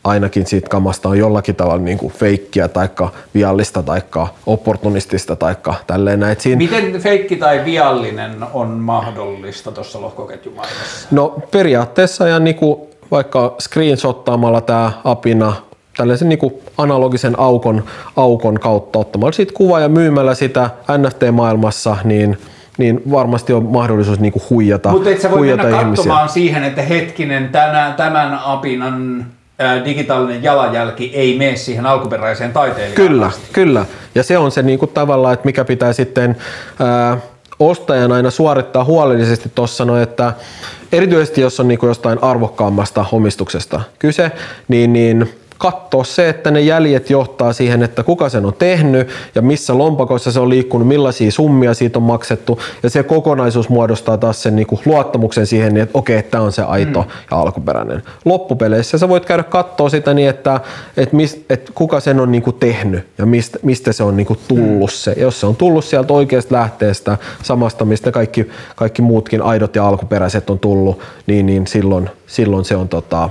[0.07, 2.89] ainakin siitä kamasta on jollakin tavalla niin kuin feikkiä tai
[3.35, 4.03] viallista tai
[4.47, 6.37] opportunistista tai tälleen näin.
[6.41, 6.57] Siinä...
[6.57, 11.09] Miten feikki tai viallinen on mahdollista tuossa lohkoketjumaailmassa?
[11.11, 12.81] No periaatteessa ja niin kuin
[13.11, 15.53] vaikka screenshottaamalla tämä apina
[15.97, 17.85] tällaisen niin analogisen aukon,
[18.17, 22.39] aukon kautta ottamalla siitä kuva ja myymällä sitä NFT-maailmassa, niin–
[22.79, 26.83] niin varmasti on mahdollisuus niinku huijata Mutta et sä voi huijata mennä katsomaan siihen, että
[26.83, 29.27] hetkinen, tänä, tämän apinan
[29.85, 33.49] digitaalinen jalanjälki ei mene siihen alkuperäiseen taiteilijaan Kyllä, asti.
[33.53, 33.87] kyllä.
[34.15, 36.37] Ja se on se niinku tavallaan, että mikä pitää sitten
[36.81, 37.19] ää,
[37.59, 40.33] ostajan aina suorittaa huolellisesti tuossa, no, että
[40.93, 44.33] erityisesti jos on niinku jostain arvokkaammasta omistuksesta kyse,
[44.69, 49.43] niin, niin katsoa se, että ne jäljet johtaa siihen, että kuka sen on tehnyt ja
[49.43, 54.43] missä lompakoissa se on liikkunut, millaisia summia siitä on maksettu ja se kokonaisuus muodostaa taas
[54.43, 57.09] sen niin kuin luottamuksen siihen, niin että okei, tämä on se aito mm.
[57.30, 58.03] ja alkuperäinen.
[58.25, 60.61] Loppupeleissä sä voit käydä katsoa sitä niin, että,
[60.97, 64.26] että, mis, että kuka sen on niin kuin tehnyt ja mistä, mistä se on niin
[64.26, 64.95] kuin tullut mm.
[64.95, 65.13] se.
[65.17, 69.89] Ja jos se on tullut sieltä oikeasta lähteestä, samasta mistä kaikki, kaikki muutkin aidot ja
[69.89, 73.30] alkuperäiset on tullut, niin, niin silloin, silloin se on tota,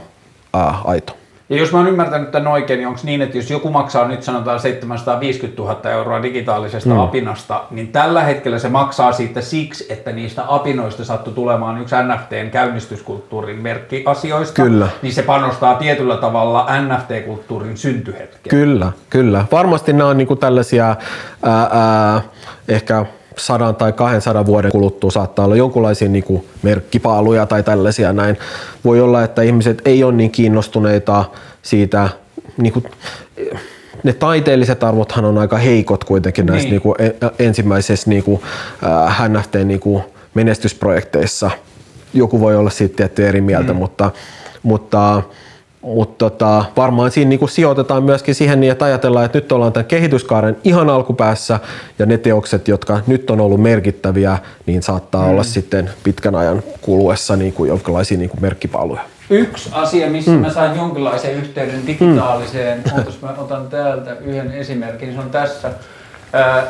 [0.54, 1.14] ää, aito.
[1.50, 4.24] Ja jos mä oon ymmärtänyt tämän oikein, niin onko niin, että jos joku maksaa nyt
[4.24, 7.00] sanotaan 750 000 euroa digitaalisesta mm.
[7.00, 12.52] apinasta, niin tällä hetkellä se maksaa siitä siksi, että niistä apinoista sattui tulemaan yksi NFTn
[12.52, 14.62] käynnistyskulttuurin merkkiasioista.
[14.64, 14.88] Kyllä.
[15.02, 18.50] Niin se panostaa tietyllä tavalla NFT-kulttuurin syntyhetkeen.
[18.50, 19.46] Kyllä, kyllä.
[19.52, 20.96] Varmasti nämä on niinku tällaisia
[21.44, 22.22] ää, ää,
[22.68, 23.06] ehkä
[23.38, 28.38] sadan tai 200 vuoden kuluttua saattaa olla jonkinlaisia niin kuin merkkipaaluja tai tällaisia näin.
[28.84, 31.26] Voi olla, että ihmiset ei ole niin kiinnostuneita
[31.62, 32.10] siitä,
[32.58, 32.86] niin kuin,
[34.04, 36.72] ne taiteelliset arvothan on aika heikot kuitenkin näissä niin.
[36.72, 36.96] Niin kuin,
[37.40, 38.42] ensimmäisessä niin kuin,
[39.08, 40.04] äh, NFT niin kuin
[40.34, 41.52] menestysprojekteissa.
[42.14, 43.80] Joku voi olla siitä tietty eri mieltä, mm.
[43.80, 44.12] mutta,
[44.64, 45.24] mutta
[45.86, 49.86] mutta tota, varmaan siinä niinku sijoitetaan myöskin siihen niin, että ajatellaan, että nyt ollaan tämän
[49.86, 51.60] kehityskaaren ihan alkupäässä
[52.00, 55.30] ja ne teokset, jotka nyt on ollut merkittäviä, niin saattaa mm.
[55.30, 59.02] olla sitten pitkän ajan kuluessa niinku jonkinlaisia niinku merkkipaaluja.
[59.30, 60.38] Yksi asia, missä mm.
[60.38, 62.98] mä sain jonkinlaisen yhteyden digitaaliseen, mm.
[62.98, 65.72] Ootas, mä otan täältä yhden esimerkin, se on tässä,
[66.34, 66.64] ää,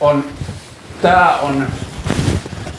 [0.00, 0.24] on,
[1.02, 1.66] tää on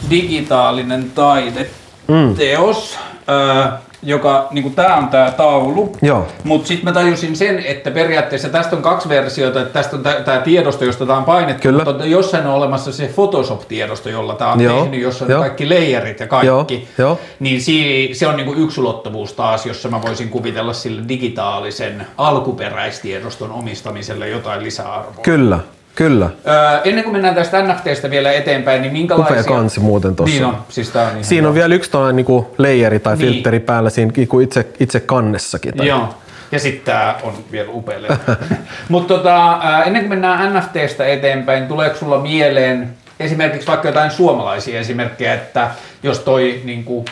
[0.10, 1.68] digitaalinen taide,
[2.08, 2.36] mm.
[2.36, 5.96] teos, ää, joka, niin kuin tämä on tämä taulu,
[6.44, 10.40] mutta sitten mä tajusin sen, että periaatteessa tästä on kaksi versiota, että tästä on tämä
[10.40, 11.84] tiedosto, josta tämä on painettu, Kyllä.
[11.86, 14.82] mutta jossain on olemassa se Photoshop-tiedosto, jolla tämä on Joo.
[14.82, 15.40] tehnyt, jossa on Joo.
[15.42, 16.68] kaikki layerit ja kaikki, Joo.
[16.98, 17.20] Joo.
[17.40, 22.08] niin si- se on niin kuin yksi ulottuvuus taas, jossa mä voisin kuvitella sille digitaalisen
[22.18, 25.24] alkuperäistiedoston omistamiselle jotain lisäarvoa.
[25.24, 25.60] Kyllä,
[25.96, 26.30] Kyllä.
[26.48, 29.42] Öö, ennen kuin mennään tästä NFTstä vielä eteenpäin, niin minkälaisia...
[29.42, 30.36] Upea kansi muuten tuossa.
[30.36, 33.28] Niin on, siis tää on ihan Siinä on vielä yksi tällainen niin leijeri tai niin.
[33.28, 35.74] filtteri päällä siinä niin itse, itse kannessakin.
[35.78, 35.88] Tai...
[35.88, 36.14] Joo.
[36.52, 38.00] Ja sitten tämä on vielä upea
[38.90, 42.90] Mutta tota, ennen kuin mennään NFTstä eteenpäin, tuleeko sulla mieleen
[43.20, 45.72] esimerkiksi vaikka jotain suomalaisia esimerkkejä, että
[46.04, 47.06] jos toi niin kuin,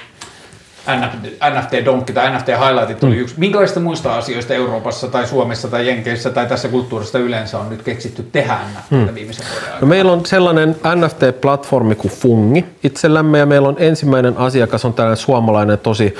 [1.49, 3.22] NFT-donkki tai NFT-highlightit oli mm.
[3.22, 3.36] yksi.
[3.38, 8.24] Minkälaista muista asioista Euroopassa tai Suomessa tai Jenkeissä tai tässä kulttuurista yleensä on nyt keksitty
[8.32, 9.16] tehdä NFT mm.
[9.16, 9.82] viimeisen vuoden aikana?
[9.82, 15.18] No meillä on sellainen NFT-platformi kuin Fungi itsellämme ja meillä on ensimmäinen asiakas on tällainen
[15.18, 16.16] suomalainen tosi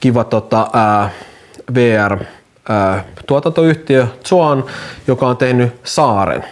[0.00, 1.10] kiva tota, ää,
[1.74, 2.18] VR
[2.68, 4.64] ää, tuotantoyhtiö Zoan,
[5.06, 6.44] joka on tehnyt saaren,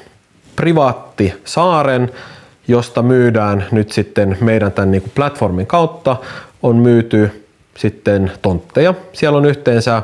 [0.57, 2.13] privaatti saaren,
[2.69, 6.17] josta myydään nyt sitten meidän tämän niin kuin platformin kautta
[6.63, 7.44] on myyty
[7.79, 8.95] sitten tontteja.
[9.13, 10.03] Siellä on yhteensä,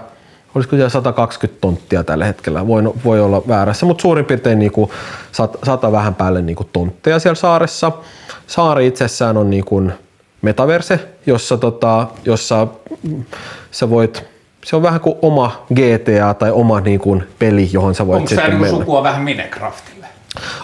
[0.54, 4.90] olisiko siellä 120 tonttia tällä hetkellä, voi, voi olla väärässä, mutta suurin piirtein niin kuin
[5.32, 7.92] sata, sata vähän päälle niin kuin tontteja siellä saaressa.
[8.46, 9.92] Saari itsessään on niin kuin
[10.42, 12.66] metaverse, jossa, tota, jossa
[13.70, 14.30] sä voit
[14.64, 18.28] se on vähän kuin oma GTA tai oma niin kuin peli, johon sä voit Onko
[18.28, 18.76] sitten niinku mennä.
[18.76, 19.99] Onko sukua vähän Minecraftille?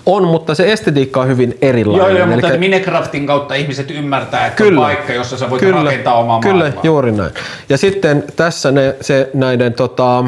[0.07, 2.09] On, mutta se estetiikka on hyvin erilainen.
[2.09, 2.59] Joo, joo mutta Eli...
[2.59, 6.59] Minecraftin kautta ihmiset ymmärtää, että kyllä, on paikka, jossa sä voit kyllä, rakentaa omaa Kyllä,
[6.59, 6.81] maailmaa.
[6.85, 7.31] juuri näin.
[7.69, 10.25] Ja sitten tässä ne, se, näiden tota,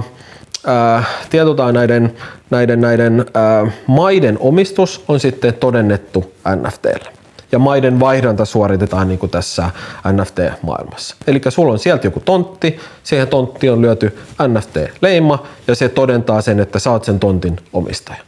[0.69, 2.15] äh, tietotaan näiden,
[2.51, 7.13] näiden, näiden äh, maiden omistus on sitten todennettu NFTllä.
[7.53, 9.71] Ja maiden vaihdanta suoritetaan niin kuin tässä
[10.13, 11.17] NFT-maailmassa.
[11.27, 16.61] Eli sulla on sieltä joku tontti, siihen tonttiin on lyöty NFT-leima ja se todentaa sen,
[16.61, 18.28] että sä oot sen tontin omistaja.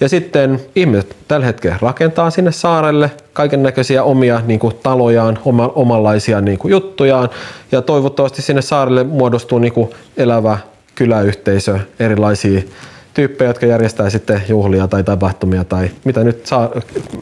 [0.00, 5.72] Ja sitten ihmiset tällä hetkellä rakentaa sinne saarelle kaiken näköisiä omia niin kuin, talojaan, oma,
[5.74, 7.28] omanlaisia niin kuin, juttujaan.
[7.72, 10.58] Ja toivottavasti sinne saarelle muodostuu niin kuin, elävä
[10.94, 12.62] kyläyhteisö, erilaisia
[13.14, 16.46] tyyppejä, jotka järjestää sitten juhlia tai tapahtumia tai mitä nyt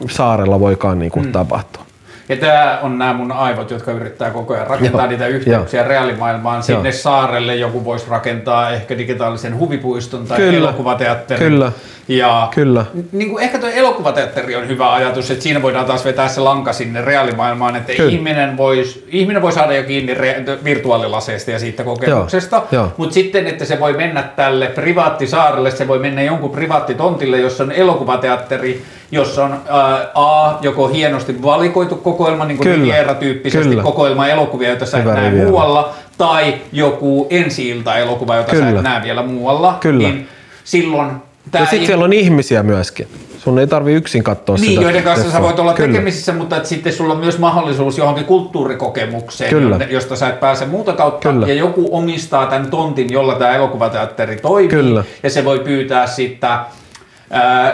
[0.09, 1.31] saarella voikaan niin kuin, mm.
[1.31, 1.84] tapahtua.
[2.29, 5.09] Ja tämä on nämä mun aivot, jotka yrittää koko ajan rakentaa Joo.
[5.09, 5.89] niitä yhteyksiä Joo.
[5.89, 6.63] reaalimaailmaan.
[6.63, 6.97] Sinne Joo.
[6.97, 10.57] saarelle joku voisi rakentaa ehkä digitaalisen huvipuiston tai Kyllä.
[10.57, 11.43] elokuvateatterin.
[11.51, 11.71] Kyllä.
[12.07, 12.85] Ja Kyllä.
[13.11, 16.73] Niin kuin ehkä tuo elokuvateatteri on hyvä ajatus, että siinä voidaan taas vetää se lanka
[16.73, 22.61] sinne reaalimaailmaan, että ihminen voisi ihminen voi saada jo kiinni re- virtuaalilaseesta ja siitä kokemuksesta,
[22.97, 27.71] mutta sitten, että se voi mennä tälle privaattisaarelle, se voi mennä jonkun privaattitontille, jossa on
[27.71, 33.83] elokuvateatteri, jossa on ää, A, joko hienosti valikoitu kokoelma, niin kuin Riviera-tyyppisesti Kyllä.
[33.83, 38.71] kokoelma elokuvia, joita sä et näe muualla, tai joku ensi-ilta-elokuva, jota Kyllä.
[38.71, 40.07] sä et näe vielä muualla, Kyllä.
[40.07, 40.27] niin
[40.63, 41.11] silloin
[41.51, 43.07] Tää ja sitten siellä on ihmisiä myöskin.
[43.37, 44.81] Sun ei tarvi yksin katsoa niin, sitä.
[44.81, 45.87] joiden kanssa sä voit olla Kyllä.
[45.87, 49.79] tekemisissä, mutta että sitten sulla on myös mahdollisuus johonkin kulttuurikokemukseen, Kyllä.
[49.89, 51.31] josta sä et pääse muuta kautta.
[51.31, 51.47] Kyllä.
[51.47, 54.67] Ja joku omistaa tämän tontin, jolla tämä elokuvateatteri toimii.
[54.67, 55.03] Kyllä.
[55.23, 56.49] Ja se voi pyytää sitten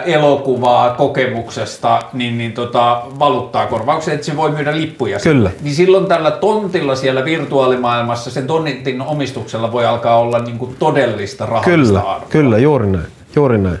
[0.06, 5.18] elokuvaa kokemuksesta, niin, niin tota, valuuttaa korvauksia, että se voi myydä lippuja.
[5.20, 5.50] Kyllä.
[5.62, 11.46] Niin silloin tällä tontilla siellä virtuaalimaailmassa, sen tontin omistuksella voi alkaa olla niin kuin todellista
[11.46, 12.26] rahallista Kyllä, arvoa.
[12.28, 13.06] kyllä, juuri näin.
[13.36, 13.78] Juuri näin.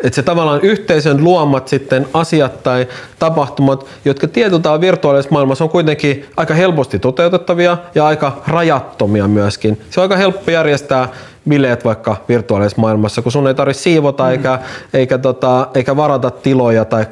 [0.00, 2.86] Että se tavallaan yhteisön luomat sitten asiat tai
[3.18, 9.80] tapahtumat, jotka tietyltä virtuaalisessa maailmassa on kuitenkin aika helposti toteutettavia ja aika rajattomia myöskin.
[9.90, 11.08] Se on aika helppo järjestää
[11.48, 14.30] bileet vaikka virtuaalisessa maailmassa, kun sun ei tarvitse siivota mm.
[14.30, 14.58] eikä,
[14.94, 17.06] eikä, tota, eikä varata tiloja tai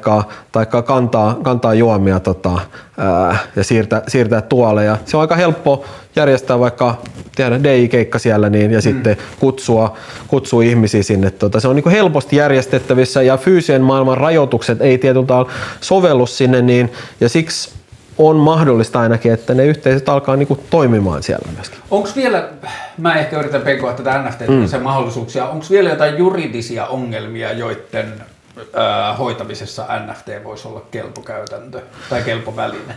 [0.51, 2.51] taikka kantaa, kantaa juomia tota,
[2.97, 4.97] ää, ja siirtää, siirtää tuoleja.
[5.05, 5.85] Se on aika helppo
[6.15, 6.95] järjestää vaikka
[7.35, 8.81] tehdä DI-keikka siellä niin, ja mm.
[8.81, 9.97] sitten kutsua,
[10.27, 11.31] kutsua ihmisiä sinne.
[11.31, 15.45] Tota, se on niin helposti järjestettävissä ja fyysisen maailman rajoitukset ei tietyllä
[15.81, 16.91] sovellu sinne niin,
[17.21, 17.82] ja siksi
[18.17, 21.79] on mahdollista ainakin, että ne yhteisöt alkaa niinku toimimaan siellä myöskin.
[21.91, 22.49] Onko vielä,
[22.97, 24.83] mä ehkä yritän pekoa tätä NFT mm.
[24.83, 28.13] mahdollisuuksia, onko vielä jotain juridisia ongelmia, joiden
[28.57, 32.95] äh, hoitamisessa NFT voisi olla kelpokäytäntö tai kelpoväline?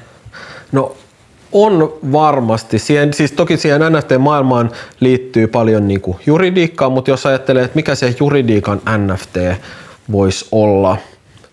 [0.72, 0.96] No
[1.52, 2.78] on varmasti.
[2.78, 4.70] Siihen, siis toki siihen NFT-maailmaan
[5.00, 9.36] liittyy paljon niin kuin juridiikkaa, mutta jos ajattelee, että mikä se juridiikan NFT
[10.12, 10.96] voisi olla,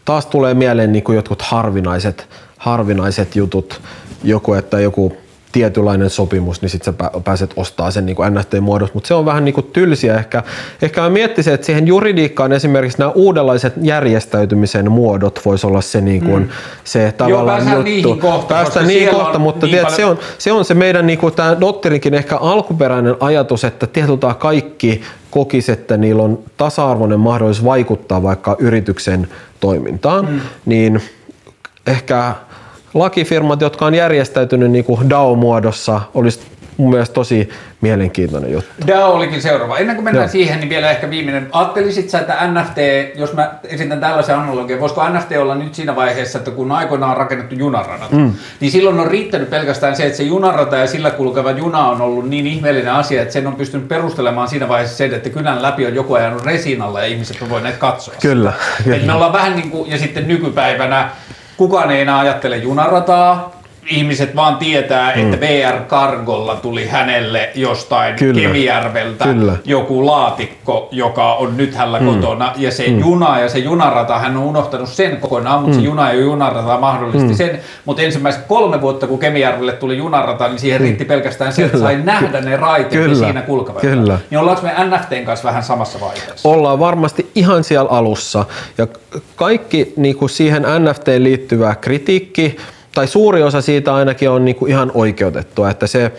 [0.06, 2.28] taas tulee mieleen niin kuin jotkut harvinaiset
[2.64, 3.82] harvinaiset jutut,
[4.24, 5.18] joku, että joku
[5.52, 9.54] tietynlainen sopimus, niin sitten sä pääset ostaa sen niin NFT-muodossa, mutta se on vähän niin
[9.54, 10.44] kuin tylsiä ehkä.
[10.82, 16.22] Ehkä mä miettisin, että siihen juridiikkaan esimerkiksi nämä uudenlaiset järjestäytymisen muodot voisi olla se, niin
[16.22, 16.50] kuin, mm.
[16.84, 17.84] se tavallaan Joo, juttu.
[17.84, 19.98] Niihin kohta, päästään niihin kohta, mutta niin tiedät, paljon...
[19.98, 24.34] se, on, se on se meidän niin kuin, tämä Dotterinkin ehkä alkuperäinen ajatus, että tietyllä
[24.34, 29.28] kaikki kokisi, että niillä on tasa-arvoinen mahdollisuus vaikuttaa vaikka yrityksen
[29.60, 30.42] toimintaan, mm.
[30.66, 31.02] niin
[31.88, 32.36] ehkä
[32.94, 36.40] lakifirmat, jotka on järjestäytynyt niin kuin DAO-muodossa, olisi
[36.78, 37.50] mun mielestä tosi
[37.82, 38.88] mielenkiintoinen juttu.
[38.88, 39.78] DAO olikin seuraava.
[39.78, 40.32] Ennen kuin mennään Joo.
[40.32, 41.48] siihen, niin vielä ehkä viimeinen.
[41.52, 42.78] Ajattelisit sä, että NFT,
[43.16, 47.18] jos mä esitän tällaisen analogian, voisiko NFT olla nyt siinä vaiheessa, että kun aikoinaan on
[47.18, 48.34] rakennettu junaradat, mm.
[48.60, 52.30] niin silloin on riittänyt pelkästään se, että se junarata ja sillä kulkeva juna on ollut
[52.30, 55.96] niin ihmeellinen asia, että sen on pystynyt perustelemaan siinä vaiheessa sen, että kylän läpi on
[55.96, 58.14] joku ajanut resinalla ja ihmiset on voineet katsoa.
[58.22, 58.54] Kyllä.
[58.84, 59.06] kyllä.
[59.06, 61.10] me ollaan vähän niin kuin, ja sitten nykypäivänä
[61.58, 63.52] kukaan ei enää ajattele junarataa,
[63.88, 65.22] ihmiset vaan tietää, mm.
[65.22, 69.54] että VR-kargolla tuli hänelle jostain kyllä, Kemijärveltä kyllä.
[69.66, 72.06] joku laatikko, joka on nyt hänellä mm.
[72.06, 73.00] kotona, ja se mm.
[73.00, 75.82] juna ja se junarata, hän on unohtanut sen kokonaan, mutta mm.
[75.82, 77.36] se juna ja junarata mahdollisti mm.
[77.36, 80.86] sen, mutta ensimmäiset kolme vuotta, kun Kemijärvelle tuli junarata, niin siihen mm.
[80.86, 83.16] riitti pelkästään se, että sai nähdä ne raiteet kyllä.
[83.16, 83.84] siinä kulkevat.
[84.30, 86.50] Niin ollaanko me NFTn kanssa vähän samassa vaiheessa?
[86.50, 88.46] Ollaan varmasti ihan siellä alussa,
[88.78, 88.88] ja
[89.36, 92.58] kaikki niin kuin siihen NFT liittyvä kritiikki,
[92.96, 96.12] tai suuri osa siitä ainakin on niinku ihan oikeutettua, että se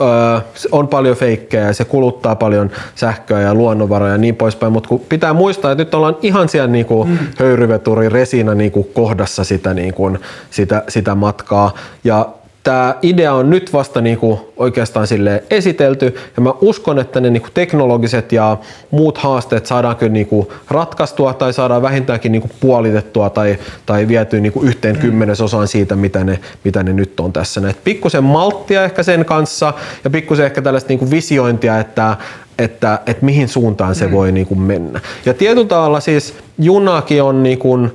[0.00, 0.40] Öö,
[0.72, 5.32] on paljon feikkejä ja se kuluttaa paljon sähköä ja luonnonvaroja ja niin poispäin, mutta pitää
[5.32, 7.18] muistaa, että nyt ollaan ihan siellä niinku mm.
[7.38, 10.18] höyryveturi resina niinku kohdassa sitä, niinku,
[10.50, 11.74] sitä, sitä matkaa
[12.04, 12.28] ja
[12.64, 17.48] tämä idea on nyt vasta niinku oikeastaan sille esitelty ja mä uskon, että ne niinku
[17.54, 18.56] teknologiset ja
[18.90, 24.62] muut haasteet saadaan kyllä niinku ratkaistua tai saadaan vähintäänkin niinku puolitettua tai, tai vietyä niinku
[24.62, 25.00] yhteen mm.
[25.00, 27.68] kymmenesosaan siitä, mitä ne, mitä ne nyt on tässä.
[27.68, 29.74] Et pikkusen malttia ehkä sen kanssa
[30.04, 32.16] ja pikkusen ehkä tällaista niinku visiointia, että
[32.58, 34.12] että, että mihin suuntaan se mm.
[34.12, 35.00] voi niinku mennä.
[35.26, 37.88] Ja tietyllä tavalla siis junakin on niinku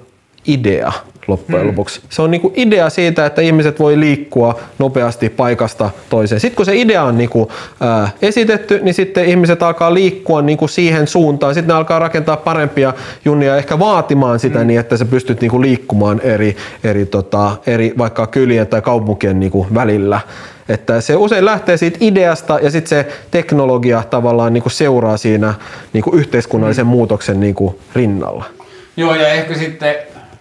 [0.47, 0.91] idea
[1.29, 1.69] loppujen hmm.
[1.69, 2.01] lopuksi.
[2.09, 6.41] Se on niinku idea siitä, että ihmiset voi liikkua nopeasti paikasta toiseen.
[6.41, 11.07] Sitten kun se idea on niinku, ää, esitetty, niin sitten ihmiset alkaa liikkua niinku siihen
[11.07, 11.53] suuntaan.
[11.53, 12.93] Sitten ne alkaa rakentaa parempia
[13.25, 14.67] junia, ehkä vaatimaan sitä hmm.
[14.67, 19.67] niin, että sä pystyt niinku liikkumaan eri, eri, tota, eri vaikka kylien tai kaupunkien niinku
[19.73, 20.19] välillä.
[20.69, 25.53] Että se usein lähtee siitä ideasta ja sitten se teknologia tavallaan niinku seuraa siinä
[25.93, 26.91] niinku yhteiskunnallisen hmm.
[26.91, 28.45] muutoksen niinku rinnalla.
[28.97, 29.95] Joo, ja ehkä sitten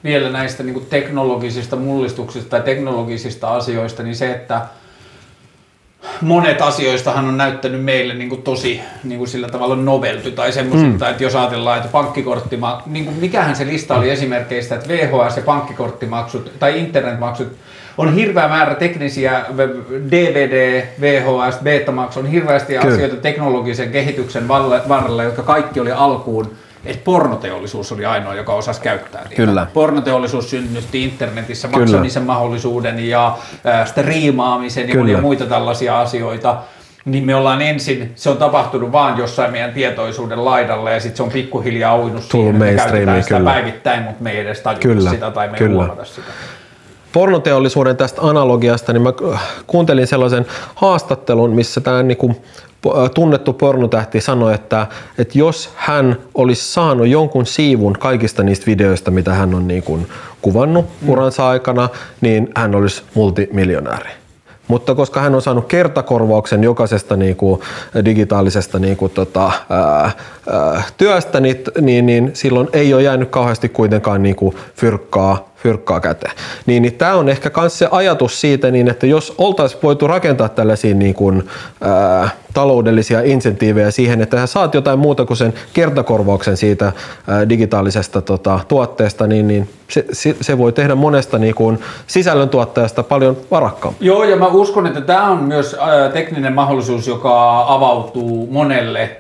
[0.09, 4.60] vielä näistä niin kuin teknologisista mullistuksista tai teknologisista asioista, niin se, että
[6.20, 11.05] monet asioistahan on näyttänyt meille niin kuin tosi niin kuin sillä tavalla novelty tai semmoisilta,
[11.05, 11.10] mm.
[11.10, 15.43] että jos ajatellaan, että pankkikortti, niin kuin mikähän se lista oli esimerkkeistä, että VHS ja
[15.43, 17.48] pankkikorttimaksut tai internetmaksut
[17.98, 19.44] on hirveä määrä teknisiä
[20.10, 22.94] DVD, VHS, Betamax, on hirveästi Kyllä.
[22.94, 24.48] asioita teknologisen kehityksen
[24.89, 26.52] varrella, jotka kaikki oli alkuun
[26.85, 29.37] että pornoteollisuus oli ainoa, joka osasi käyttää niitä.
[29.37, 29.67] Kyllä.
[29.75, 35.13] Pornoteollisuus synnytti internetissä maksamisen mahdollisuuden ja äh, striimaamisen Kyllä.
[35.13, 36.57] ja muita tällaisia asioita.
[37.05, 41.23] Niin me ollaan ensin, se on tapahtunut vaan jossain meidän tietoisuuden laidalla ja sitten se
[41.23, 43.51] on pikkuhiljaa uinut siihen, että me käytetään sitä kyllä.
[43.51, 45.11] päivittäin, mutta me ei edes tajuta kyllä.
[45.11, 45.77] sitä tai me ei kyllä.
[45.77, 46.31] huomata sitä
[47.13, 49.13] pornoteollisuuden tästä analogiasta, niin mä
[49.67, 52.37] kuuntelin sellaisen haastattelun, missä tämä niin
[53.15, 54.87] tunnettu pornotähti sanoi, että,
[55.19, 60.07] että jos hän olisi saanut jonkun siivun kaikista niistä videoista, mitä hän on niin kuin
[60.43, 61.09] kuvannut mm.
[61.09, 61.89] uransa aikana,
[62.21, 64.11] niin hän olisi multimiljonääri.
[64.69, 67.61] Mutta koska hän on saanut kertakorvauksen jokaisesta niin kuin,
[68.05, 70.11] digitaalisesta niin kuin, tota, ää,
[70.53, 76.01] ää, työstä, niin, niin, niin silloin ei ole jäänyt kauheasti kuitenkaan niin kuin, fyrkkaa fyrkkaa
[76.01, 76.32] käteen.
[76.66, 80.48] Niin, niin tämä on ehkä myös se ajatus siitä, niin että jos oltaisiin voitu rakentaa
[80.48, 81.48] tällaisia niin kuin,
[81.80, 86.93] ää, taloudellisia insentiivejä siihen, että sä saat jotain muuta kuin sen kertakorvauksen siitä
[87.28, 93.02] ää, digitaalisesta tota, tuotteesta, niin, niin se, se, se voi tehdä monesta niin kuin, sisällöntuottajasta
[93.02, 94.06] paljon varakkaampi.
[94.06, 99.16] Joo, ja mä uskon, että tämä on myös ää, tekninen mahdollisuus, joka avautuu monelle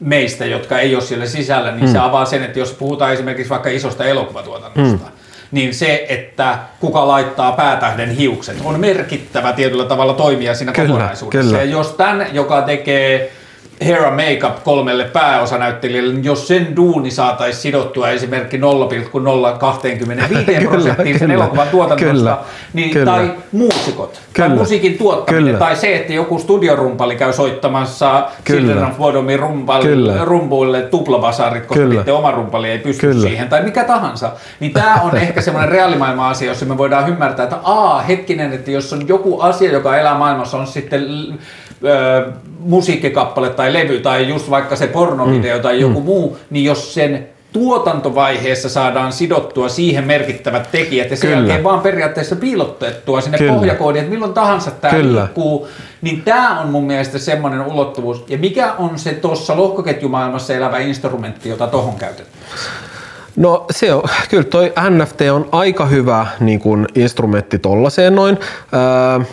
[0.00, 1.92] meistä, jotka ei ole siellä sisällä, niin mm.
[1.92, 5.17] se avaa sen, että jos puhutaan esimerkiksi vaikka isosta elokuvatuotannosta, mm
[5.52, 11.50] niin se, että kuka laittaa päätähden hiukset, on merkittävä tietyllä tavalla toimia siinä kyllä, kokonaisuudessa.
[11.50, 11.62] Kyllä.
[11.62, 13.32] Ja jos tämän, joka tekee
[13.84, 21.30] hair and makeup kolmelle pääosanäyttelijälle, niin jos sen duuni saataisiin sidottua esimerkiksi 0,025 prosenttiin sen
[21.30, 22.38] elokuvan tuotannosta, kyllä,
[22.72, 23.12] niin, kyllä.
[23.12, 25.58] tai muusikot, kyllä, tai musiikin tuottaminen, kyllä.
[25.58, 29.40] tai se, että joku studiorumpali käy soittamassa Children of Bodomin
[30.24, 31.94] rumpuille tuplabasarit, koska kyllä.
[31.94, 33.28] niiden oma rumpali ei pysty kyllä.
[33.28, 37.44] siihen, tai mikä tahansa, niin tämä on ehkä semmoinen reaalimaailman asia, jossa me voidaan ymmärtää,
[37.44, 41.06] että aa, hetkinen, että jos on joku asia, joka elää maailmassa, on sitten
[41.84, 45.62] ö, musiikkikappale tai levy tai just vaikka se pornovideo mm.
[45.62, 46.06] tai joku mm.
[46.06, 51.40] muu, niin jos sen tuotantovaiheessa saadaan sidottua siihen merkittävät tekijät ja sen Kyllä.
[51.40, 53.52] jälkeen vaan periaatteessa piilotettua sinne Kyllä.
[53.52, 55.20] pohjakoodiin, että milloin tahansa tämä Kyllä.
[55.20, 55.68] liikkuu,
[56.02, 58.24] niin tämä on mun mielestä semmoinen ulottuvuus.
[58.28, 62.38] Ja mikä on se tuossa lohkoketjumaailmassa elävä instrumentti, jota tuohon käytetään?
[63.36, 68.38] No se on, kyllä toi NFT on aika hyvä niin kuin instrumentti tollaiseen noin.
[68.74, 69.26] Öö,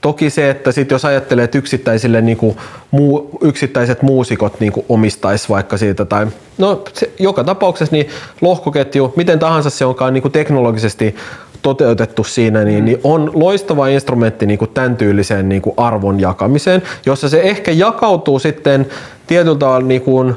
[0.00, 2.56] Toki se, että sit jos ajattelee, että yksittäisille niin kuin
[2.90, 6.26] muu, yksittäiset muusikot niin kuin omistais vaikka siitä, tai
[6.58, 8.08] no se, joka tapauksessa niin
[8.40, 11.16] lohkoketju, miten tahansa se onkaan niin kuin teknologisesti
[11.62, 12.84] toteutettu siinä, niin, mm.
[12.84, 17.72] niin on loistava instrumentti niin kuin tämän tyyliseen niin kuin arvon jakamiseen, jossa se ehkä
[17.72, 18.86] jakautuu sitten
[19.26, 20.34] tietyllä tavalla niin kuin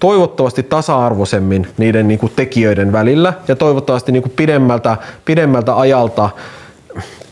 [0.00, 6.30] toivottavasti tasa-arvoisemmin niiden niin kuin tekijöiden välillä ja toivottavasti niin kuin pidemmältä, pidemmältä ajalta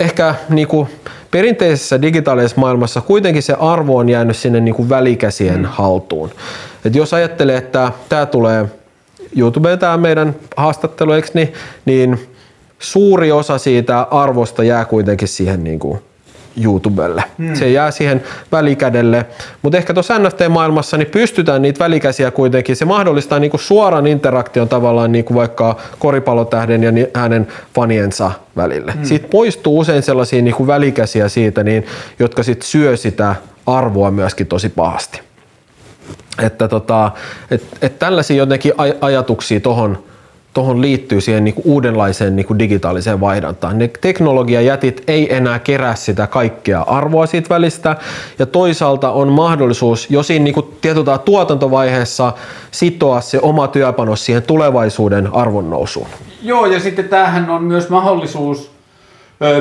[0.00, 0.88] ehkä niin kuin
[1.30, 5.64] perinteisessä digitaalisessa maailmassa kuitenkin se arvo on jäänyt sinne niin kuin välikäsien mm.
[5.64, 6.30] haltuun.
[6.84, 8.66] Et jos ajattelee, että tämä tulee
[9.36, 11.52] YouTubeen tämä meidän haastattelu, niin,
[11.84, 12.18] niin
[12.78, 16.02] suuri osa siitä arvosta jää kuitenkin siihen niin kuin
[16.64, 17.24] YouTubelle.
[17.38, 17.54] Hmm.
[17.54, 18.22] Se jää siihen
[18.52, 19.26] välikädelle.
[19.62, 25.12] Mutta ehkä tuossa NFT-maailmassa niin pystytään niitä välikäsiä kuitenkin, se mahdollistaa niinku suoran interaktion tavallaan
[25.12, 28.92] niinku vaikka koripallotähden ja hänen faniensa välille.
[28.92, 29.04] Hmm.
[29.04, 31.86] Siitä poistuu usein sellaisia niinku välikäsiä siitä, niin,
[32.18, 33.34] jotka sit syö sitä
[33.66, 35.20] arvoa myöskin tosi pahasti.
[36.42, 37.10] Että tota,
[37.50, 39.98] et, et tällaisia jotenkin aj- ajatuksia tuohon
[40.54, 43.78] tuohon liittyy siihen niin kuin uudenlaiseen niin kuin digitaaliseen vaihdantaan.
[43.78, 47.96] Ne teknologiajätit ei enää kerää sitä kaikkea arvoa siitä välistä
[48.38, 52.32] ja toisaalta on mahdollisuus jo siinä niin kuin tietyllä tuotantovaiheessa
[52.70, 56.08] sitoa se oma työpanos siihen tulevaisuuden arvonnousuun.
[56.42, 58.70] Joo ja sitten tämähän on myös mahdollisuus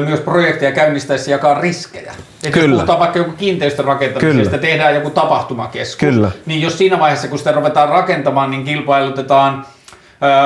[0.05, 2.13] myös projekteja käynnistäessä jakaa riskejä.
[2.43, 2.65] Et Kyllä.
[2.65, 4.61] jos puhutaan vaikka joku kiinteistön rakentamisesta, Kyllä.
[4.61, 6.31] tehdään joku tapahtumakeskus, Kyllä.
[6.45, 9.65] niin jos siinä vaiheessa, kun sitä ruvetaan rakentamaan, niin kilpailutetaan–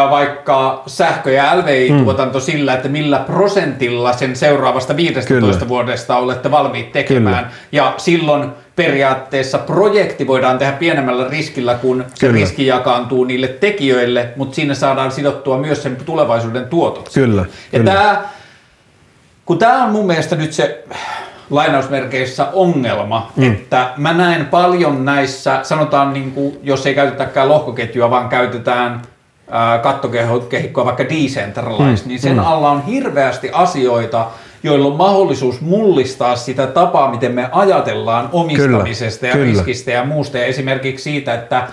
[0.09, 2.45] vaikka sähkö- ja LVI-tuotanto hmm.
[2.45, 5.67] sillä, että millä prosentilla sen seuraavasta 15 Kyllä.
[5.67, 7.43] vuodesta olette valmiit tekemään.
[7.43, 7.49] Kyllä.
[7.71, 12.39] Ja silloin periaatteessa projekti voidaan tehdä pienemmällä riskillä, kun se Kyllä.
[12.39, 17.09] riski jakaantuu niille tekijöille, mutta siinä saadaan sidottua myös sen tulevaisuuden tuotot.
[17.13, 17.45] Kyllä.
[17.71, 17.91] Ja Kyllä.
[17.91, 18.21] Tämä,
[19.45, 20.83] kun tämä on mun mielestä nyt se
[21.49, 23.51] lainausmerkeissä ongelma, mm.
[23.51, 29.01] että mä näen paljon näissä, sanotaan niin kuin, jos ei käytetäkään lohkoketjua, vaan käytetään
[29.81, 32.07] kattokehikkoa vaikka decentralized, mm.
[32.07, 32.45] niin sen mm.
[32.45, 34.27] alla on hirveästi asioita,
[34.63, 39.51] joilla on mahdollisuus mullistaa sitä tapaa, miten me ajatellaan omistamisesta kyllä, ja kyllä.
[39.51, 40.37] riskistä ja muusta.
[40.37, 41.67] Ja esimerkiksi siitä, että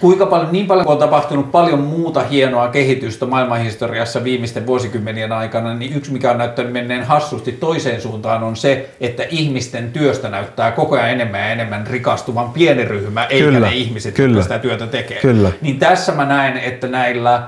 [0.00, 5.96] kuinka paljon, niin paljon on tapahtunut paljon muuta hienoa kehitystä maailmanhistoriassa viimeisten vuosikymmenien aikana, niin
[5.96, 10.96] yksi mikä on näyttänyt menneen hassusti toiseen suuntaan on se, että ihmisten työstä näyttää koko
[10.96, 14.86] ajan enemmän ja enemmän rikastuvan pieni ryhmä, eikä kyllä, ne ihmiset, kyllä, jotka sitä työtä
[14.86, 15.20] tekee.
[15.20, 15.52] Kyllä.
[15.60, 17.42] Niin tässä mä näen, että näillä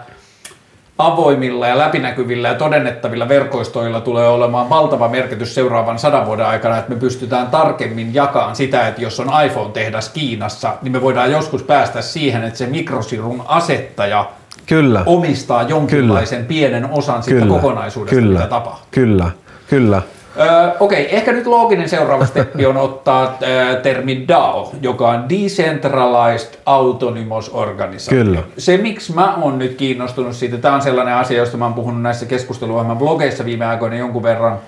[0.99, 6.93] avoimilla ja läpinäkyvillä ja todennettavilla verkostoilla tulee olemaan valtava merkitys seuraavan sadan vuoden aikana, että
[6.93, 12.03] me pystytään tarkemmin jakamaan sitä, että jos on iPhone-tehdas Kiinassa, niin me voidaan joskus päästä
[12.03, 14.31] siihen, että se mikrosirun asettaja
[14.67, 15.03] Kyllä.
[15.07, 16.49] omistaa jonkinlaisen Kyllä.
[16.49, 18.39] pienen osan siitä kokonaisuudesta, Kyllä.
[18.39, 18.87] mitä tapahtuu.
[18.91, 19.31] Kyllä,
[19.71, 20.03] Kyllä.
[20.39, 21.17] Öö, Okei, okay.
[21.17, 28.27] ehkä nyt looginen seuraava steppi on ottaa öö, termi DAO, joka on Decentralized Autonomous Organization.
[28.27, 28.43] Kyllä.
[28.59, 32.03] Se, miksi mä oon nyt kiinnostunut siitä, tämä on sellainen asia, josta mä oon puhunut
[32.03, 34.59] näissä keskusteluohjelman blogeissa viime aikoina jonkun verran,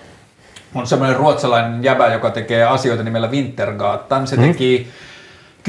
[0.75, 4.27] on semmoinen ruotsalainen jäbä, joka tekee asioita nimellä Wintergatan.
[4.27, 4.43] Se mm.
[4.43, 4.89] teki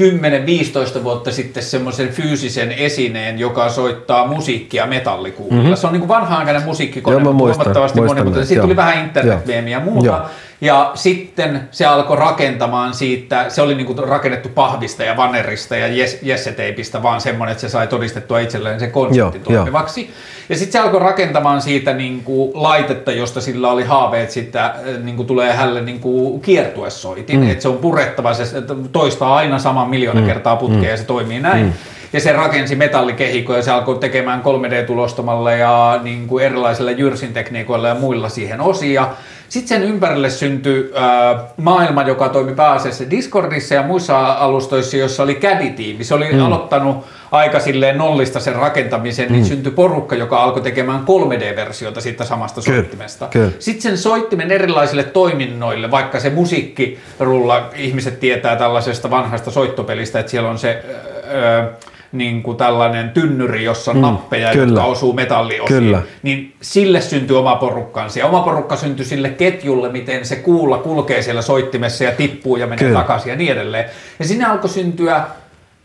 [0.00, 5.62] 10-15 vuotta sitten semmoisen fyysisen esineen, joka soittaa musiikkia metallikuulilla.
[5.62, 5.76] Mm-hmm.
[5.76, 8.32] Se on niin vanha-aikainen musiikkikone, Joo, muistan, huomattavasti muistan monimuotoinen.
[8.32, 10.06] näitä, Siitä tuli vähän internetmeemiä ja muuta.
[10.06, 10.20] Joo.
[10.60, 16.18] Ja sitten se alkoi rakentamaan siitä, se oli niinku rakennettu pahvista ja vannerista ja jes-
[16.22, 20.10] Jesse-teipistä, vaan semmoinen, että se sai todistettua itselleen sen konseptin Joo, toimivaksi.
[20.48, 25.52] Ja sitten se alkoi rakentamaan siitä niinku laitetta, josta sillä oli haaveet, että niinku tulee
[25.52, 27.50] hälle niinku kiertuesoitin, mm.
[27.50, 28.44] että se on purettava, se
[28.92, 30.26] toistaa aina saman miljoona mm.
[30.26, 30.90] kertaa putkeen mm.
[30.90, 31.66] ja se toimii näin.
[31.66, 31.72] Mm.
[32.12, 37.88] Ja se rakensi metallikehikkoja ja se alkoi tekemään 3D-tulostamalla ja niin kuin erilaisilla jyrsin tekniikoilla
[37.88, 39.08] ja muilla siihen osia.
[39.48, 45.34] Sitten sen ympärille syntyi äh, maailma, joka toimi pääasiassa Discordissa ja muissa alustoissa, jossa oli
[45.34, 46.04] CAD-tiimi.
[46.04, 46.40] Se oli mm.
[46.40, 49.32] aloittanut aika silleen nollista sen rakentamisen, mm.
[49.32, 53.26] niin syntyi porukka, joka alkoi tekemään 3D-versiota siitä samasta Kyllä, soittimesta.
[53.26, 53.50] kyllä.
[53.58, 60.50] Sitten sen soittimen erilaisille toiminnoille, vaikka se musiikkirulla, ihmiset tietää tällaisesta vanhasta soittopelistä, että siellä
[60.50, 60.84] on se
[61.32, 61.64] öö,
[62.12, 64.66] niin kuin tällainen tynnyri, jossa on mm, nappeja, kyllä.
[64.66, 66.02] jotka osuu metalliosiin, Kyllä.
[66.22, 68.18] niin sille syntyi oma porukkansa.
[68.18, 72.66] Ja oma porukka syntyi sille ketjulle, miten se kuulla kulkee siellä soittimessa ja tippuu ja
[72.66, 72.98] menee Kyllä.
[72.98, 73.84] takaisin ja niin edelleen.
[74.18, 75.24] Ja sinne alkoi syntyä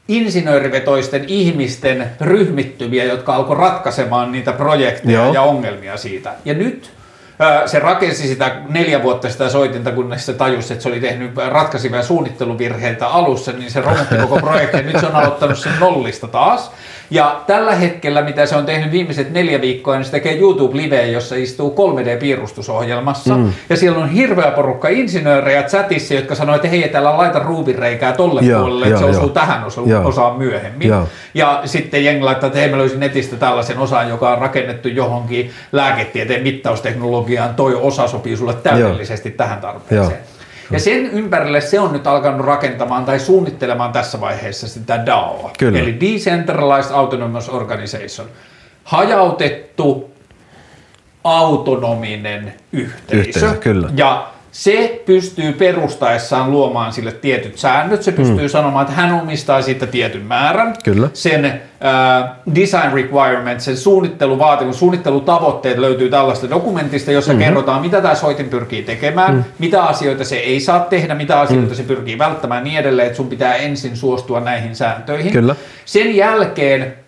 [0.07, 5.33] insinöörivetoisten ihmisten ryhmittymiä, jotka alkoi ratkaisemaan niitä projekteja Joo.
[5.33, 6.33] ja ongelmia siitä.
[6.45, 6.91] Ja nyt
[7.65, 12.03] se rakensi sitä neljä vuotta sitä soitinta, kunnes se tajusi, että se oli tehnyt ratkaisivia
[12.03, 14.85] suunnitteluvirheitä alussa, niin se romutti koko projektin.
[14.85, 16.71] Nyt se on aloittanut sen nollista taas.
[17.09, 21.35] Ja tällä hetkellä, mitä se on tehnyt viimeiset neljä viikkoa, niin se tekee YouTube-livejä, jossa
[21.35, 23.37] istuu 3D-piirustusohjelmassa.
[23.37, 23.53] Mm.
[23.69, 28.41] Ja siellä on hirveä porukka insinöörejä chatissa, jotka sanoo, että hei, täällä laita ruuvireikää tolle
[28.41, 29.29] Joo, puolelle, että se osuu joo.
[29.29, 30.07] tähän osu- Joo.
[30.07, 30.87] osaan myöhemmin.
[30.87, 31.07] Joo.
[31.33, 35.51] Ja sitten jengi laittaa, että hei, mä löysin netistä tällaisen osan, joka on rakennettu johonkin
[35.71, 37.55] lääketieteen mittausteknologiaan.
[37.55, 40.09] Toi osa sopii sulle täydellisesti tähän tarpeeseen.
[40.09, 40.34] Joo.
[40.71, 45.51] Ja sen ympärille se on nyt alkanut rakentamaan tai suunnittelemaan tässä vaiheessa sitä DAOa.
[45.59, 45.79] Kyllä.
[45.79, 48.27] Eli Decentralized Autonomous Organization.
[48.83, 50.11] Hajautettu
[51.23, 53.17] autonominen yhteisö.
[53.17, 53.89] Yhteisö, kyllä.
[53.95, 58.03] Ja se pystyy perustaessaan luomaan sille tietyt säännöt.
[58.03, 58.49] Se pystyy mm.
[58.49, 60.73] sanomaan, että hän omistaa siitä tietyn määrän.
[60.83, 61.09] Kyllä.
[61.13, 67.45] Sen äh, design requirements, sen suunnitteluvaatimus, suunnittelutavoitteet löytyy tällaista dokumentista, jossa mm-hmm.
[67.45, 69.43] kerrotaan, mitä tämä soitin pyrkii tekemään, mm.
[69.59, 71.75] mitä asioita se ei saa tehdä, mitä asioita mm.
[71.75, 75.31] se pyrkii välttämään niin edelleen, että sun pitää ensin suostua näihin sääntöihin.
[75.31, 75.55] Kyllä.
[75.85, 77.04] Sen jälkeen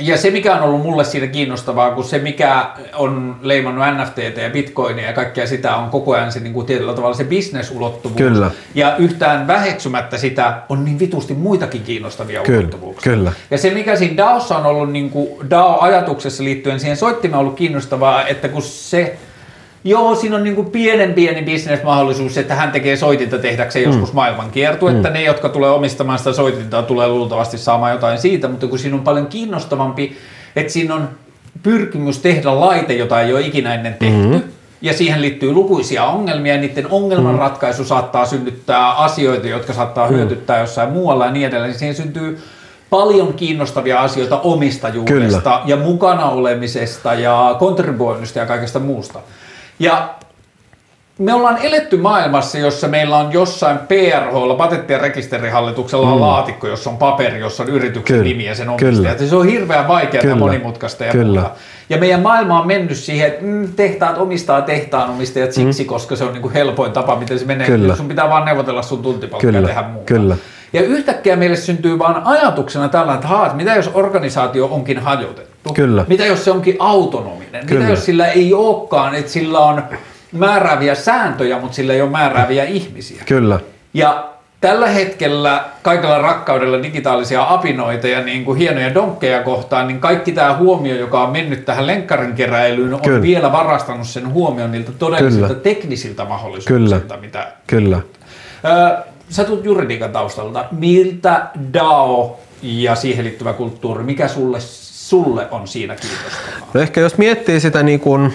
[0.00, 4.50] ja se, mikä on ollut mulle siinä kiinnostavaa, kun se, mikä on leimannut NFTtä ja
[4.50, 8.18] bitcoinia ja kaikkea sitä, on koko ajan se niin kuin tietyllä tavalla se bisnesulottuvuus.
[8.18, 8.50] Kyllä.
[8.74, 13.12] Ja yhtään väheksymättä sitä on niin vitusti muitakin kiinnostavia Kyllä, ulottuvuuksia.
[13.12, 13.32] kyllä.
[13.50, 17.56] Ja se, mikä siinä DAOssa on ollut niin kuin DAO-ajatuksessa liittyen siihen soittimeen on ollut
[17.56, 19.16] kiinnostavaa, että kun se
[19.84, 24.88] Joo, siinä on niin kuin pienen pieni bisnesmahdollisuus, että hän tekee soitinta tehdäkseen joskus maailmankiertu,
[24.88, 28.96] että ne, jotka tulee omistamaan sitä soitintaa, tulee luultavasti saamaan jotain siitä, mutta kun siinä
[28.96, 30.16] on paljon kiinnostavampi,
[30.56, 31.08] että siinä on
[31.62, 34.42] pyrkimys tehdä laite, jota ei ole ikinä ennen tehty, mm-hmm.
[34.82, 40.90] ja siihen liittyy lukuisia ongelmia, ja niiden ongelmanratkaisu saattaa synnyttää asioita, jotka saattaa hyödyttää jossain
[40.90, 41.70] muualla ja niin edelleen.
[41.70, 42.38] Niin Siihen syntyy
[42.90, 45.62] paljon kiinnostavia asioita omistajuudesta Kyllä.
[45.66, 49.20] ja mukana olemisesta ja kontribuoinnista ja kaikesta muusta.
[49.78, 50.14] Ja
[51.18, 56.90] me ollaan eletty maailmassa, jossa meillä on jossain PRH, patentti- ja rekisterihallituksella on laatikko, jossa
[56.90, 58.28] on paperi, jossa on yrityksen Kyllä.
[58.28, 59.20] nimi ja sen omistajat.
[59.20, 61.40] Ja se on hirveän vaikeaa ja monimutkaista ja Kyllä.
[61.40, 61.54] muuta.
[61.88, 66.32] Ja meidän maailma on mennyt siihen, että mm, tehtaat omistaa tehtaanomistajat siksi, koska se on
[66.32, 67.66] niin kuin helpoin tapa, miten se menee.
[67.66, 67.96] Kyllä.
[67.96, 70.06] Sun pitää vaan neuvotella sun tuntipalkkaa ja tehdä muuta.
[70.06, 70.36] kyllä.
[70.74, 75.72] Ja yhtäkkiä meille syntyy vaan ajatuksena tällä, että haa, että mitä jos organisaatio onkin hajotettu?
[75.72, 76.04] Kyllä.
[76.08, 77.66] Mitä jos se onkin autonominen?
[77.66, 77.80] Kyllä.
[77.80, 79.82] Mitä jos sillä ei olekaan, että sillä on
[80.32, 83.22] määrääviä sääntöjä, mutta sillä ei ole määrääviä ihmisiä?
[83.26, 83.60] Kyllä.
[83.94, 84.28] Ja
[84.60, 90.56] tällä hetkellä kaikella rakkaudella digitaalisia apinoita ja niin kuin hienoja donkkeja kohtaan, niin kaikki tämä
[90.56, 93.22] huomio, joka on mennyt tähän lenkkarin keräilyyn, on Kyllä.
[93.22, 95.60] vielä varastanut sen huomion niiltä todellisilta Kyllä.
[95.60, 97.20] teknisiltä mahdollisuuksilta, Kyllä.
[97.20, 98.00] mitä Kyllä.
[98.64, 100.64] Ö, Sä tulet juridiikan taustalta.
[100.72, 106.70] Miltä DAO ja siihen liittyvä kulttuuri, mikä sulle, sulle on siinä kiinnostavaa?
[106.74, 108.32] No ehkä jos miettii sitä niin kuin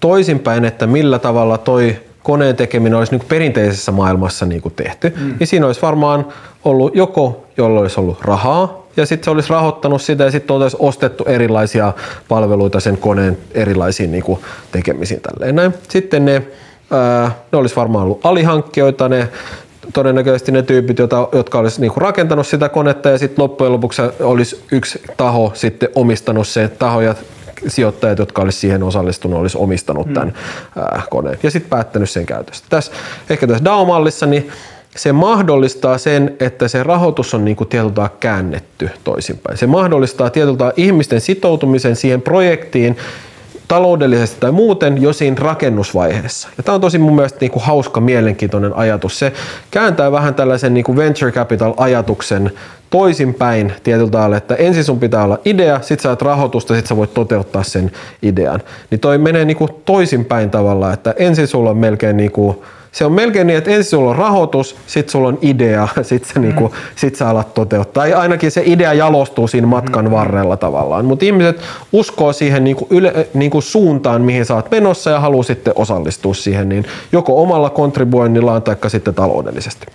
[0.00, 5.34] toisinpäin, että millä tavalla toi koneen tekeminen olisi niin perinteisessä maailmassa niin kuin tehty, mm.
[5.38, 6.26] niin siinä olisi varmaan
[6.64, 10.82] ollut joko, jolla olisi ollut rahaa, ja sitten se olisi rahoittanut sitä ja sitten oltaisiin
[10.82, 11.92] ostettu erilaisia
[12.28, 14.40] palveluita sen koneen erilaisiin niin kuin
[14.72, 15.20] tekemisiin.
[15.20, 15.74] Tälleen näin.
[15.88, 16.42] Sitten ne,
[16.90, 19.28] ää, ne olisi varmaan ollut alihankkijoita, ne
[19.92, 24.64] todennäköisesti ne tyypit, jota, jotka olisi niinku rakentanut sitä konetta ja sitten loppujen lopuksi olisi
[24.72, 27.14] yksi taho sitten omistanut sen taho ja
[27.66, 30.34] sijoittajat, jotka olisi siihen osallistunut, olisi omistanut tämän
[30.78, 32.66] ää, koneen ja sitten päättänyt sen käytöstä.
[32.70, 32.92] Tässä,
[33.30, 34.50] ehkä tässä DAO-mallissa niin
[34.96, 39.58] se mahdollistaa sen, että se rahoitus on niin kuin tietyllä käännetty toisinpäin.
[39.58, 42.96] Se mahdollistaa tietyllä ihmisten sitoutumisen siihen projektiin
[43.72, 46.48] taloudellisesti tai muuten jo siinä rakennusvaiheessa.
[46.56, 49.18] Ja tämä on tosi mun mielestä niin kuin hauska, mielenkiintoinen ajatus.
[49.18, 49.32] Se
[49.70, 52.52] kääntää vähän tällaisen niin kuin venture capital-ajatuksen
[52.90, 56.96] toisinpäin tietyllä tavalla, että ensin sun pitää olla idea, sit sä saat rahoitusta, sit sä
[56.96, 57.90] voit toteuttaa sen
[58.22, 58.60] idean.
[58.90, 62.56] Niin toi menee niin kuin toisinpäin tavalla, että ensin sulla on melkein niin kuin
[62.92, 66.40] se on melkein niin, että ensin sulla on rahoitus, sitten sulla on idea, sitten sä,
[66.40, 66.74] niinku, mm.
[66.96, 68.02] sit sä alat toteuttaa.
[68.02, 70.10] Tai ainakin se idea jalostuu siinä matkan mm.
[70.10, 71.04] varrella tavallaan.
[71.04, 71.60] Mutta ihmiset
[71.92, 76.68] uskoo siihen niinku yle, niinku suuntaan, mihin sä oot menossa ja haluaa sitten osallistua siihen,
[76.68, 79.86] niin joko omalla kontribuoinnillaan tai sitten taloudellisesti.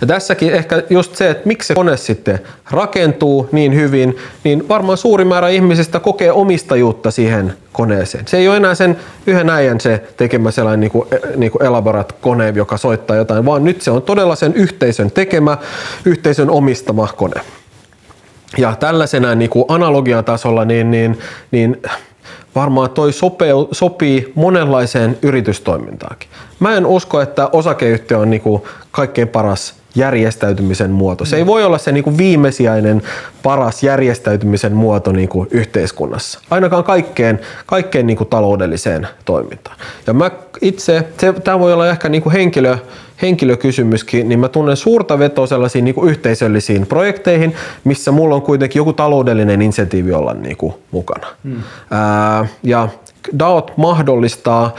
[0.00, 2.38] Ja tässäkin ehkä just se, että miksi se kone sitten
[2.70, 8.28] rakentuu niin hyvin, niin varmaan suuri määrä ihmisistä kokee omistajuutta siihen koneeseen.
[8.28, 12.12] Se ei ole enää sen yhden äijän se tekemä sellainen niin kuin, niin kuin elaborat
[12.12, 15.58] kone, joka soittaa jotain, vaan nyt se on todella sen yhteisön tekemä,
[16.04, 17.40] yhteisön omistama kone.
[18.58, 21.18] Ja tällaisena niin analogian tasolla, niin, niin,
[21.50, 21.82] niin
[22.54, 26.28] varmaan toi sopeu, sopii monenlaiseen yritystoimintaankin.
[26.60, 31.24] Mä en usko, että osakeyhtiö on niinku kaikkein paras järjestäytymisen muoto.
[31.24, 33.02] Se ei voi olla se niinku viimesijainen
[33.42, 36.40] paras järjestäytymisen muoto niinku yhteiskunnassa.
[36.50, 39.76] Ainakaan kaikkeen, kaikkeen niinku taloudelliseen toimintaan.
[40.06, 40.30] Ja mä
[40.60, 41.08] itse,
[41.44, 42.78] tämä voi olla ehkä niinku henkilö,
[43.22, 47.54] henkilökysymyskin, niin mä tunnen suurta vetoa sellaisiin niin kuin yhteisöllisiin projekteihin,
[47.84, 51.26] missä mulla on kuitenkin joku taloudellinen insentiivi olla niin kuin mukana.
[51.44, 51.62] Hmm.
[51.90, 52.88] Ää, ja
[53.38, 54.74] DAOt mahdollistaa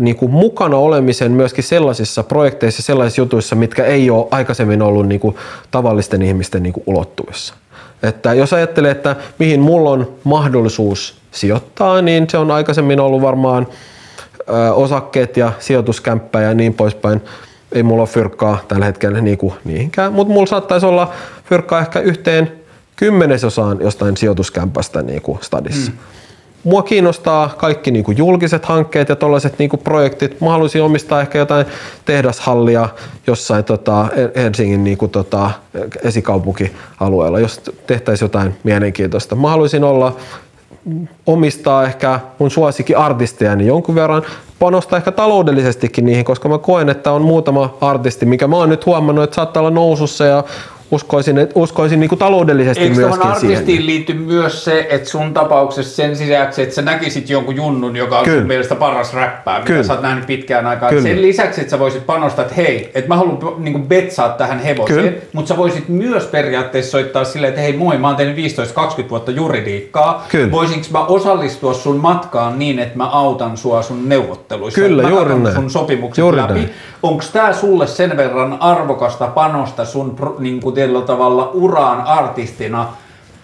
[0.00, 5.20] niin kuin mukana olemisen myöskin sellaisissa projekteissa, sellaisissa jutuissa, mitkä ei ole aikaisemmin ollut niin
[5.20, 5.36] kuin
[5.70, 7.54] tavallisten ihmisten niin kuin ulottuvissa.
[8.02, 13.66] Että jos ajattelee, että mihin mulla on mahdollisuus sijoittaa, niin se on aikaisemmin ollut varmaan
[14.74, 17.20] osakkeet ja sijoituskämppä ja niin poispäin
[17.72, 21.12] ei mulla ole fyrkkaa tällä hetkellä niinku niihinkään, mutta mulla saattaisi olla
[21.44, 22.52] fyrkkaa ehkä yhteen
[22.96, 25.90] kymmenesosaan jostain sijoituskämpästä niinku stadissa.
[25.90, 25.98] Mm.
[26.64, 30.40] Mua kiinnostaa kaikki niinku julkiset hankkeet ja tällaiset niinku projektit.
[30.40, 31.66] Mä haluaisin omistaa ehkä jotain
[32.04, 32.88] tehdashallia
[33.26, 34.06] jossain tota,
[34.36, 35.50] Helsingin niinku tota,
[36.02, 39.34] esikaupunkialueella, jos tehtäisiin jotain mielenkiintoista.
[39.34, 40.16] Mä haluaisin olla
[41.26, 42.50] omistaa ehkä mun
[43.56, 44.22] niin jonkun verran
[44.58, 48.86] panostaa ehkä taloudellisestikin niihin, koska mä koen, että on muutama artisti, mikä mä oon nyt
[48.86, 50.44] huomannut, että saattaa olla nousussa ja
[50.92, 53.86] uskoisin, että uskoisin niin kuin taloudellisesti Eikö myöskin artistiin siihen.
[53.86, 58.24] liitty myös se, että sun tapauksessa sen sisäksi, että sä näkisit jonkun junnun, joka on
[58.24, 58.38] Kyllä.
[58.38, 59.82] sun mielestä paras räppää, mitä Kyllä.
[59.82, 60.88] sä oot nähnyt pitkään aikaa.
[60.88, 61.02] Kyllä.
[61.02, 64.58] Sen lisäksi, että sä voisit panostaa, että hei, että mä haluan niin kuin betsaa tähän
[64.58, 65.12] hevoseen, Kyllä.
[65.32, 68.36] mutta sä voisit myös periaatteessa soittaa silleen, että hei moi, mä oon tehnyt
[69.06, 70.26] 15-20 vuotta juridiikkaa.
[70.28, 70.50] Kyllä.
[70.50, 74.80] Voisinko mä osallistua sun matkaan niin, että mä autan sua sun neuvotteluissa?
[74.80, 75.54] Kyllä, mä juuri näin.
[75.54, 76.52] sun sopimukset Juuri läpi.
[76.54, 76.70] näin.
[77.02, 82.86] Onko tämä sulle sen verran arvokasta panosta sun niin kuin tavalla uraan artistina,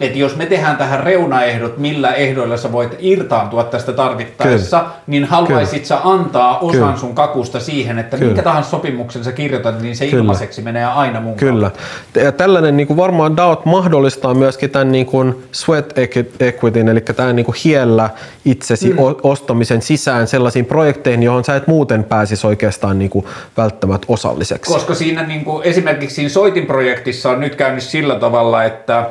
[0.00, 4.92] että jos me tehdään tähän reunaehdot, millä ehdoilla sä voit irtaantua tästä tarvittaessa, Kyllä.
[5.06, 6.96] niin haluaisit sä antaa osan Kyllä.
[6.96, 8.28] sun kakusta siihen, että Kyllä.
[8.28, 10.20] minkä tahansa sopimuksen sä kirjoitat, niin se Kyllä.
[10.20, 11.70] ilmaiseksi menee aina mun Kyllä.
[12.14, 15.94] Ja tällainen niin kuin varmaan DAOt mahdollistaa myöskin tämän niin kuin sweat
[16.40, 18.10] equityn, eli tämän niin kuin hiellä
[18.44, 18.98] itsesi mm.
[19.22, 23.26] ostamisen sisään sellaisiin projekteihin, johon sä et muuten pääsisi oikeastaan niin kuin
[23.56, 24.72] välttämättä osalliseksi.
[24.72, 29.10] Koska siinä niin kuin, esimerkiksi siinä Soitin-projektissa on nyt käynyt sillä tavalla, että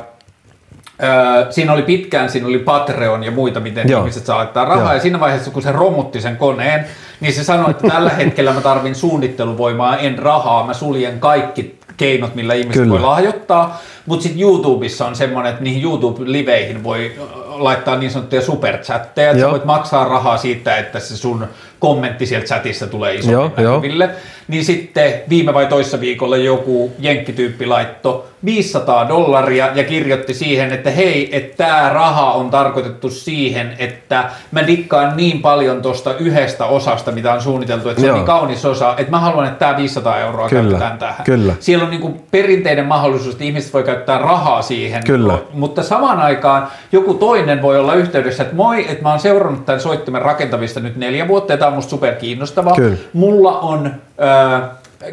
[1.02, 4.00] Öö, siinä oli pitkään, siinä oli Patreon ja muita, miten Joo.
[4.00, 4.84] ihmiset saa laittaa rahaa.
[4.84, 4.94] Joo.
[4.94, 6.84] Ja siinä vaiheessa, kun se romutti sen koneen,
[7.20, 10.66] niin se sanoi, että tällä hetkellä mä tarvin suunnitteluvoimaa, en rahaa.
[10.66, 12.92] Mä suljen kaikki keinot, millä ihmiset Kyllä.
[12.92, 13.80] voi lahjoittaa.
[14.06, 17.12] Mutta sitten YouTubessa on semmoinen, että niihin YouTube-liveihin voi
[17.48, 21.46] laittaa niin sanottuja superchatteja, että sä voit maksaa rahaa siitä, että se sun
[21.78, 23.50] kommentti sieltä chatissa tulee joo.
[23.56, 24.10] näkyville.
[24.48, 30.90] Niin sitten viime vai toissa viikolla joku jenkkityyppi laittoi 500 dollaria ja kirjoitti siihen, että
[30.90, 37.12] hei, että tämä raha on tarkoitettu siihen, että mä dikkaan niin paljon tuosta yhdestä osasta,
[37.12, 38.16] mitä on suunniteltu, että se on Joo.
[38.16, 41.24] niin kaunis osa, että mä haluan, että tämä 500 euroa Kyllä, käytetään tähän.
[41.24, 41.54] kyllä.
[41.60, 45.38] Siellä on niin perinteinen mahdollisuus, että ihmiset voi käyttää rahaa siihen, Kyllä.
[45.52, 49.80] mutta samaan aikaan joku toinen voi olla yhteydessä, että moi, että mä oon seurannut tämän
[49.80, 52.74] soittimen rakentamista nyt neljä vuotta ja on musta super kiinnostavaa.
[52.74, 52.96] Kyllä.
[53.12, 54.70] Mulla on äh,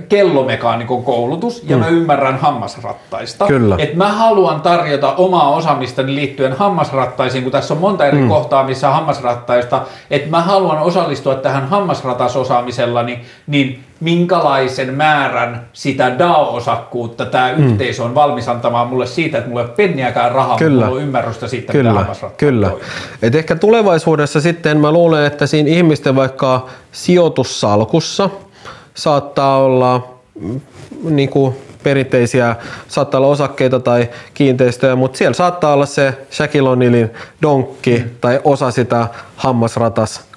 [0.09, 1.83] kellomekaanikon koulutus ja mm.
[1.83, 3.47] mä ymmärrän hammasrattaista.
[3.47, 3.75] Kyllä.
[3.79, 8.29] Et mä haluan tarjota omaa osaamistani liittyen hammasrattaisiin, kun tässä on monta eri mm.
[8.29, 17.53] kohtaa, missä hammasrattaista, että mä haluan osallistua tähän hammasratasosaamisellani, niin minkälaisen määrän sitä DAO-osakkuutta tämä
[17.53, 17.65] mm.
[17.65, 20.85] yhteisö on valmis antamaan mulle siitä, että mulla ei ole penniäkään rahaa, Kyllä.
[20.85, 22.69] mulla on ymmärrystä siitä, mitä Kyllä, hammasrattaat kyllä.
[22.69, 22.87] toimii.
[23.21, 28.29] Et ehkä tulevaisuudessa sitten mä luulen, että siinä ihmisten vaikka sijoitussalkussa
[28.93, 30.07] saattaa olla
[30.39, 30.61] mm,
[31.03, 32.55] niin kuin perinteisiä,
[32.87, 37.09] saattaa olla osakkeita tai kiinteistöjä, mutta siellä saattaa olla se Shaquille O'Nealin
[37.41, 38.09] donkki mm.
[38.21, 40.34] tai osa sitä hammasratas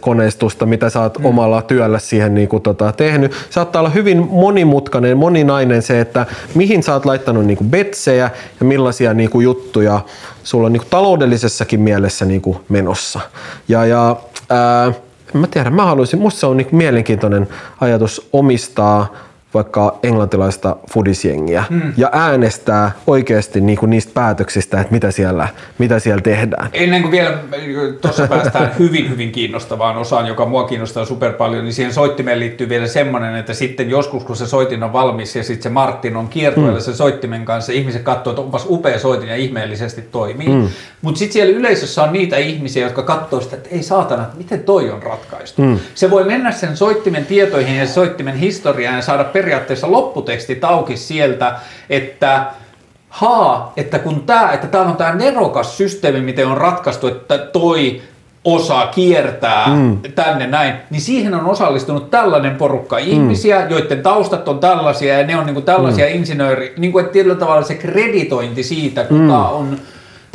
[0.00, 1.24] koneistusta, mitä sä oot mm.
[1.24, 3.32] omalla työllä siihen niin kuin, tota, tehnyt.
[3.50, 8.66] Saattaa olla hyvin monimutkainen, moninainen se, että mihin sä oot laittanut niin kuin betsejä ja
[8.66, 10.00] millaisia niin kuin, juttuja
[10.44, 13.20] sulla on niin kuin, taloudellisessakin mielessä niin kuin, menossa.
[13.68, 14.16] Ja, ja
[14.50, 14.92] ää,
[15.32, 17.48] mä tiedän, mä haluaisin, musta se on niin kuin, mielenkiintoinen
[17.80, 19.14] ajatus omistaa
[19.54, 21.92] vaikka englantilaista fudisjengiä mm.
[21.96, 25.48] ja äänestää oikeasti niin kuin niistä päätöksistä, että mitä siellä,
[25.78, 26.70] mitä siellä tehdään.
[26.72, 27.38] Ennen kuin vielä
[28.00, 32.68] tuossa päästään hyvin, hyvin kiinnostavaan osaan, joka mua kiinnostaa super paljon, niin siihen soittimeen liittyy
[32.68, 36.28] vielä semmoinen, että sitten joskus kun se soitin on valmis ja sitten se Martin on
[36.28, 36.84] kiertueella mm.
[36.84, 40.48] sen soittimen kanssa, ihmiset katsoo, että onpas upea soitin ja ihmeellisesti toimii.
[40.48, 40.68] Mm.
[41.02, 44.90] Mutta sitten siellä yleisössä on niitä ihmisiä, jotka katsoo sitä, että ei saatana, miten toi
[44.90, 45.62] on ratkaistu.
[45.62, 45.78] Mm.
[45.94, 50.96] Se voi mennä sen soittimen tietoihin ja soittimen historiaan ja saada per periaatteessa lopputeksti auki
[50.96, 51.56] sieltä,
[51.90, 52.46] että
[53.08, 58.02] haa, että kun tämä, että tämä on tämä nerokas systeemi, miten on ratkaistu, että toi
[58.44, 59.98] osa kiertää mm.
[60.14, 63.02] tänne näin, niin siihen on osallistunut tällainen porukka mm.
[63.06, 66.14] ihmisiä, joiden taustat on tällaisia ja ne on niinku tällaisia mm.
[66.14, 69.32] insinööri, niin kuin että tietyllä tavalla se kreditointi siitä, kuka mm.
[69.32, 69.78] on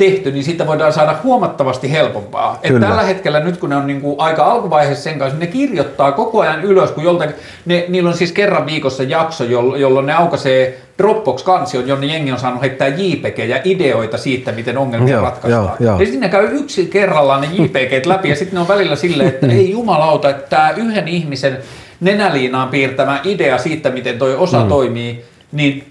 [0.00, 2.58] tehty, niin siitä voidaan saada huomattavasti helpompaa.
[2.62, 5.52] Et tällä hetkellä nyt kun ne on niin kuin aika alkuvaiheessa sen kanssa, niin ne
[5.52, 7.34] kirjoittaa koko ajan ylös, kun joltakin,
[7.66, 12.62] ne, niillä on siis kerran viikossa jakso, jolloin ne aukaisee Dropbox-kansion, jonne jengi on saanut
[12.62, 15.64] heittää JPG-ja ideoita siitä, miten ongelmia joo, ratkaistaan.
[15.64, 16.00] Joo, joo.
[16.00, 19.28] Ja sitten ne käy yksi kerrallaan ne JPG läpi ja sitten ne on välillä silleen,
[19.28, 21.58] että ei jumalauta, että tämä yhden ihmisen
[22.00, 24.68] nenäliinaan piirtämä idea siitä, miten toi osa mm.
[24.68, 25.89] toimii, niin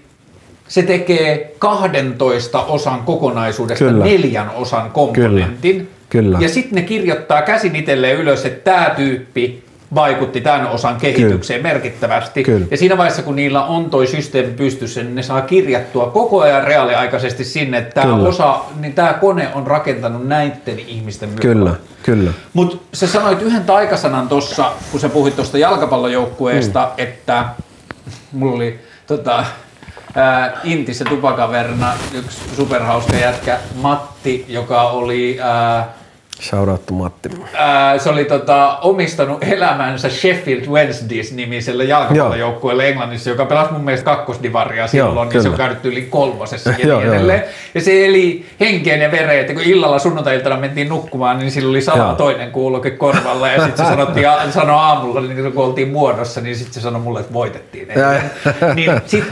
[0.70, 4.04] se tekee 12 osan kokonaisuudesta Kyllä.
[4.04, 5.76] neljän osan komponentin.
[5.76, 5.90] Kyllä.
[6.08, 6.38] Kyllä.
[6.40, 9.64] Ja sitten ne kirjoittaa käsin itselleen ylös, että tämä tyyppi
[9.94, 11.72] vaikutti tämän osan kehitykseen Kyllä.
[11.72, 12.42] merkittävästi.
[12.42, 12.66] Kyllä.
[12.70, 16.64] Ja siinä vaiheessa, kun niillä on toi systeemi pystyssä, niin ne saa kirjattua koko ajan
[16.64, 21.42] reaaliaikaisesti sinne, että tämä, osa, niin tämä kone on rakentanut näiden ihmisten myötä.
[21.42, 22.30] Kyllä, kyllä.
[22.52, 27.04] Mutta sä sanoit yhden taikasanan tuossa, kun sä puhuit tuosta jalkapallojoukkueesta, mm.
[27.04, 27.44] että
[28.32, 29.44] mulla oli tota,
[30.14, 35.38] ää, Intissä tupakaverna yksi superhauska jätkä Matti, joka oli...
[35.42, 35.88] Ää,
[36.40, 37.28] Shout out to Matti.
[37.54, 44.86] Ää, se oli tota, omistanut elämänsä Sheffield Wednesdays-nimiselle jalkapallojoukkueelle Englannissa, joka pelasi mun mielestä kakkosdivaria
[44.86, 47.42] silloin, joo, niin se on käynyt yli kolmosessa ja niin edelleen.
[47.74, 51.82] Ja se eli henkeen ja vereen, että kun illalla sunnuntailtana mentiin nukkumaan, niin sillä oli
[51.82, 56.56] sama toinen kuuloke korvalla ja sitten se sanottiin, sanoi aamulla, niin kun oltiin muodossa, niin
[56.56, 57.88] sitten se sanoi mulle, että voitettiin.
[58.74, 59.24] niin sit,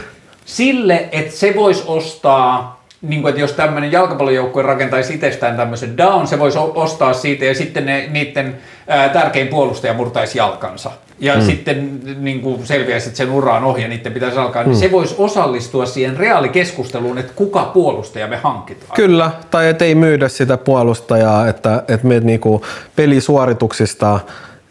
[0.49, 6.27] sille, että se voisi ostaa, niin kuin, että jos tämmöinen jalkapallojoukkue rakentaisi itsestään tämmöisen down,
[6.27, 8.57] se voisi ostaa siitä ja sitten ne, niiden
[8.87, 10.91] ää, tärkein puolustaja murtaisi jalkansa.
[11.19, 11.41] Ja mm.
[11.41, 14.79] sitten niin kuin selviäisi, että sen ura on ohi ja niiden pitäisi alkaa, niin mm.
[14.79, 18.95] se voisi osallistua siihen reaalikeskusteluun, että kuka puolustaja me hankitaan.
[18.95, 22.61] Kyllä, tai ettei myydä sitä puolustajaa, että, että me niin kuin
[22.95, 24.19] pelisuorituksista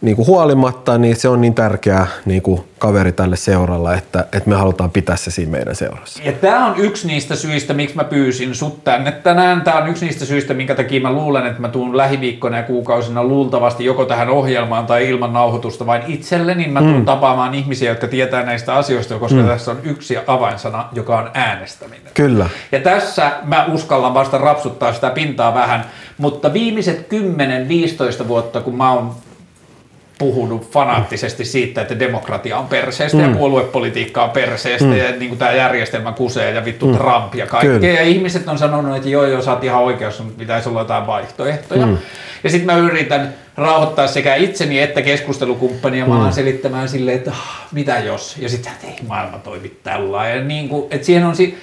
[0.00, 4.50] niin kuin huolimatta, niin se on niin tärkeä niin kuin kaveri tälle seuralla, että, että
[4.50, 6.22] me halutaan pitää se siinä meidän seurassa.
[6.22, 9.60] Ja tämä on yksi niistä syistä, miksi mä pyysin sut tänne tänään.
[9.60, 13.24] Tämä on yksi niistä syistä, minkä takia mä luulen, että mä tuun lähiviikkoina ja kuukausina
[13.24, 16.68] luultavasti joko tähän ohjelmaan tai ilman nauhoitusta vain itselleni.
[16.68, 17.04] Mä tuun mm.
[17.04, 19.46] tapaamaan ihmisiä, jotka tietää näistä asioista, koska mm.
[19.46, 22.12] tässä on yksi avainsana, joka on äänestäminen.
[22.14, 22.48] Kyllä.
[22.72, 25.84] Ja tässä mä uskallan vasta rapsuttaa sitä pintaa vähän,
[26.18, 27.08] mutta viimeiset
[28.24, 29.14] 10-15 vuotta, kun mä oon
[30.18, 33.24] puhunut fanaattisesti siitä, että demokratia on perseestä mm.
[33.24, 34.96] ja puoluepolitiikka on perseestä mm.
[34.96, 36.96] ja niin kuin tämä järjestelmä kusee ja vittu mm.
[36.96, 37.78] Trump ja kaikkea.
[37.78, 37.92] Kyllä.
[37.92, 41.06] Ja ihmiset on sanonut, että joo, joo, sä oot ihan oikeassa, mutta pitäisi olla jotain
[41.06, 41.86] vaihtoehtoja.
[41.86, 41.98] Mm.
[42.44, 46.10] Ja sitten mä yritän rauhoittaa sekä itseni että keskustelukumppania mm.
[46.10, 48.36] vaan selittämään silleen, että ah, mitä jos.
[48.38, 50.28] Ja sitten, että ei maailma toimi tällä.
[50.28, 51.58] Ja niin kuin, että siihen on si-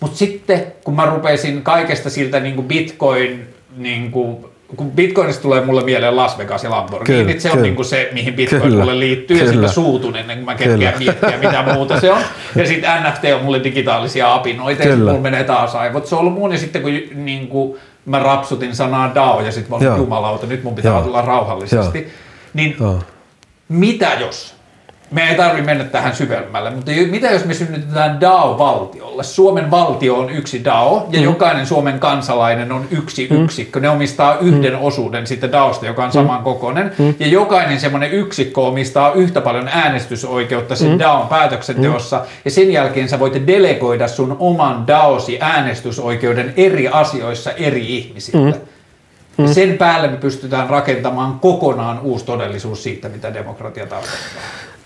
[0.00, 4.44] mutta sitten kun mä rupesin kaikesta siltä niin kuin bitcoin niin kuin
[4.76, 7.70] kun Bitcoinista tulee mulle mieleen Las Vegas ja Lamborghini, kyllä, se on kyllä.
[7.74, 9.48] niin se, mihin Bitcoin kyllä, mulle liittyy, kyllä.
[9.48, 12.22] ja sitten suutun ennen kuin mä kerkeän miettiä, mitä muuta se on.
[12.56, 14.94] Ja sitten NFT on mulle digitaalisia apinoita, kyllä.
[14.94, 16.06] ja mulla menee taas aivot.
[16.06, 19.70] Se on ollut mun, ja sitten kun niin kuin, mä rapsutin sanaa DAO, ja sitten
[19.70, 21.04] mä olin jumalauta, nyt mun pitää Joo.
[21.04, 21.98] olla rauhallisesti.
[21.98, 22.08] Joo.
[22.54, 23.02] Niin Joo.
[23.68, 24.57] mitä jos
[25.10, 29.24] me ei tarvitse mennä tähän syvemmälle, mutta mitä jos me synnytetään DAO-valtiolle?
[29.24, 31.24] Suomen valtio on yksi DAO ja mm.
[31.24, 33.44] jokainen Suomen kansalainen on yksi mm.
[33.44, 33.80] yksikkö.
[33.80, 34.82] Ne omistaa yhden mm.
[34.82, 36.12] osuuden sitten DAOsta, joka on mm.
[36.12, 36.92] samankokoinen.
[36.98, 37.14] Mm.
[37.18, 40.98] Ja jokainen semmoinen yksikkö omistaa yhtä paljon äänestysoikeutta sen mm.
[40.98, 42.16] DAOn päätöksenteossa.
[42.16, 42.24] Mm.
[42.44, 48.50] Ja sen jälkeen sä voit delegoida sun oman DAOsi äänestysoikeuden eri asioissa eri ihmisille.
[48.50, 48.60] Mm.
[49.38, 49.52] Mm.
[49.52, 54.42] Sen päälle me pystytään rakentamaan kokonaan uusi todellisuus siitä, mitä demokratia tarkoittaa.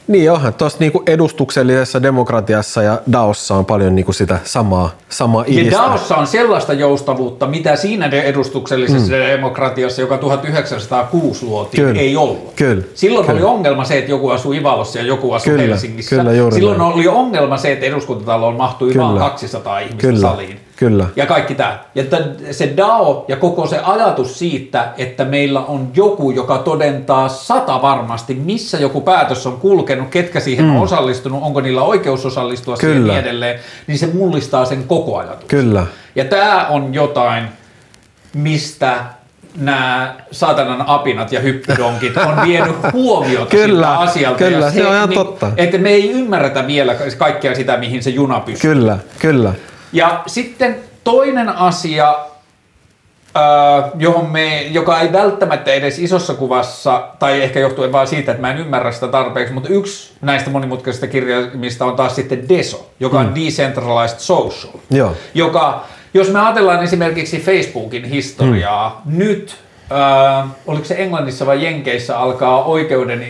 [0.08, 5.62] Niin onhan tuossa niinku edustuksellisessa demokratiassa ja DAOssa on paljon niinku sitä samaa, samaa Ja
[5.62, 5.78] idistä.
[5.78, 9.18] DAOssa on sellaista joustavuutta, mitä siinä edustuksellisessa mm.
[9.18, 12.00] demokratiassa, joka 1906 luotiin, Kyllä.
[12.00, 12.52] ei ollut.
[12.56, 12.82] Kyllä.
[12.94, 13.38] Silloin Kyllä.
[13.38, 15.62] oli ongelma se, että joku asui Ivalossa ja joku asui Kyllä.
[15.62, 16.16] Helsingissä.
[16.16, 16.92] Kyllä, Silloin näin.
[16.92, 19.04] oli ongelma se, että eduskuntataloon mahtui Kyllä.
[19.04, 20.20] vain 200 ihmistä Kyllä.
[20.20, 20.60] saliin.
[20.82, 21.06] Kyllä.
[21.16, 21.78] Ja kaikki tämä.
[21.94, 27.28] Ja t- se DAO ja koko se ajatus siitä, että meillä on joku, joka todentaa
[27.28, 30.76] sata varmasti, missä joku päätös on kulkenut, ketkä siihen mm.
[30.76, 33.12] on osallistunut, onko niillä oikeus osallistua siihen ja Kyllä.
[33.12, 35.48] niin edelleen, niin se mullistaa sen koko ajatuksen.
[35.48, 35.86] Kyllä.
[36.14, 37.44] Ja tämä on jotain,
[38.34, 38.96] mistä
[39.56, 44.38] nämä saatanan apinat ja hyppydonkit on vienyt huomiota Kyllä, siltä asialta.
[44.38, 45.52] kyllä, ja se on ihan totta.
[45.56, 48.74] Että me ei ymmärretä vielä kaikkea sitä, mihin se juna pystyy.
[48.74, 49.52] Kyllä, kyllä.
[49.92, 52.14] Ja sitten toinen asia,
[53.98, 58.50] johon me, joka ei välttämättä edes isossa kuvassa, tai ehkä johtuen vaan siitä, että mä
[58.50, 63.34] en ymmärrä sitä tarpeeksi, mutta yksi näistä monimutkaisista kirjaimista on taas sitten DESO, joka on
[63.34, 65.16] Decentralized Social, Joo.
[65.34, 69.56] joka, jos me ajatellaan esimerkiksi Facebookin historiaa, nyt
[69.92, 73.26] Öö, oliko se Englannissa vai Jenkeissä alkaa oikeuden,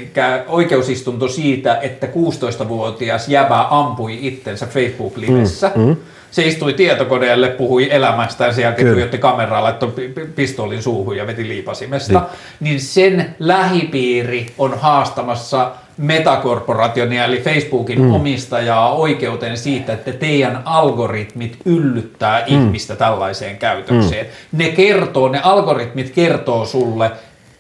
[0.49, 5.73] oikeusistunto siitä, että 16-vuotias jäbä ampui itsensä Facebook-livessä.
[5.75, 5.97] Mm, mm.
[6.33, 11.27] Se istui tietokoneelle, puhui elämästään, sen jälkeen tuijotti kameraa, laittoi pi- pi- pistoolin suuhun ja
[11.27, 12.19] veti liipasimesta.
[12.19, 12.31] Niin.
[12.61, 18.15] niin sen lähipiiri on haastamassa Metakorporationia eli Facebookin mm.
[18.15, 22.45] omistajaa oikeuteen siitä, että teidän algoritmit yllyttää mm.
[22.47, 24.27] ihmistä tällaiseen käytökseen.
[24.27, 24.59] Mm.
[24.59, 27.11] Ne kertoo, ne algoritmit kertoo sulle,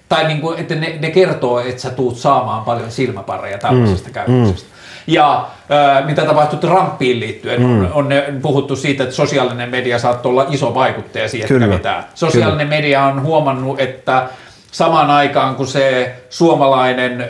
[0.08, 4.14] tai niin kuin, että ne, ne kertoo, että sä tuut saamaan paljon silmäpareja tällaisesta mm.
[4.14, 4.68] käytöksestä.
[5.06, 7.84] Ja äh, mitä tapahtui Trumpiin liittyen, mm.
[7.84, 11.68] on, on ne puhuttu siitä, että sosiaalinen media saattoi olla iso vaikuttaja siihen, että Kyllä.
[11.68, 12.04] kävitään.
[12.14, 14.28] Sosiaalinen media on huomannut, että
[14.72, 17.24] samaan aikaan kun se suomalainen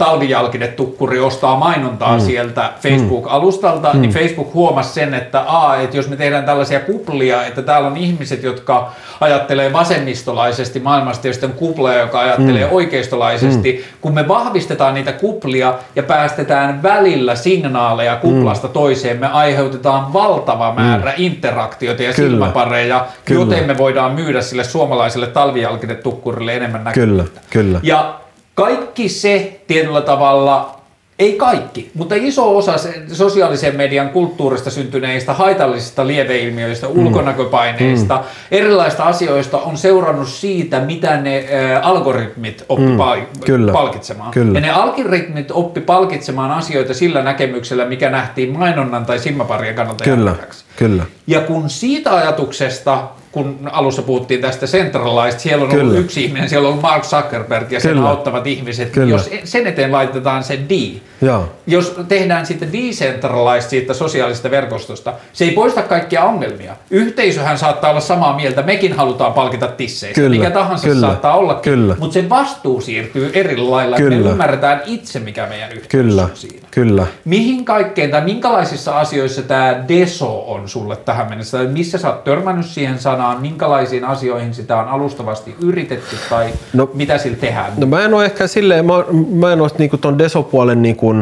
[0.00, 2.24] ää, talvijalkinetukkuri ostaa mainontaa mm.
[2.24, 4.00] sieltä Facebook-alustalta, mm.
[4.00, 7.96] niin Facebook huomasi sen, että, a, että jos me tehdään tällaisia kuplia, että täällä on
[7.96, 12.72] ihmiset, jotka ajattelee vasemmistolaisesti maailmasta, ja sitten kuplia, joka ajattelee mm.
[12.72, 13.98] oikeistolaisesti, mm.
[14.00, 18.72] kun me vahvistetaan niitä kuplia ja päästetään välillä signaaleja kuplasta mm.
[18.72, 21.24] toiseen, me aiheutetaan valtava määrä mm.
[21.24, 22.30] interaktiota ja Kyllä.
[22.30, 23.40] silmäpareja, Kyllä.
[23.40, 27.40] joten me voidaan myydä sille suomalaiselle talvijalkinetukkurille enemmän Kyllä, näkyvyyttä.
[27.50, 27.80] kyllä.
[27.82, 28.23] Ja
[28.54, 30.80] kaikki se tietyllä tavalla,
[31.18, 37.06] ei kaikki, mutta iso osa se- sosiaalisen median kulttuurista syntyneistä haitallisista lieveilmiöistä, Mm.
[37.06, 41.44] ulkonäköpaineista, erilaista asioista on seurannut siitä, mitä ne
[41.74, 42.96] ä, algoritmit oppi Mm.
[43.44, 43.72] Kyllä.
[43.72, 44.30] palkitsemaan.
[44.30, 44.52] Kyllä.
[44.54, 50.34] Ja ne algoritmit oppi palkitsemaan asioita sillä näkemyksellä, mikä nähtiin mainonnan tai silmäparien kannalta Kyllä,
[50.76, 51.02] kyllä.
[51.26, 55.98] Ja kun siitä ajatuksesta, kun alussa puhuttiin tästä centralized, siellä on ollut Kyllä.
[55.98, 58.08] yksi ihminen, siellä on ollut Mark Zuckerberg ja sen Kyllä.
[58.08, 58.90] auttavat ihmiset.
[58.90, 59.10] Kyllä.
[59.10, 61.48] Jos sen eteen laitetaan se D, Joo.
[61.66, 66.76] jos tehdään sitten decentralized siitä sosiaalisesta verkostosta, se ei poista kaikkia ongelmia.
[66.90, 71.54] Yhteisöhän saattaa olla samaa mieltä, mekin halutaan palkita tisseistä, Kyllä, mikä tahansa kyllä, saattaa olla,
[71.54, 71.96] kyllä.
[71.98, 74.30] mutta se vastuu siirtyy eri lailla, että me Kyllä.
[74.30, 76.68] ymmärretään itse, mikä meidän yhteys Kyllä, on siinä.
[76.70, 77.06] kyllä.
[77.24, 81.58] Mihin kaikkeen tai minkälaisissa asioissa tämä deso on sulle tähän mennessä?
[81.58, 83.23] Tai missä sä oot törmännyt siihen sanaan?
[83.40, 87.72] Minkälaisiin asioihin sitä on alustavasti yritetty tai no, mitä sillä tehdään?
[87.76, 88.92] No mä en ole ehkä silleen, mä,
[89.34, 91.14] mä en ole niinku ton desopuolen niinku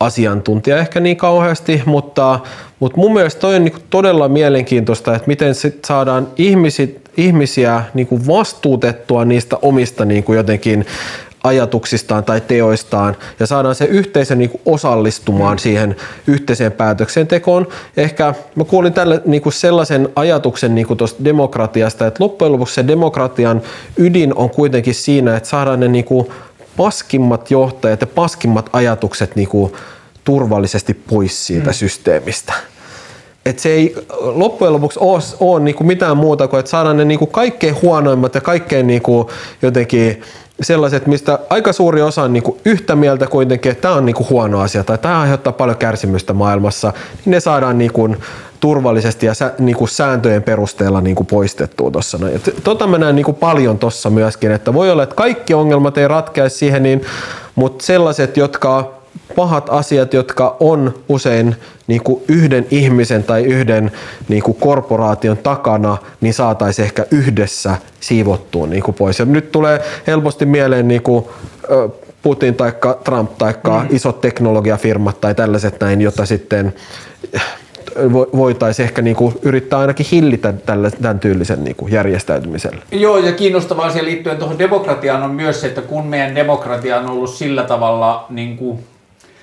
[0.00, 2.40] asiantuntija ehkä niin kauheasti, mutta,
[2.80, 8.26] mutta mun mielestä toi on niinku todella mielenkiintoista, että miten sit saadaan ihmisit, ihmisiä niinku
[8.26, 10.86] vastuutettua niistä omista niinku jotenkin
[11.44, 15.96] ajatuksistaan tai teoistaan ja saadaan se yhteisö niinku osallistumaan siihen
[16.26, 17.68] yhteiseen päätöksentekoon.
[17.96, 23.62] Ehkä mä kuulin tälle niinku sellaisen ajatuksen niinku tuosta demokratiasta, että loppujen lopuksi se demokratian
[23.96, 26.32] ydin on kuitenkin siinä, että saadaan ne niinku
[26.76, 29.76] paskimmat johtajat ja paskimmat ajatukset niinku
[30.24, 31.74] turvallisesti pois siitä mm.
[31.74, 32.52] systeemistä.
[33.46, 37.26] Et se ei loppujen lopuksi ole, ole niinku mitään muuta kuin, että saadaan ne niinku
[37.26, 39.30] kaikkein huonoimmat ja kaikkein niinku
[39.62, 40.22] jotenkin
[40.64, 44.60] sellaiset, mistä aika suuri osa on niinku yhtä mieltä kuitenkin, että tämä on niinku huono
[44.60, 46.92] asia tai tämä aiheuttaa paljon kärsimystä maailmassa,
[47.24, 48.16] niin ne saadaan niinku
[48.60, 52.18] turvallisesti ja sä, niinku sääntöjen perusteella niinku poistettua tuossa.
[52.64, 56.48] Tota mä näen niinku paljon tuossa myöskin, että voi olla, että kaikki ongelmat ei ratkea
[56.48, 57.02] siihen, niin,
[57.54, 59.01] mutta sellaiset, jotka
[59.36, 61.56] pahat asiat, jotka on usein
[61.86, 63.92] niin kuin yhden ihmisen tai yhden
[64.28, 69.18] niin kuin korporaation takana, niin saataisiin ehkä yhdessä siivottua niin kuin pois.
[69.18, 71.24] Ja nyt tulee helposti mieleen niin kuin,
[72.22, 72.72] Putin tai
[73.04, 73.86] Trump tai mm.
[73.90, 76.74] isot teknologiafirmat tai tällaiset näin, jota sitten
[78.36, 82.82] voitaisiin ehkä niin kuin yrittää ainakin hillitä tällä, tämän tyylisen niin kuin järjestäytymisellä.
[82.92, 87.10] Joo, ja kiinnostavaa siihen liittyen tuohon demokratiaan on myös se, että kun meidän demokratia on
[87.10, 88.78] ollut sillä tavalla niin kuin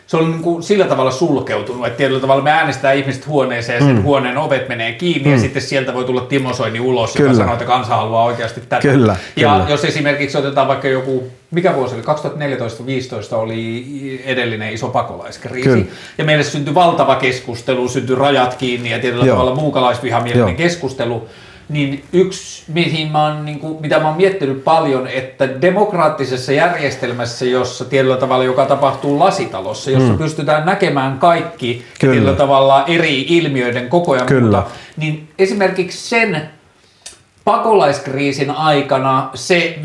[0.10, 3.86] se on niin kuin sillä tavalla sulkeutunut, että tietyllä tavalla me äänestää ihmiset huoneeseen ja
[3.86, 4.03] sen mm.
[4.03, 5.34] huoneen ovet menee kiinni mm.
[5.34, 7.30] ja sitten sieltä voi tulla Timo Soini ulos, kyllä.
[7.30, 8.81] joka sanoo, että kansa haluaa oikeasti tätä.
[8.81, 9.65] Kyllä, ja kyllä.
[9.69, 15.86] jos esimerkiksi otetaan vaikka joku, mikä vuosi oli, 2014-2015 oli edellinen iso pakolaiskriisi kyllä.
[16.18, 19.38] ja meille syntyi valtava keskustelu, syntyi rajat kiinni ja tietyllä Joo.
[19.38, 21.27] tavalla muukalaisvihamielinen keskustelu
[21.69, 27.45] niin yksi, mihin mä oon, niin kuin, mitä mä oon miettinyt paljon, että demokraattisessa järjestelmässä,
[27.45, 30.17] jossa tietyllä tavalla, joka tapahtuu lasitalossa, jossa mm.
[30.17, 32.13] pystytään näkemään kaikki Kyllä.
[32.13, 34.41] tietyllä tavalla eri ilmiöiden koko ajan Kyllä.
[34.41, 34.63] muuta,
[34.97, 36.49] niin esimerkiksi sen
[37.45, 39.79] pakolaiskriisin aikana se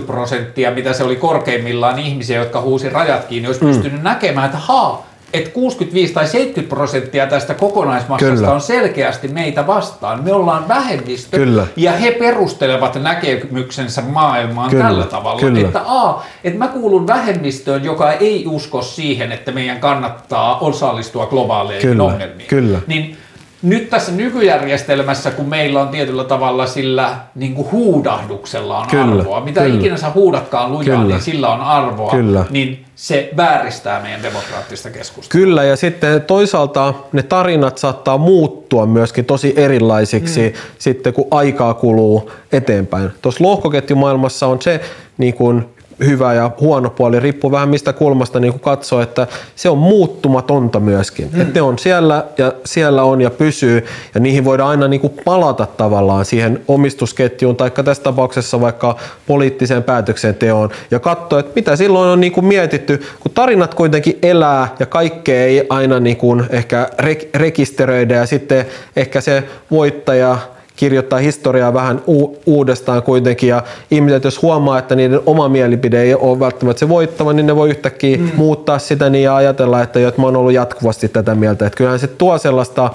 [0.00, 3.68] 15-20 prosenttia, mitä se oli korkeimmillaan ihmisiä, jotka huusi rajat kiinni, olisi mm.
[3.68, 8.52] pystynyt näkemään, että haa, että 65 tai 70 prosenttia tästä kokonaismassasta Kyllä.
[8.52, 10.24] on selkeästi meitä vastaan.
[10.24, 11.66] Me ollaan vähemmistö Kyllä.
[11.76, 14.84] ja he perustelevat näkemyksensä maailmaan Kyllä.
[14.84, 15.60] tällä tavalla, Kyllä.
[15.60, 21.88] että a, että mä kuulun vähemmistöön, joka ei usko siihen, että meidän kannattaa osallistua globaaleihin
[21.90, 22.04] Kyllä.
[22.04, 22.48] ongelmiin.
[22.48, 22.78] Kyllä.
[22.86, 23.16] Niin
[23.62, 29.40] nyt tässä nykyjärjestelmässä, kun meillä on tietyllä tavalla sillä niin kuin huudahduksella on kyllä, arvoa,
[29.40, 29.78] mitä kyllä.
[29.78, 31.14] ikinä sä huudatkaan lujaa, kyllä.
[31.14, 32.44] niin sillä on arvoa, kyllä.
[32.50, 35.44] niin se vääristää meidän demokraattista keskustelua.
[35.44, 40.60] Kyllä, ja sitten toisaalta ne tarinat saattaa muuttua myöskin tosi erilaisiksi mm.
[40.78, 43.10] sitten, kun aikaa kuluu eteenpäin.
[43.22, 44.80] Tuossa lohkoketjumaailmassa on se
[45.18, 45.64] niin kuin
[46.06, 49.26] hyvä ja huono puoli, riippuu vähän mistä kulmasta niin katsoo, että
[49.56, 51.30] se on muuttumatonta myöskin.
[51.32, 51.40] Mm.
[51.40, 55.12] Että ne on siellä ja siellä on ja pysyy ja niihin voidaan aina niin kuin
[55.24, 58.96] palata tavallaan siihen omistusketjuun tai tässä tapauksessa vaikka
[59.26, 64.74] poliittiseen päätöksenteoon ja katsoa, että mitä silloin on niin kuin mietitty, kun tarinat kuitenkin elää
[64.78, 66.90] ja kaikkea ei aina niin kuin ehkä
[67.34, 68.66] rekisteröidä ja sitten
[68.96, 70.38] ehkä se voittaja
[70.78, 76.14] kirjoittaa historiaa vähän u- uudestaan kuitenkin ja ihmiset jos huomaa, että niiden oma mielipide ei
[76.14, 78.30] ole välttämättä se voittava, niin ne voi yhtäkkiä mm.
[78.36, 81.66] muuttaa sitä niin ja ajatella, että, että mä oon ollut jatkuvasti tätä mieltä.
[81.66, 82.90] Että kyllähän se tuo sellaista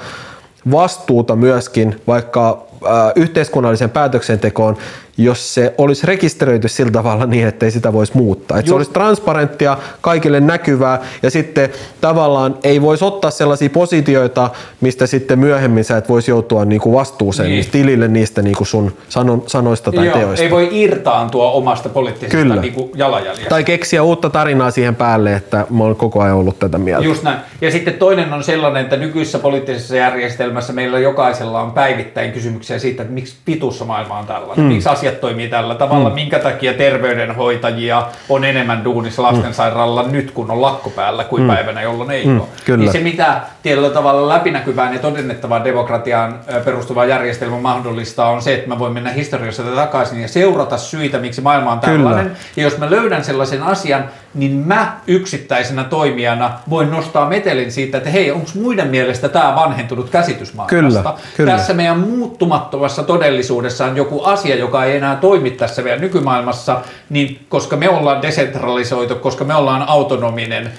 [0.72, 4.78] vastuuta myöskin vaikka äh, yhteiskunnalliseen päätöksentekoon,
[5.18, 8.60] jos se olisi rekisteröity sillä tavalla niin, että ei sitä voisi muuttaa.
[8.60, 11.70] Että se olisi transparenttia, kaikille näkyvää ja sitten
[12.02, 14.50] tavallaan ei voisi ottaa sellaisia positioita,
[14.82, 17.56] mistä sitten myöhemmin sä et voisi joutua niinku vastuuseen niin.
[17.56, 20.44] niistä tilille niistä niinku sun sanon, sanoista tai Joo, teoista.
[20.44, 22.56] Ei voi irtaantua omasta poliittisesta Kyllä.
[22.56, 23.50] Niinku jalanjäljestä.
[23.50, 27.06] Tai keksiä uutta tarinaa siihen päälle, että mä oon koko ajan ollut tätä mieltä.
[27.06, 27.38] Just näin.
[27.62, 33.02] Ja sitten toinen on sellainen, että nykyisessä poliittisessa järjestelmässä meillä jokaisella on päivittäin kysymyksiä siitä,
[33.02, 34.74] että miksi pitussa maailma on tällainen, hmm.
[34.74, 36.16] miksi asiat toimii tällä tavalla, mm.
[36.16, 40.12] minkä takia terveydenhoitajia on enemmän duunissa lastensairaalalla mm.
[40.12, 41.48] nyt, kun on lakko päällä, kuin mm.
[41.48, 42.40] päivänä, jolloin ei mm.
[42.40, 42.48] ole.
[42.66, 42.78] Kyllä.
[42.78, 48.70] Niin se, mitä tietyllä tavalla läpinäkyvään ja todennettavaan demokratiaan perustuva järjestelmä mahdollistaa, on se, että
[48.70, 52.26] mä voin mennä historiassa takaisin ja seurata syitä, miksi maailma on tällainen.
[52.26, 52.38] Kyllä.
[52.56, 58.10] Ja jos mä löydän sellaisen asian, niin mä yksittäisenä toimijana voin nostaa metelin siitä, että
[58.10, 61.02] hei, onko muiden mielestä tämä vanhentunut käsitys maailmasta?
[61.02, 61.52] Kyllä, kyllä.
[61.52, 67.46] Tässä meidän muuttumattomassa todellisuudessa on joku asia, joka ei enää toimi tässä vielä nykymaailmassa, niin
[67.50, 70.72] koska me ollaan desentralisoitu, koska me ollaan autonominen,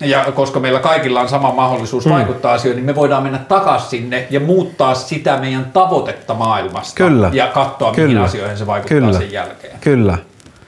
[0.00, 2.12] ja koska meillä kaikilla on sama mahdollisuus mm.
[2.12, 6.94] vaikuttaa asioihin, niin me voidaan mennä takaisin sinne ja muuttaa sitä meidän tavoitetta maailmasta.
[6.94, 7.30] Kyllä.
[7.32, 8.08] Ja katsoa, Kyllä.
[8.08, 9.18] mihin asioihin se vaikuttaa Kyllä.
[9.18, 9.78] sen jälkeen.
[9.80, 10.18] Kyllä.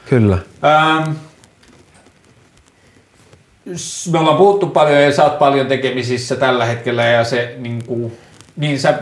[0.09, 0.39] Kyllä.
[0.65, 1.11] Ähm,
[4.13, 8.13] me ollaan puhuttu paljon ja sä oot paljon tekemisissä tällä hetkellä ja se niin kuin,
[8.57, 8.99] niin sä,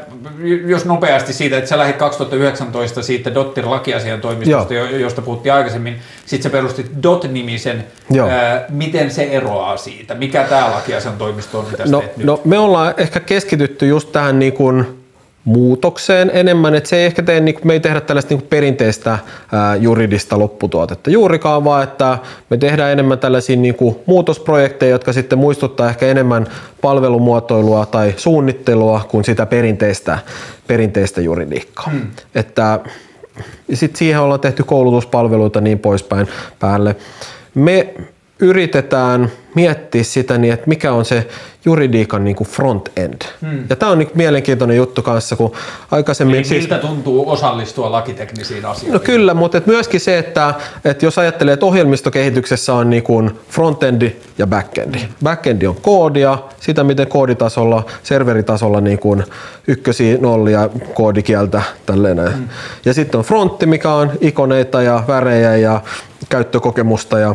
[0.66, 4.86] jos nopeasti siitä, että sä lähdit 2019 siitä Dottir lakiasian toimistosta, Joo.
[4.86, 7.84] josta puhuttiin aikaisemmin, sitten sä perustit Dot-nimisen.
[8.30, 10.14] Ää, miten se eroaa siitä?
[10.14, 14.52] Mikä tämä lakiasian toimisto on, mitä no, no, me ollaan ehkä keskitytty just tähän niin
[14.52, 15.01] kuin
[15.44, 19.18] muutokseen enemmän, että se ei ehkä tee, niin me ei tehdä tällaista niin perinteistä
[19.52, 22.18] ää, juridista lopputuotetta juurikaan, vaan että
[22.50, 26.46] me tehdään enemmän tällaisia niin kuin muutosprojekteja, jotka sitten muistuttaa ehkä enemmän
[26.80, 30.18] palvelumuotoilua tai suunnittelua kuin sitä perinteistä,
[30.66, 31.90] perinteistä juridiikkaa.
[31.90, 32.06] Hmm.
[32.34, 32.80] Että
[33.74, 36.28] sitten siihen ollaan tehty koulutuspalveluita niin poispäin
[36.58, 36.96] päälle.
[37.54, 37.94] Me
[38.42, 41.26] yritetään miettiä sitä niin, että mikä on se
[41.64, 43.22] juridiikan niin front-end.
[43.40, 43.64] Hmm.
[43.70, 45.52] Ja tämä on niin mielenkiintoinen juttu kanssa, kun
[45.90, 46.36] aikaisemmin...
[46.36, 48.92] Eli siis, tuntuu osallistua lakiteknisiin asioihin?
[48.92, 50.54] No kyllä, mutta et myöskin se, että,
[50.84, 54.98] että jos ajattelee, että ohjelmistokehityksessä on niin kuin frontendi ja backendi.
[54.98, 55.08] Hmm.
[55.22, 59.24] Backendi on koodia, sitä miten kooditasolla, serveritasolla niin kuin
[59.66, 62.48] ykkösiä, nollia, koodikieltä, tälleen hmm.
[62.84, 65.80] Ja sitten on frontti, mikä on ikoneita ja värejä ja
[66.28, 67.34] käyttökokemusta ja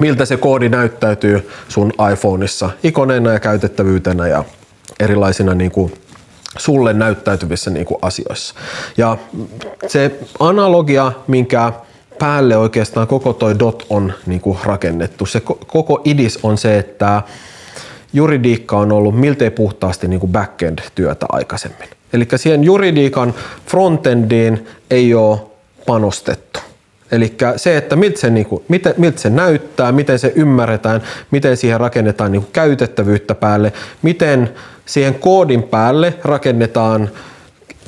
[0.00, 4.44] miltä se koodi näyttäytyy sun iPhoneissa ikoneena ja käytettävyytenä ja
[5.00, 5.92] erilaisina niin kuin
[6.58, 8.54] sulle näyttäytyvissä niin kuin asioissa.
[8.96, 9.16] Ja
[9.86, 11.72] se analogia, minkä
[12.18, 17.22] päälle oikeastaan koko toi dot on niin kuin rakennettu, se koko idis on se, että
[18.12, 21.88] juridiikka on ollut miltei puhtaasti niin kuin backend-työtä aikaisemmin.
[22.12, 23.34] Eli siihen juridiikan
[23.66, 25.40] frontendiin ei ole
[25.86, 26.60] panostettu.
[27.12, 31.56] Eli se, että miltä se, niin kuin, miten, miltä se näyttää, miten se ymmärretään, miten
[31.56, 33.72] siihen rakennetaan niin kuin käytettävyyttä päälle,
[34.02, 34.50] miten
[34.86, 37.10] siihen koodin päälle rakennetaan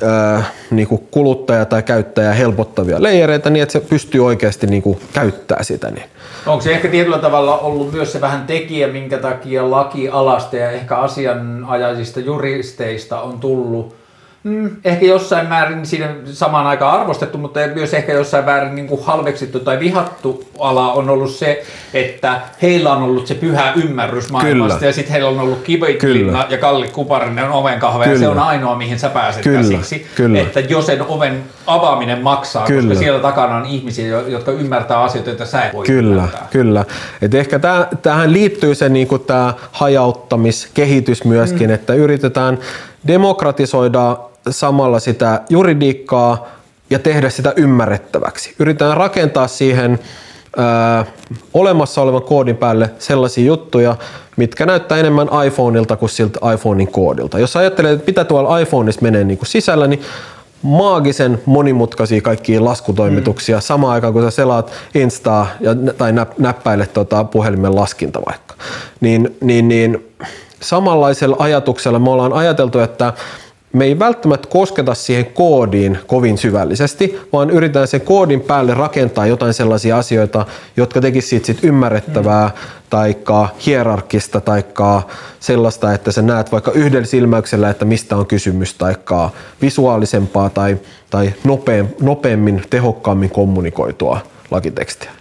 [0.03, 4.99] ää, niin kuin kuluttaja- tai käyttäjä helpottavia leijereitä niin, että se pystyy oikeasti niin kuin
[5.13, 5.91] käyttää sitä.
[5.91, 6.05] Niin.
[6.45, 10.97] Onko se ehkä tietyllä tavalla ollut myös se vähän tekijä, minkä takia lakialasta ja ehkä
[10.97, 14.00] asianajaisista juristeista on tullut
[14.43, 19.03] Mm, ehkä jossain määrin siinä samaan aikaan arvostettu, mutta myös ehkä jossain määrin niin kuin
[19.03, 21.63] halveksittu tai vihattu ala on ollut se,
[21.93, 24.89] että heillä on ollut se pyhä ymmärrys maailmasta Kyllä.
[24.89, 28.99] ja sitten heillä on ollut Kibitlinna ja Kalli Kuparinen ovenkahve ja se on ainoa, mihin
[28.99, 29.57] sä pääset Kyllä.
[29.57, 30.05] käsiksi.
[30.15, 30.39] Kyllä.
[30.39, 32.81] Että jo sen oven avaaminen maksaa, Kyllä.
[32.81, 36.47] koska siellä takana on ihmisiä, jotka ymmärtää asioita, joita sä et voi Kyllä, ymmärtää.
[36.51, 36.85] kyllä.
[37.21, 37.59] Et ehkä
[38.01, 41.73] tähän liittyy se niin tämä hajauttamiskehitys myöskin, mm.
[41.73, 42.59] että yritetään
[43.07, 44.17] demokratisoida
[44.49, 46.47] samalla sitä juridiikkaa
[46.89, 48.55] ja tehdä sitä ymmärrettäväksi.
[48.59, 49.99] Yritetään rakentaa siihen
[50.57, 51.05] ää,
[51.53, 53.95] olemassa olevan koodin päälle sellaisia juttuja,
[54.37, 57.39] mitkä näyttää enemmän iPhoneilta kuin siltä iPhonein koodilta.
[57.39, 60.01] Jos ajattelee, että mitä tuolla iPhoneissa menee niin kuin sisällä, niin
[60.61, 63.61] maagisen monimutkaisia kaikkia laskutoimituksia mm.
[63.61, 68.55] samaan aikaan, kun sä selaat Instaa ja, tai näppäilet tota puhelimen laskinta vaikka.
[69.01, 70.11] Niin, niin, niin
[70.61, 73.13] samanlaisella ajatuksella me ollaan ajateltu, että
[73.73, 79.53] me ei välttämättä kosketa siihen koodiin kovin syvällisesti, vaan yritetään sen koodin päälle rakentaa jotain
[79.53, 80.45] sellaisia asioita,
[80.77, 82.53] jotka tekisivät siitä sit ymmärrettävää mm.
[82.89, 83.15] tai
[83.65, 84.63] hierarkista tai
[85.39, 88.95] sellaista, että sä näet vaikka yhdellä silmäyksellä, että mistä on kysymys tai
[89.61, 90.77] visuaalisempaa tai,
[91.09, 91.33] tai
[91.99, 94.19] nopeammin, tehokkaammin kommunikoitua
[94.51, 95.11] lakitekstiä.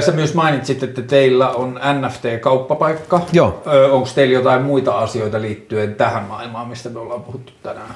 [0.00, 3.20] Sä myös mainitsit, että teillä on NFT-kauppapaikka.
[3.32, 3.62] Joo.
[3.90, 7.94] Onko teillä jotain muita asioita liittyen tähän maailmaan, mistä me ollaan puhuttu tänään?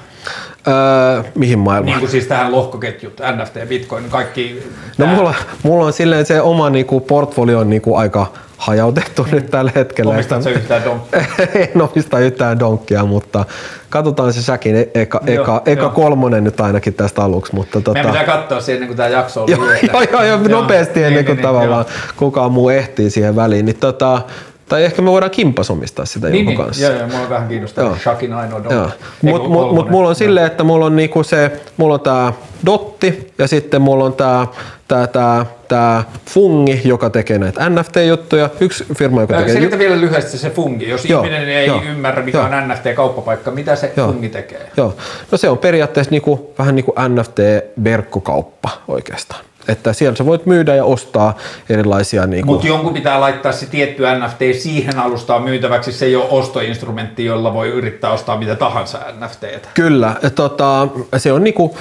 [0.67, 1.91] Öö, mihin maailmaan?
[1.91, 4.63] Niin kuin siis tähän lohkoketjut, NFT, Bitcoin, kaikki.
[4.97, 5.33] No mulla,
[5.63, 8.27] mulla on silleen se oma niinku, portfolio on niinku, aika
[8.57, 9.31] hajautettu mm.
[9.31, 10.11] nyt tällä hetkellä.
[10.11, 11.21] Omistatko yhtään donkkia?
[11.75, 13.45] en omista yhtään donkkia, mutta
[13.89, 15.89] katsotaan se säkin e- eka, joo, eka, eka joo.
[15.89, 17.55] kolmonen nyt ainakin tästä aluksi.
[17.55, 17.93] Mutta tota...
[17.93, 19.63] Meidän pitää katsoa se ennen kuin tämä jakso on joo,
[19.93, 22.13] joo, joo, joo, nopeasti ennen niin, kuin niin, niin, tavallaan joo.
[22.17, 23.65] kukaan muu ehtii siihen väliin.
[23.65, 24.21] Niin tota,
[24.69, 26.65] tai ehkä me voidaan kimpas omistaa sitä niin, jonkun niin.
[26.65, 26.83] kanssa.
[26.83, 27.97] Joo, joo, mulla on vähän kiinnostaa.
[27.97, 29.03] Shakin ainoa dotti.
[29.21, 32.33] Mutta mut, mut, mulla on silleen, että mulla on niinku se, mulla on tää
[32.65, 34.47] dotti ja sitten mulla on tää,
[34.87, 38.49] tää, tää, tää fungi, joka tekee näitä NFT-juttuja.
[38.59, 39.53] Yksi firma, joka tekee...
[39.53, 42.47] Selitä vielä lyhyesti se fungi, jos joo, ihminen ei joo, ymmärrä, mikä joo.
[42.47, 44.71] on NFT-kauppapaikka, mitä se joo, fungi tekee?
[44.77, 44.95] Joo,
[45.31, 49.45] no se on periaatteessa niinku, vähän niin kuin NFT-verkkokauppa oikeastaan.
[49.67, 51.37] Että siellä sä voit myydä ja ostaa
[51.69, 52.27] erilaisia...
[52.27, 55.91] Niin Mutta jonkun pitää laittaa se tietty NFT siihen alustaan myytäväksi.
[55.91, 59.69] Se ei ole ostoinstrumentti, jolla voi yrittää ostaa mitä tahansa NFTtä.
[59.73, 60.15] Kyllä.
[60.35, 60.87] Tota,
[61.17, 61.77] se on niinku,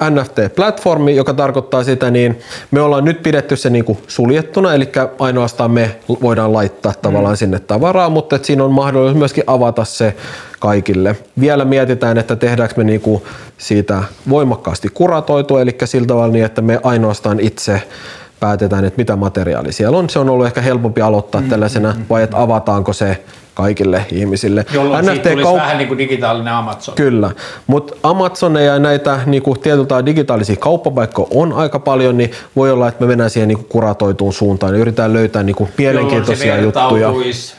[0.00, 2.38] äh, NFT-platformi, joka tarkoittaa sitä, niin
[2.70, 7.38] me ollaan nyt pidetty se niinku suljettuna, eli ainoastaan me voidaan laittaa tavallaan mm.
[7.38, 10.14] sinne tavaraa, mutta siinä on mahdollisuus myöskin avata se
[10.60, 11.16] kaikille.
[11.40, 13.26] Vielä mietitään, että tehdäänkö me niinku
[13.58, 17.82] siitä voimakkaasti kuratoitu, eli sillä tavalla niin, että me ainoastaan itse
[18.40, 20.10] päätetään, että mitä materiaali siellä on.
[20.10, 23.24] Se on ollut ehkä helpompi aloittaa mm, tällaisena, mm, vai että avataanko se
[23.56, 24.66] kaikille ihmisille.
[24.72, 26.94] Jolloin NFT siitä kaup- vähän niin kuin digitaalinen Amazon.
[26.94, 27.30] Kyllä,
[27.66, 32.88] mutta Amazoneja ja näitä niin kuin tietyltä digitaalisia kauppapaikkoja on aika paljon, niin voi olla,
[32.88, 37.12] että me mennään siihen niin kuin kuratoituun suuntaan ja yritetään löytää niin kuin mielenkiintoisia juttuja.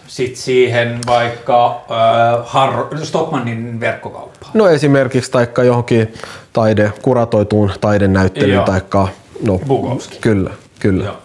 [0.07, 4.51] Sit siihen vaikka äh, Har- Stockmannin verkkokauppaan.
[4.53, 6.13] No esimerkiksi taikka johonkin
[6.53, 9.07] taide, kuratoituun taidenäyttelyyn taikka
[9.45, 10.17] no, Bukowski.
[10.21, 10.49] Kyllä,
[10.79, 11.03] kyllä.
[11.03, 11.17] Joo.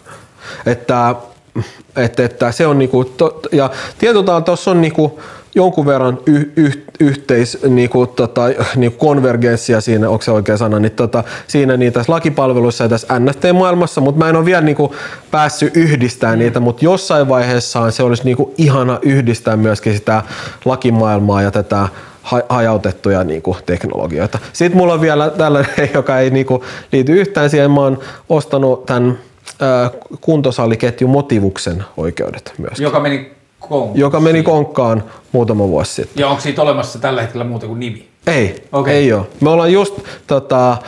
[0.66, 1.14] Että
[1.96, 5.20] että, että se on niinku, to, ja tietyllä tuossa on niinku
[5.54, 6.70] jonkun verran y, y,
[7.00, 8.42] yhteis, niinku, tota,
[8.76, 13.18] niinku konvergenssia siinä, onko se oikea sana, niin tota, siinä niin tässä lakipalveluissa ja tässä
[13.18, 14.94] NFT-maailmassa, mutta mä en ole vielä niinku
[15.30, 20.22] päässyt yhdistämään niitä, mutta jossain vaiheessa se olisi niinku ihana yhdistää myöskin sitä
[20.64, 21.88] lakimaailmaa ja tätä
[22.48, 24.38] hajautettuja niinku teknologioita.
[24.52, 27.70] Sitten mulla on vielä tällainen, joka ei niinku liity yhtään siihen.
[27.70, 27.98] Mä oon
[28.28, 29.18] ostanut tämän
[30.20, 32.80] kuntosaliketju Motivuksen oikeudet myös.
[32.80, 33.98] Joka meni konkkaan.
[33.98, 36.20] Joka meni konkkaan muutama vuosi sitten.
[36.20, 38.08] Ja onko siitä olemassa tällä hetkellä muuta kuin nimi?
[38.26, 38.94] Ei, okay.
[38.94, 39.26] ei ole.
[39.40, 39.94] Me ollaan just
[40.26, 40.78] tota, äh,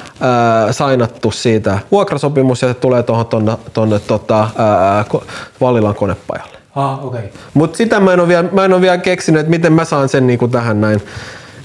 [0.70, 5.23] sainattu siitä vuokrasopimus ja se tulee tuohon tonne, tonne tota, äh,
[5.61, 6.59] Vallilan konepajalle.
[6.74, 7.19] Ah, okei.
[7.19, 7.31] Okay.
[7.55, 10.81] Mutta sitä mä en, ole vielä, vielä keksinyt, että miten mä saan sen niinku tähän
[10.81, 11.03] näin.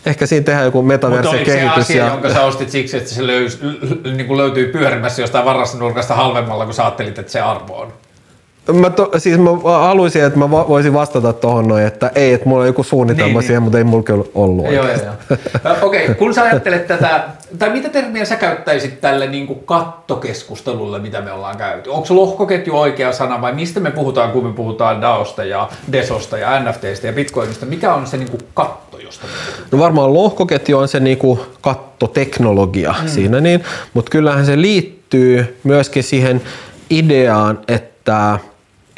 [0.10, 1.78] Ehkä siinä tehdään joku Mutta oliko se metaverse-kehitys.
[1.86, 2.12] asia, Ja...
[2.12, 6.66] jonka sä ostit siksi, että se löys, l- niin kuin löytyy pyörimässä jostain varastonurkasta halvemmalla,
[6.66, 7.94] kun sä ajattelit, että se arvo on?
[8.74, 12.50] Mä, to, siis mä haluaisin, että mä vo- voisin vastata tuohon noin, että ei, että
[12.50, 15.76] mulla on joku suunnitelma Niin, niin, siihen, mutta ei mulla kyllä ollut Joo, joo, joo.
[15.82, 17.24] Okei, okay, kun sä ajattelet tätä,
[17.60, 21.90] tai mitä termiä sä käyttäisit tälle niin kuin kattokeskustelulle, mitä me ollaan käyty?
[21.90, 26.60] Onko lohkoketju oikea sana vai mistä me puhutaan, kun me puhutaan DAOsta ja DESOsta ja
[26.60, 27.66] NFTistä ja Bitcoinista?
[27.66, 29.68] Mikä on se niin kuin katto, josta me puhutaan?
[29.72, 33.08] No varmaan lohkoketju on se niinku kattoteknologia mm.
[33.08, 33.64] siinä, niin,
[33.94, 36.42] mutta kyllähän se liittyy myöskin siihen
[36.90, 38.40] ideaan, että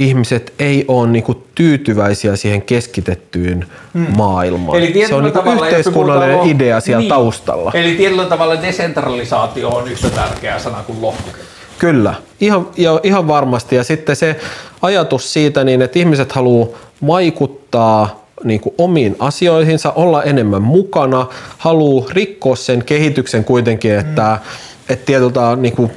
[0.01, 4.05] ihmiset ei ole niinku tyytyväisiä siihen keskitettyyn mm.
[4.17, 4.77] maailmaan.
[4.77, 7.09] Eli se tietyllä on niinku tavalla, me yhteiskunnallinen puhutaan idea siellä niin.
[7.09, 7.71] taustalla.
[7.73, 11.45] Eli tietyllä tavalla desentralisaatio on yhtä tärkeä sana kuin lohkoketju.
[11.79, 13.75] Kyllä, ihan, ja ihan varmasti.
[13.75, 14.39] Ja sitten se
[14.81, 16.67] ajatus siitä, niin, että ihmiset haluaa
[17.07, 24.93] vaikuttaa niin kuin omiin asioihinsa, olla enemmän mukana, haluaa rikkoa sen kehityksen kuitenkin, että, mm.
[24.93, 25.91] että tietyltä niin kuin,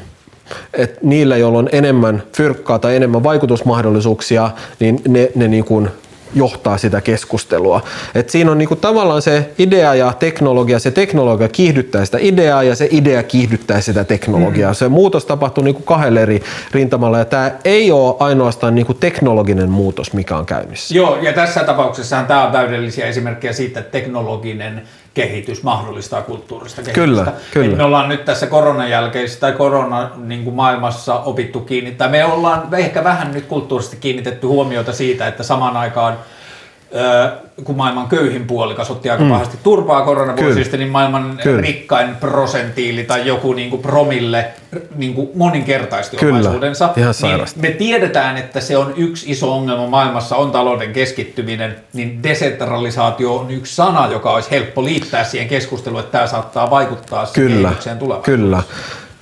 [0.74, 4.50] että niillä, joilla on enemmän fyrkkaa tai enemmän vaikutusmahdollisuuksia,
[4.80, 5.88] niin ne, ne niin kuin
[6.34, 7.80] johtaa sitä keskustelua.
[8.14, 12.76] Et siinä on niinku tavallaan se idea ja teknologia, se teknologia kiihdyttää sitä ideaa ja
[12.76, 14.72] se idea kiihdyttää sitä teknologiaa.
[14.72, 14.74] Mm.
[14.74, 16.42] Se muutos tapahtuu niinku kahdella eri
[16.72, 20.94] rintamalla ja tämä ei ole ainoastaan niinku teknologinen muutos, mikä on käynnissä.
[20.94, 24.82] Joo, ja tässä tapauksessahan tämä on täydellisiä esimerkkejä siitä, että teknologinen
[25.14, 27.24] kehitys mahdollistaa kulttuurista kehitystä.
[27.24, 27.70] Kyllä, kyllä.
[27.72, 32.08] Et me ollaan nyt tässä koronan jälkeisessä tai korona niin kuin maailmassa opittu kiinni, tai
[32.08, 36.18] me ollaan ehkä vähän nyt kulttuurisesti kiinnitetty huomiota siitä, että samaan aikaan
[37.64, 39.30] kun maailman köyhin puolikas otti aika mm.
[39.30, 41.60] pahasti turpaa koronavuosista, niin maailman Kyllä.
[41.60, 44.46] rikkain prosentiili tai joku niin kuin promille
[44.96, 46.38] niin kuin moninkertaisti Kyllä.
[46.38, 46.90] omaisuudensa.
[46.96, 52.22] Ihan niin me tiedetään, että se on yksi iso ongelma maailmassa, on talouden keskittyminen, niin
[52.22, 57.68] desentralisaatio on yksi sana, joka olisi helppo liittää siihen keskusteluun, että tämä saattaa vaikuttaa Kyllä,
[57.68, 58.42] kehitykseen tulevaisuudessa.
[58.42, 58.62] kyllä.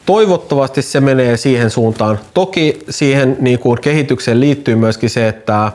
[0.07, 2.19] Toivottavasti se menee siihen suuntaan.
[2.35, 5.73] Toki siihen niin kuin kehitykseen liittyy myöskin se, että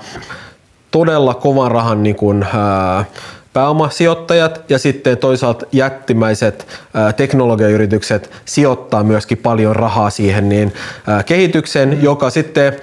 [0.92, 3.06] todella kovan rahan niin kuin, ää,
[3.54, 6.68] pääomasijoittajat ja sitten toisaalta jättimäiset
[7.16, 10.74] teknologiayritykset sijoittaa myöskin paljon rahaa siihen niin,
[11.26, 12.74] kehitykseen, joka sitten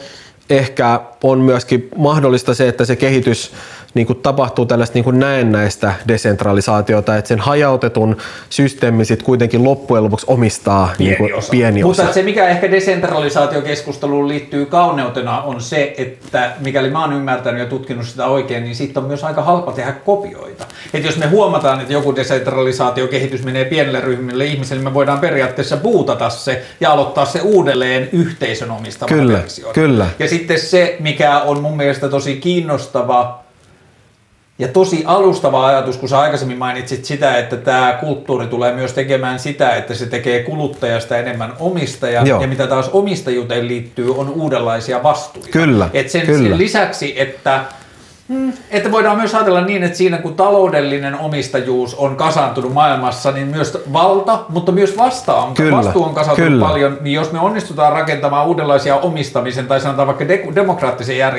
[0.50, 3.52] ehkä on myöskin mahdollista se, että se kehitys
[3.94, 8.16] niin kuin tapahtuu tällaista niin kuin näennäistä desentralisaatiota, että sen hajautetun
[8.50, 11.50] systeemin sit kuitenkin loppujen lopuksi omistaa niin kuin osa.
[11.50, 12.12] pieni Mutta osa.
[12.12, 18.06] se, mikä ehkä desentralisaatiokeskusteluun liittyy kauneutena, on se, että mikäli mä oon ymmärtänyt ja tutkinut
[18.06, 20.66] sitä oikein, niin siitä on myös aika halpa tehdä kopioita.
[20.94, 26.30] Et jos me huomataan, että joku desentralisaatiokehitys menee pienelle ryhmille ihmisille, me voidaan periaatteessa buutata
[26.30, 29.42] se ja aloittaa se uudelleen yhteisön omistamana Kyllä,
[29.72, 30.06] kyllä.
[30.18, 33.43] Ja sitten se, mikä on mun mielestä tosi kiinnostava
[34.58, 39.38] ja tosi alustava ajatus, kun sä aikaisemmin mainitsit sitä, että tämä kulttuuri tulee myös tekemään
[39.38, 42.26] sitä, että se tekee kuluttajasta enemmän omistajan.
[42.26, 42.40] Joo.
[42.40, 45.48] Ja mitä taas omistajuuteen liittyy, on uudenlaisia vastuita.
[45.50, 46.48] Kyllä, Et sen, kyllä.
[46.48, 47.64] sen lisäksi, että
[48.28, 53.46] Mm, Että voidaan myös ajatella niin, että siinä kun taloudellinen omistajuus on kasaantunut maailmassa, niin
[53.46, 56.66] myös valta, mutta myös vasta on, Kyllä, vastuu on kasaantunut kyllä.
[56.66, 61.30] paljon, niin jos me onnistutaan rakentamaan uudenlaisia omistamisen tai sanotaan vaikka de- demokraattisia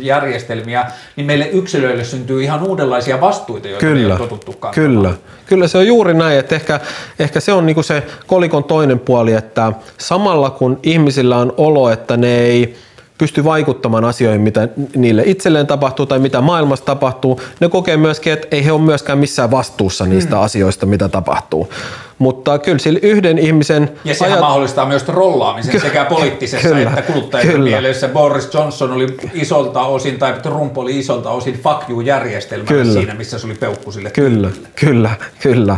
[0.00, 0.86] järjestelmiä,
[1.16, 4.92] niin meille yksilöille syntyy ihan uudenlaisia vastuita, joita me ei Kyllä, ole totuttu kantamaan.
[4.92, 5.12] kyllä.
[5.46, 6.80] Kyllä se on juuri näin, että ehkä,
[7.18, 12.16] ehkä se on niinku se kolikon toinen puoli, että samalla kun ihmisillä on olo, että
[12.16, 12.76] ne ei
[13.20, 18.48] pysty vaikuttamaan asioihin, mitä niille itselleen tapahtuu tai mitä maailmassa tapahtuu, ne kokee myöskin, että
[18.50, 20.42] ei he ole myöskään missään vastuussa niistä mm.
[20.42, 21.72] asioista, mitä tapahtuu.
[22.18, 23.90] Mutta kyllä sillä yhden ihmisen...
[24.04, 28.08] Ja sehän ajat- mahdollistaa myös rollaamisen sekä poliittisessa Kyllä, että kuluttajien mielessä.
[28.08, 33.46] Boris Johnson oli isolta osin, tai Trump oli isolta osin fuck you-järjestelmä siinä, missä se
[33.46, 35.10] oli peukku sille Kyllä, kyllä,
[35.42, 35.76] kyllä,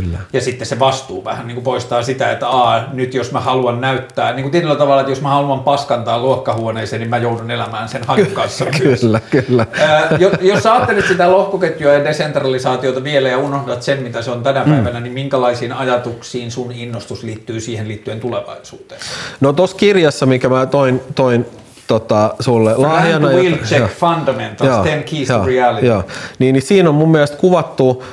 [0.00, 0.18] kyllä.
[0.32, 3.80] Ja sitten se vastuu vähän niin kuin poistaa sitä, että aa, nyt jos mä haluan
[3.80, 7.88] näyttää, niin kuin tietyllä tavalla, että jos mä haluan paskantaa luokkahuoneeseen, niin mä joudun elämään
[7.88, 8.02] sen
[8.34, 9.00] kanssa myös.
[9.00, 9.66] Kyllä, kyllä.
[9.80, 14.30] Ää, jo- jos sä ajattelet sitä lohkoketjua ja desentralisaatiota vielä ja unohdat sen, mitä se
[14.30, 19.00] on tänä päivänä, niin minkälaisiin ajatuksiin sun innostus liittyy siihen liittyen tulevaisuuteen?
[19.40, 21.46] No tuossa kirjassa, mikä mä toin, toin
[21.86, 23.28] tota, sulle lahjana.
[23.28, 23.92] Will Check.
[23.92, 25.86] Fundamentals, Joo, 10 Keys joo, to Reality.
[25.86, 26.04] Joo.
[26.38, 28.04] Niin, niin siinä on mun mielestä kuvattu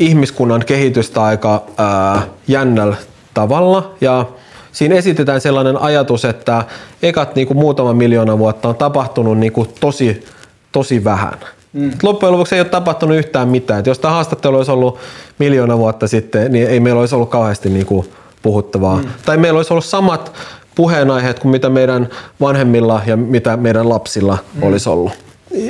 [0.00, 2.96] ihmiskunnan kehitystä aika ää, jännällä
[3.34, 4.26] tavalla ja
[4.72, 6.64] siinä esitetään sellainen ajatus, että
[7.02, 10.24] ekat niin kuin muutama miljoona vuotta on tapahtunut niin kuin tosi,
[10.72, 11.34] tosi vähän.
[11.72, 11.90] Mm.
[12.02, 13.80] Loppujen lopuksi ei ole tapahtunut yhtään mitään.
[13.80, 14.98] Et jos tämä haastattelu olisi ollut
[15.38, 18.10] miljoona vuotta sitten, niin ei meillä olisi ollut kauheasti niin kuin
[18.42, 18.96] puhuttavaa.
[18.96, 19.08] Mm.
[19.24, 20.32] Tai meillä olisi ollut samat
[20.74, 22.08] puheenaiheet kuin mitä meidän
[22.40, 24.62] vanhemmilla ja mitä meidän lapsilla mm.
[24.62, 25.12] olisi ollut.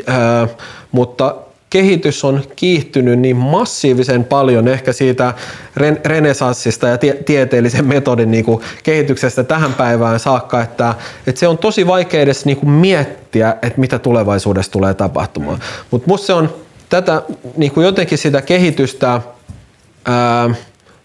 [0.07, 0.48] Ää,
[0.93, 1.35] mutta
[1.70, 5.34] kehitys on kiihtynyt niin massiivisen paljon ehkä siitä
[5.76, 10.94] ren- renesanssista ja tie- tieteellisen metodin niin kuin kehityksestä tähän päivään saakka, että,
[11.26, 15.60] että se on tosi vaikea edes niin kuin miettiä, että mitä tulevaisuudessa tulee tapahtumaan.
[15.90, 16.55] Mutta musta se on
[16.88, 17.22] tätä
[17.56, 19.20] niin kuin jotenkin sitä kehitystä,
[20.05, 20.51] ää,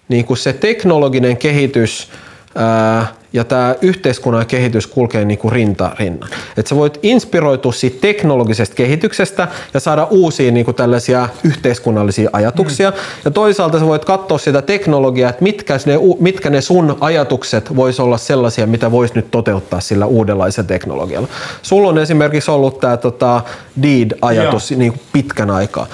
[0.09, 2.09] niin kuin se teknologinen kehitys
[2.55, 6.29] ää, ja tämä yhteiskunnan kehitys kulkee niin kuin rinta rinnan.
[6.57, 12.89] Että sä voit inspiroitua siitä teknologisesta kehityksestä ja saada uusia niin kuin tällaisia yhteiskunnallisia ajatuksia.
[12.89, 12.97] Mm.
[13.25, 17.99] Ja toisaalta sä voit katsoa sitä teknologiaa, että mitkä ne, mitkä ne sun ajatukset vois
[17.99, 21.27] olla sellaisia, mitä vois nyt toteuttaa sillä uudenlaisella teknologialla.
[21.61, 23.41] Sulla on esimerkiksi ollut tämä tota,
[23.81, 25.87] DEED-ajatus niin kuin pitkän aikaa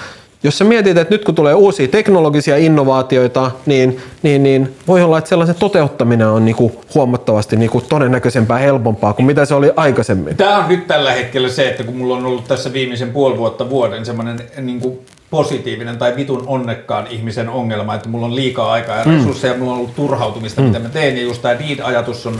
[0.43, 5.18] jos sä mietit, että nyt kun tulee uusia teknologisia innovaatioita, niin, niin, niin voi olla,
[5.18, 10.38] että sellaisen toteuttaminen on niinku huomattavasti niinku todennäköisempää helpompaa kuin mitä se oli aikaisemmin.
[10.38, 13.69] Tämä on nyt tällä hetkellä se, että kun mulla on ollut tässä viimeisen puoli vuotta
[13.69, 19.05] vuoden semmoinen niinku positiivinen tai vitun onnekkaan ihmisen ongelma, että mulla on liikaa aikaa ja
[19.05, 19.18] mm.
[19.18, 19.59] resursseja, mm.
[19.59, 20.68] mulla on ollut turhautumista, mm.
[20.68, 22.35] mitä mä teen, ja just tämä ajatus on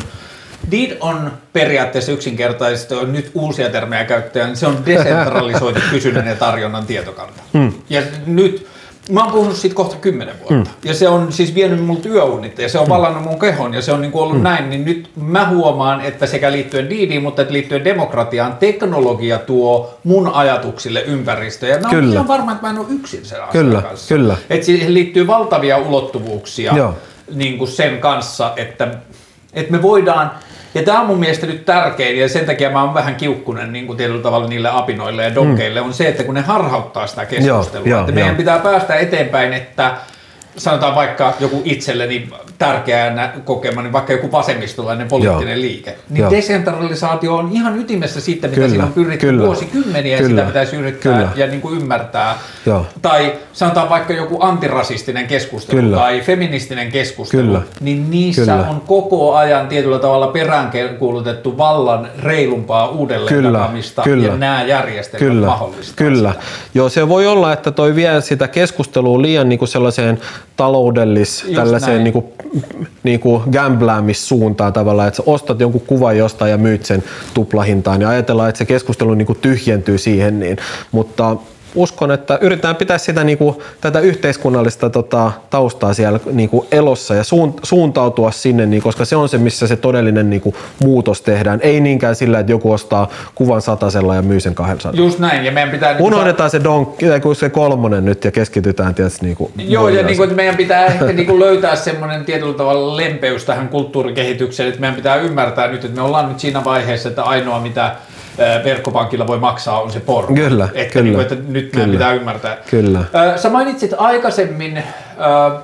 [0.72, 6.86] Did on periaatteessa yksinkertaisesti, on nyt uusia termejä käyttäen, se on desentralisoitu kysynnän ja tarjonnan
[6.86, 7.44] tietokanta.
[7.54, 7.74] Hmm.
[7.90, 8.68] Ja nyt,
[9.10, 10.54] mä oon puhunut siitä kohta kymmenen vuotta.
[10.54, 10.90] Hmm.
[10.90, 12.94] Ja se on siis vienyt multa yöunit ja se on hmm.
[12.94, 14.44] vallannut mun kehon ja se on niin kuin ollut hmm.
[14.44, 14.70] näin.
[14.70, 20.28] Niin nyt mä huomaan, että sekä liittyen Didiin, mutta että liittyen demokratiaan, teknologia tuo mun
[20.34, 21.70] ajatuksille ympäristöä.
[21.70, 22.20] Ja mä kyllä.
[22.20, 24.16] oon varma, että mä en ole yksin sen kyllä, kanssa.
[24.16, 24.38] Kyllä.
[24.50, 26.96] Että siihen liittyy valtavia ulottuvuuksia Joo.
[27.34, 28.88] Niin kuin sen kanssa, että,
[29.54, 30.32] että me voidaan
[30.74, 33.88] ja tämä on mun mielestä nyt tärkein, ja sen takia mä oon vähän kiukkunen niin
[33.88, 35.88] kuin tietyllä tavalla niille apinoille ja donkeille, mm.
[35.88, 38.38] on se, että kun ne harhauttaa sitä keskustelua, joo, että joo, meidän joo.
[38.38, 39.96] pitää päästä eteenpäin, että
[40.58, 42.30] sanotaan vaikka joku itselleni
[42.62, 45.62] tärkeänä kokema, niin vaikka joku vasemmistolainen poliittinen Joo.
[45.62, 46.32] liike, niin Joo.
[46.32, 50.76] desentralisaatio on ihan ytimessä siitä, mitä kyllä, siinä on pyritty kyllä, vuosikymmeniä, kyllä, sitä pitäisi
[50.76, 51.30] yrittää kyllä.
[51.36, 52.36] ja niin kuin ymmärtää.
[52.66, 52.86] Joo.
[53.02, 55.98] Tai sanotaan vaikka joku antirasistinen keskustelu kyllä.
[55.98, 57.62] tai feministinen keskustelu, kyllä.
[57.80, 58.70] niin niissä kyllä.
[58.70, 64.28] on koko ajan tietyllä tavalla peräänkuulutettu vallan reilumpaa uudelleen kyllä, jakamista kyllä.
[64.28, 65.94] ja nämä järjestelmät kyllä, mahdollista.
[65.96, 66.34] Kyllä.
[66.74, 70.20] Joo, se voi olla, että toi vie sitä keskustelua liian niin kuin sellaiseen
[70.62, 72.26] taloudellis, Just tällaiseen niin kuin,
[73.04, 78.02] niin kuin gambläämissuuntaan tavallaan, että sä ostat jonkun kuvan jostain ja myyt sen tuplahintaan.
[78.02, 80.58] Ja ajatellaan, että se keskustelu niin kuin tyhjentyy siihen, niin,
[80.92, 81.36] mutta
[81.76, 87.16] uskon, että yritetään pitää sitä niin kuin, tätä yhteiskunnallista tota, taustaa siellä niin kuin elossa
[87.16, 87.24] ja
[87.64, 91.60] suuntautua sinne, niin, koska se on se, missä se todellinen niin kuin, muutos tehdään.
[91.64, 95.02] Ei niinkään sillä, että joku ostaa kuvan satasella ja myy sen 200.
[95.02, 95.94] Just näin, ja meidän pitää...
[95.94, 100.18] Niin Unohdetaan se, donkki, se kolmonen nyt ja keskitytään tietysti niin kuin, Joo, ja niin
[100.18, 104.82] kuin, että meidän pitää ehkä niin kuin löytää semmoinen tietyllä tavalla lempeys tähän kulttuurikehitykseen, että
[104.82, 107.96] meidän pitää ymmärtää nyt, että me ollaan nyt siinä vaiheessa, että ainoa mitä
[108.64, 110.36] verkkopankilla voi maksaa, on se porno.
[110.36, 112.58] Kyllä, että, kyllä, niin kuin, että nyt kyllä, pitää ymmärtää.
[112.70, 113.00] Kyllä.
[113.36, 114.84] Sä mainitsit aikaisemmin,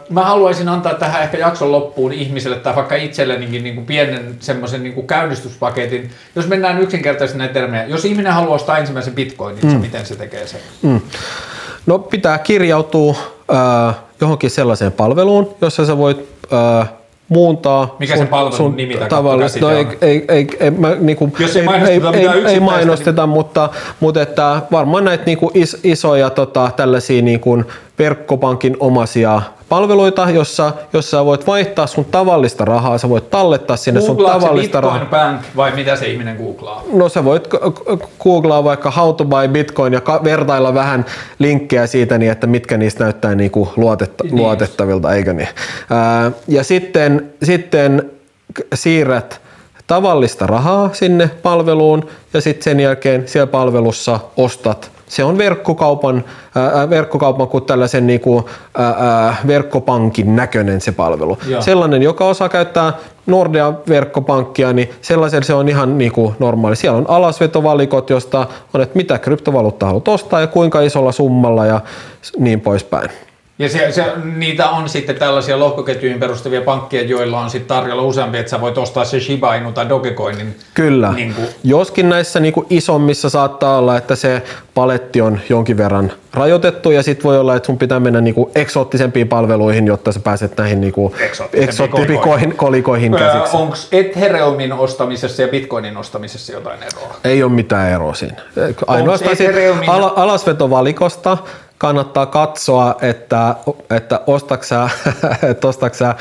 [0.09, 4.83] mä haluaisin antaa tähän ehkä jakson loppuun ihmiselle tai vaikka itsellenikin niin kuin pienen semmoisen
[4.83, 6.09] niin kuin käynnistyspaketin.
[6.35, 7.85] Jos mennään yksinkertaisesti näitä termejä.
[7.85, 9.81] Jos ihminen haluaa ostaa ensimmäisen bitcoinin, mm.
[9.81, 10.59] miten se tekee sen?
[10.81, 11.01] Mm.
[11.85, 13.15] No pitää kirjautua
[13.53, 16.89] äh, johonkin sellaiseen palveluun, jossa sä voit äh,
[17.29, 21.29] muuntaa Mikä sun, sen palvelun sun nimi tavallista, no ei, ei, ei, ei, mä, niinku,
[21.39, 23.29] Jos ei, ei, ei, ei, ei mainosteta, niin...
[23.29, 27.63] mutta, mutta että varmaan näitä niinku is, isoja tota, tällaisia niinku
[27.99, 34.17] verkkopankin omasia palveluita, jossa, jossa voit vaihtaa sun tavallista rahaa, sä voit tallettaa sinne sun
[34.17, 35.05] tavallista rahaa.
[35.05, 36.83] Bank vai mitä se ihminen googlaa?
[36.93, 37.47] No sä voit
[38.23, 41.05] googlaa vaikka how to buy bitcoin ja vertailla vähän
[41.39, 45.49] linkkejä siitä, niin että mitkä niistä näyttää niin kuin luotetta, niin luotettavilta, eikö niin?
[45.89, 48.11] Ää, ja sitten, sitten
[48.73, 49.41] siirrät
[49.87, 56.23] tavallista rahaa sinne palveluun ja sitten sen jälkeen siellä palvelussa ostat se on verkkokaupan,
[56.55, 58.45] ää, verkkokaupan kuin tällaisen niin kuin,
[58.77, 61.37] ää, verkkopankin näköinen se palvelu.
[61.47, 61.61] Joo.
[61.61, 62.93] Sellainen, joka osaa käyttää
[63.25, 66.75] Nordea verkkopankkia, niin sellaisen se on ihan niin kuin normaali.
[66.75, 71.81] Siellä on alasvetovalikot, josta on, että mitä kryptovaluuttaa haluat ostaa ja kuinka isolla summalla ja
[72.39, 73.09] niin poispäin.
[73.59, 74.05] Ja se, se,
[74.35, 78.77] niitä on sitten tällaisia lohkoketjuihin perustuvia pankkeja, joilla on sitten tarjolla useampi, että sä voit
[78.77, 80.55] ostaa se Shiba Inu tai Dogecoinin.
[80.73, 81.13] Kyllä.
[81.13, 81.47] Niin kuin.
[81.63, 84.41] Joskin näissä niin kuin isommissa saattaa olla, että se
[84.73, 88.51] paletti on jonkin verran rajoitettu ja sitten voi olla, että sun pitää mennä niin kuin
[88.55, 91.13] eksoottisempiin palveluihin, jotta sä pääset näihin niin kuin
[91.53, 92.19] eksoottisempiin
[92.55, 93.57] kolikoihin käsiksi.
[93.57, 97.15] Onko Ethereumin ostamisessa ja Bitcoinin ostamisessa jotain eroa?
[97.23, 98.41] Ei ole mitään eroa siinä.
[98.87, 99.89] Ainoastaan Ethereumin...
[99.89, 101.37] al- alasvetovalikosta
[101.77, 103.55] kannattaa katsoa, että,
[103.89, 104.65] että ostatko
[105.93, 106.15] sä,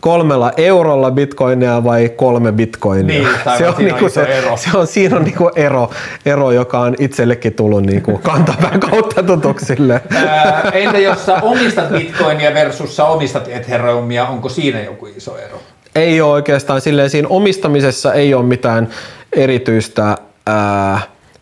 [0.00, 3.22] kolmella eurolla bitcoinia vai kolme bitcoinia.
[3.22, 3.28] Niin,
[3.58, 4.56] se on, niinku se, ero.
[4.56, 5.90] se on, siinä on niinku ero,
[6.26, 10.02] ero, joka on itsellekin tullut niinku kantapään kautta tutuksille.
[10.14, 15.58] Ää, entä jos sä omistat bitcoinia versus sä omistat Ethereumia, onko siinä joku iso ero?
[15.94, 18.88] Ei ole oikeastaan silleen, siinä omistamisessa ei ole mitään
[19.32, 20.16] erityistä
[20.46, 21.00] ää,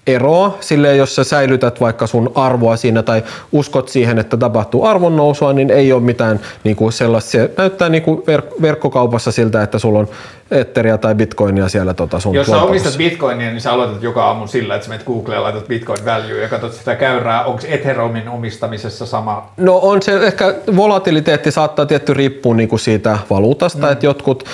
[0.09, 3.23] eroa, silleen jos sä säilytät vaikka sun arvoa siinä tai
[3.53, 7.31] uskot siihen, että tapahtuu arvonnousua, niin ei ole mitään niin kuin sellaista.
[7.31, 10.09] Se näyttää niin kuin verk- verkkokaupassa siltä, että sulla on
[10.51, 14.47] Etheria tai Bitcoinia siellä tota sun Jos sä omistat bitcoinia, niin sä aloitat joka aamu
[14.47, 17.45] sillä, että sä menet Googleen ja laitat bitcoin value ja katsot sitä käyrää.
[17.45, 19.51] Onko Ethereumin omistamisessa sama?
[19.57, 23.93] No on se ehkä volatiliteetti saattaa tietty riippua niinku siitä valuutasta, mm.
[23.93, 24.45] että jotkut,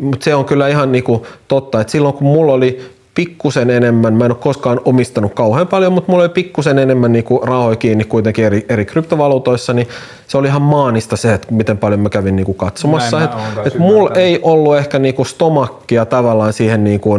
[0.00, 4.24] mutta se on kyllä ihan niinku totta, että silloin kun mulla oli pikkusen enemmän, mä
[4.24, 8.44] en ole koskaan omistanut kauhean paljon, mutta mulla oli pikkusen enemmän niinku rahoja kiinni kuitenkin
[8.44, 9.88] eri, eri kryptovaluutoissa, niin
[10.26, 13.18] se oli ihan maanista se, että miten paljon mä kävin niinku katsomassa.
[13.18, 13.30] Näin
[13.60, 17.18] Et, et mulla ei ollut ehkä niinku stomakkia tavallaan siihen, niinku,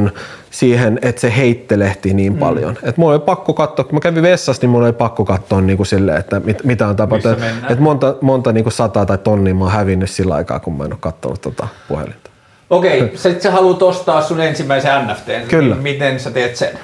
[0.51, 2.39] siihen että se heittelehti niin Mm.
[2.39, 2.77] paljon.
[2.83, 5.85] Et mulla oli pakko katsoa, kun mä kävin vessassa, niin mulla oli pakko katsoa niinku
[5.85, 7.39] silleen, että mit, mitä on tapahtunut.
[7.69, 10.93] Et monta, monta niinku sataa tai tonnia mä oon hävinnyt sillä aikaa, kun mä en
[10.93, 12.28] ole katsonut tota puhelinta.
[12.69, 15.47] Okei, sit sä haluat ostaa sun ensimmäisen NFT.
[15.47, 15.75] Kyllä.
[15.75, 16.79] Niin miten sä teet sen?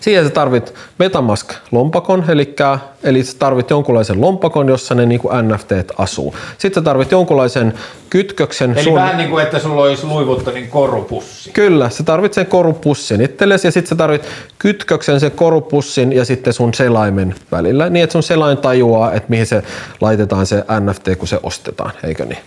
[0.00, 2.54] Siihen sä tarvit Metamask-lompakon, eli,
[3.02, 6.34] eli sä tarvit jonkunlaisen lompakon, jossa ne niinku NFTt asuu.
[6.58, 7.74] Sitten sä tarvit jonkunlaisen
[8.10, 11.50] kytköksen Eli vähän niin kuin, että sulla olisi Louis Vuittonin korupussi.
[11.50, 14.22] Kyllä, sä tarvit sen korupussin itsellesi ja sitten sä tarvit
[14.58, 19.46] kytköksen sen korupussin ja sitten sun selaimen välillä, niin että sun selain tajuaa, että mihin
[19.46, 19.62] se
[20.00, 22.38] laitetaan se NFT, kun se ostetaan, eikö niin?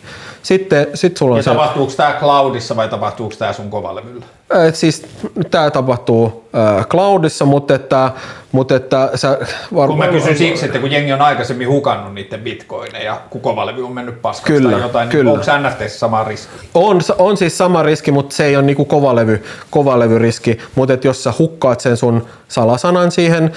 [0.44, 4.26] Sitten sit sulla on Ja se, tapahtuuko tämä cloudissa vai tapahtuuko tämä sun kovalevyllä?
[4.68, 5.06] et siis
[5.52, 8.12] tämä tapahtuu äh, cloudissa, mutta että,
[8.54, 9.40] mutta että sä
[9.76, 13.86] var, Kun mä kysyn siksi, että kun jengi on aikaisemmin hukannut niiden bitcoineja, kun kovalevy
[13.86, 15.32] on mennyt paskaksi Kyllä, tai jotain, kyllä.
[15.32, 16.70] niin onko NFTissä sama riski?
[16.74, 20.58] On, on siis sama riski, mutta se ei ole niinku kovalevy, kovalevyriski.
[20.76, 23.52] Mutta jos sä hukkaat sen sun salasanan siihen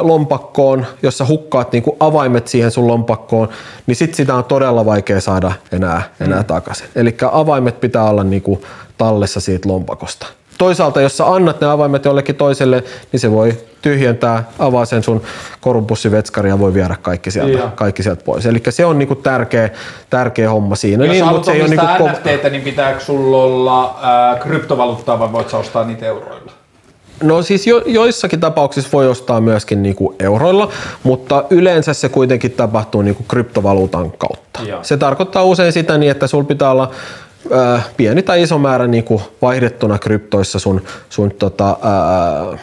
[0.00, 3.48] lompakkoon, jos sä hukkaat niinku avaimet siihen sun lompakkoon,
[3.86, 6.86] niin sit sitä on todella vaikea saada enää, enää takaisin.
[6.94, 8.64] Eli avaimet pitää olla niinku
[8.98, 10.26] tallessa siitä lompakosta.
[10.58, 15.22] Toisaalta, jos sä annat ne avaimet jollekin toiselle, niin se voi tyhjentää, avaa sen sun
[15.60, 17.68] korunpussivetskari ja voi viedä kaikki sieltä, Joo.
[17.74, 18.46] kaikki sieltä pois.
[18.46, 19.70] Eli se on niinku tärkeä,
[20.10, 21.04] tärkeä homma siinä.
[21.04, 25.32] Jos niin, haluat se ei ole niinku NFTtä, niin pitääkö sulla olla ää, kryptovaluuttaa vai
[25.32, 26.52] voit sä ostaa niitä euroilla?
[27.22, 30.70] No siis jo, joissakin tapauksissa voi ostaa myöskin niinku euroilla,
[31.02, 34.60] mutta yleensä se kuitenkin tapahtuu niinku kryptovaluutan kautta.
[34.62, 34.84] Joo.
[34.84, 36.90] Se tarkoittaa usein sitä niin, että sulla pitää olla
[37.52, 42.60] äh, pieni tai iso määrä niinku vaihdettuna kryptoissa sun, sun tota, äh,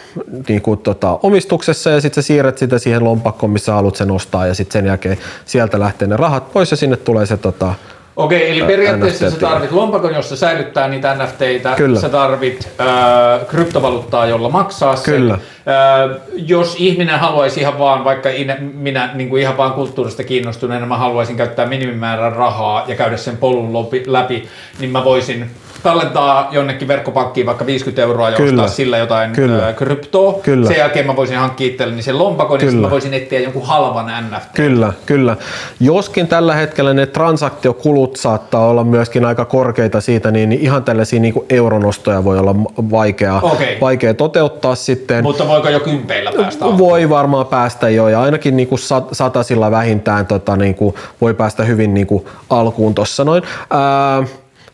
[0.48, 4.54] niinku tota omistuksessa ja sitten sä siirrät sitä siihen lompakkoon, missä haluat sen ostaa ja
[4.54, 7.74] sitten sen jälkeen sieltä lähtee ne rahat pois ja sinne tulee se tota,
[8.18, 9.50] Okei, eli periaatteessa sä NFT-tili.
[9.50, 11.74] tarvit lompakon, jossa säilyttää niitä NFTitä.
[11.76, 12.00] Kyllä.
[12.00, 15.14] Sä tarvit äh, kryptovaluuttaa, jolla maksaa sen.
[15.14, 15.34] Kyllä.
[15.34, 20.86] Äh, jos ihminen haluaisi ihan vaan, vaikka in, minä niin kuin ihan vaan kulttuurista kiinnostuneena,
[20.86, 24.48] mä haluaisin käyttää minimimäärän rahaa ja käydä sen polun läpi,
[24.80, 25.52] niin mä voisin
[25.84, 28.64] tallentaa jonnekin verkkopankkiin vaikka 50 euroa ja Kyllä.
[28.64, 29.74] ostaa sillä jotain Kyllä.
[29.74, 30.34] kryptoa.
[30.44, 30.68] Kyllä.
[30.68, 32.88] Sen jälkeen mä voisin hankkia itselleni sen lompakon ja sitten Kyllä.
[32.88, 34.54] mä voisin etsiä jonkun halvan NFT.
[34.54, 35.38] Kyllä, kyllä.
[35.80, 41.34] Joskin tällä hetkellä ne transaktiokulut saattaa olla myöskin aika korkeita siitä, niin ihan tällaisia niin
[41.50, 42.56] euronostoja voi olla
[42.92, 43.78] vaikea, Okei.
[43.82, 45.24] vaikea toteuttaa sitten.
[45.24, 46.90] Mutta voiko jo kympeillä päästä alkuun?
[46.90, 51.34] Voi varmaan päästä jo ja ainakin niin kuin sat- satasilla vähintään tota, niin kuin voi
[51.34, 53.44] päästä hyvin niin kuin alkuun tuossa noin.
[53.70, 54.24] Ää,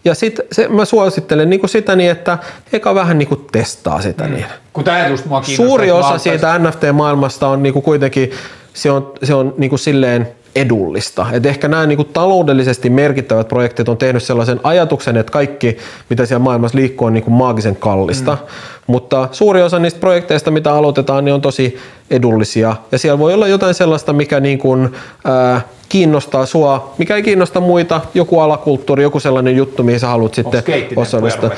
[0.06, 2.38] ja sitten mä suosittelen niin kuin sitä niin, että
[2.74, 4.46] eka vähän niin kuin testaa sitä niin.
[4.74, 5.44] Kun tämä just mua.
[5.44, 8.32] Suuri osa siitä NFT-maailmasta on niinku kuitenkin
[8.74, 11.26] se on, se on niinku silleen edullista.
[11.32, 15.78] Et ehkä nämä niinku taloudellisesti merkittävät projektit on tehnyt sellaisen ajatuksen, että kaikki,
[16.10, 18.32] mitä siellä maailmassa liikkuu, on niinku maagisen kallista.
[18.32, 18.48] Mm.
[18.88, 21.78] Mutta suuri osa niistä projekteista, mitä aloitetaan, niin on tosi
[22.10, 22.76] edullisia.
[22.92, 24.78] Ja siellä voi olla jotain sellaista, mikä niinku,
[25.24, 30.34] ää, kiinnostaa sua, mikä ei kiinnosta muita, joku alakulttuuri, joku sellainen juttu, mihin sä haluat
[30.34, 30.64] sitten
[30.96, 31.50] osallistua.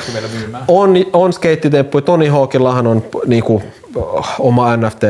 [0.68, 2.02] On, on skeittitemppuja.
[2.02, 3.62] Tony Hawkillahan on niinku,
[4.40, 5.04] oma NFT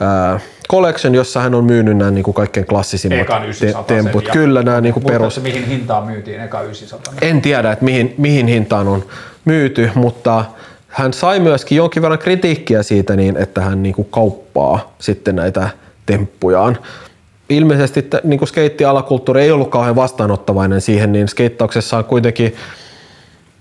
[0.00, 0.40] ää,
[0.70, 4.24] collection, jossa hän on myynyt nämä niinku kaikkein klassisimmat Ekan 900 temput.
[4.26, 5.20] ja- Kyllä nämä niinku perus.
[5.20, 7.14] Muistatko, mihin hintaan myytiin eka 900?
[7.22, 9.04] En tiedä, että mihin, mihin hintaan on
[9.44, 10.44] myyty, mutta
[10.88, 15.70] hän sai myöskin jonkin verran kritiikkiä siitä, niin, että hän niinku kauppaa sitten näitä
[16.06, 16.78] temppujaan.
[17.48, 22.54] Ilmeisesti t- niinku skeittialakulttuuri ei ollut kauhean vastaanottavainen siihen, niin skeittauksessa on kuitenkin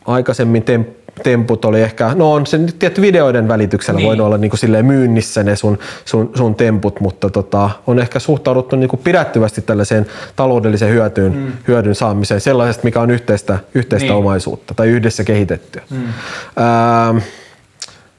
[0.06, 4.08] aikaisemmin tem- temput oli ehkä, no on se nyt tietty videoiden välityksellä Niin.
[4.08, 8.20] voinut olla niin kuin silleen myynnissä ne sun, sun, sun temput, mutta tota, on ehkä
[8.20, 10.06] suhtauduttu niin kuin pidättyvästi tällaiseen
[10.36, 11.52] taloudelliseen hyötyyn, mm.
[11.68, 14.16] hyödyn saamiseen, sellaisesta, mikä on yhteistä, yhteistä Niin.
[14.18, 15.82] omaisuutta tai yhdessä kehitettyä.
[15.90, 15.98] Mm.
[15.98, 17.18] Ähm,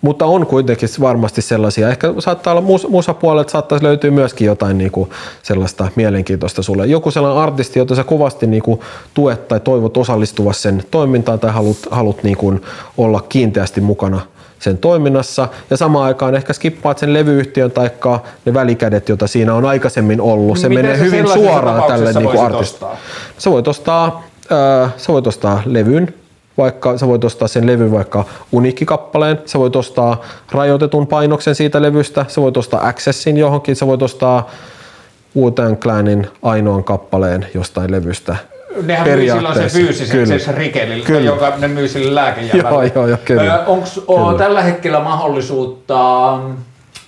[0.01, 1.89] mutta on kuitenkin varmasti sellaisia.
[1.89, 5.09] Ehkä saattaa olla mus, musapuolelta saattaisi löytyä myöskin jotain niinku
[5.43, 6.87] sellaista mielenkiintoista sulle.
[6.87, 11.79] Joku sellainen artisti, jota sä kovasti niinku tuet tai toivot osallistuva sen toimintaan tai haluat,
[11.91, 12.61] haluat niinku
[12.99, 14.21] olla kiinteästi mukana
[14.59, 17.91] sen toiminnassa ja samaan aikaan ehkä skippaat sen levyyhtiön tai
[18.45, 20.59] ne välikädet, joita siinä on aikaisemmin ollut.
[20.59, 22.91] Se Miten menee sä hyvin suoraan tälle voisit artistille.
[23.39, 24.23] Sä voit ostaa,
[24.53, 26.15] äh, sä voit ostaa levyn,
[26.61, 30.21] vaikka sä voit ostaa sen levyn vaikka uniikkikappaleen, sä voit ostaa
[30.53, 34.51] rajoitetun painoksen siitä levystä, sä voit ostaa Accessin johonkin, sä voit ostaa
[35.37, 38.37] Wu-Tang Clanin ainoan kappaleen jostain levystä.
[38.83, 40.39] Nehän myy silloin sen fyysisen, Kyllä.
[40.39, 41.21] sen rikelillä, Kyllä.
[41.21, 42.21] joka ne myy sille.
[42.55, 43.65] Joo, joo, joo, kyllä.
[44.07, 45.99] Onko tällä hetkellä mahdollisuutta
[46.43, 46.57] mm,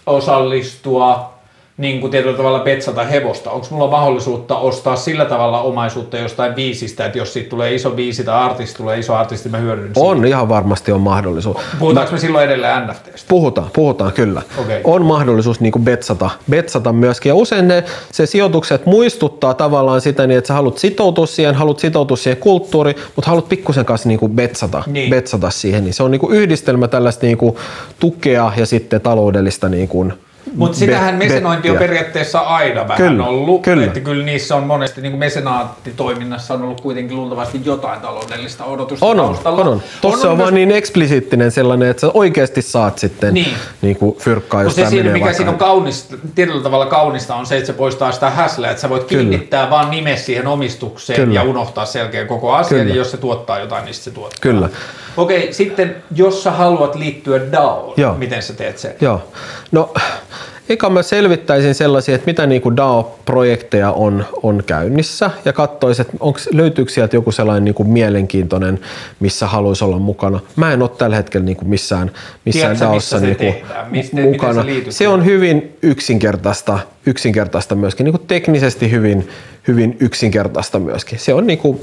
[0.07, 1.32] osallistua
[1.77, 3.51] niin kuin tietyllä tavalla betsata hevosta?
[3.51, 8.25] Onko mulla mahdollisuutta ostaa sillä tavalla omaisuutta jostain biisistä, että jos siitä tulee iso biisi
[8.25, 10.01] tai artisti tulee iso artisti, mä hyödyn siitä?
[10.01, 11.57] On, ihan varmasti on mahdollisuus.
[11.79, 13.29] Puhutaanko me silloin edelleen NFTstä?
[13.29, 14.43] Puhutaan, puhutaan kyllä.
[14.59, 14.81] Okei.
[14.85, 17.31] On mahdollisuus niin kuin betsata, betsata myöskin.
[17.31, 21.79] Ja usein ne, se sijoitukset muistuttaa tavallaan sitä, niin että sä haluat sitoutua siihen, haluat
[21.79, 25.11] sitoutua siihen kulttuuriin, mutta haluat pikkusen kanssa niin kuin betsata, Niin.
[25.11, 25.85] betsata siihen.
[25.85, 27.57] Niin se on niin kuin yhdistelmä tällaista niin kuin
[28.01, 30.13] tukea ja sitten taloudellista niin kuin
[30.57, 33.63] Mutta sitähän mesenointi on periaatteessa aina vähän Kyllä, ollut.
[33.63, 33.85] kyllä.
[33.85, 39.07] Että kyllä niissä on monesti, niin kuin mesenaattitoiminnassa on ollut kuitenkin luultavasti jotain taloudellista odotusta
[39.07, 39.83] On, on, on, on.
[40.01, 43.55] Tossa on, myös- vaan niin eksplisiittinen sellainen, että sä oikeasti saat sitten Niin.
[43.83, 43.97] niin.
[43.97, 47.57] Kuin fyrkkaa, jos se siinä, mikä vaikka- siinä on kaunista, tietyllä tavalla kaunista on se,
[47.57, 49.21] että se poistaa sitä häslää, että sä voit Kyllä.
[49.21, 51.35] kiinnittää vaan nimes siihen omistukseen Kyllä.
[51.35, 52.93] ja unohtaa sen jälkeen koko asian, Kyllä.
[52.95, 54.39] ja jos se tuottaa jotain, niin se tuottaa.
[54.41, 54.69] Kyllä.
[55.17, 58.15] Okei, sitten jos sä haluat liittyä DAOon, Joo.
[58.15, 58.95] miten sä teet sen?
[59.01, 59.33] Joo.
[59.73, 59.95] No,
[60.69, 66.49] eka mä selvittäisin sellaisia, että mitä niinku DAO-projekteja on, on käynnissä ja katsoisin, että onks,
[66.53, 68.81] löytyykö sieltä joku sellainen niinku mielenkiintoinen,
[69.21, 70.41] missä haluaisi olla mukana.
[70.57, 72.11] Mä en ole tällä hetkellä niinku missään,
[72.45, 73.91] missään Tiedätkö, DAOssa tehdään?
[73.91, 74.65] Mistä- miten mukana.
[74.91, 79.29] se on hyvin yksinkertaista, yksinkertaista myöskin, niinku teknisesti hyvin,
[79.69, 81.19] hyvin yksinkertaista myöskin.
[81.19, 81.81] Se on niinku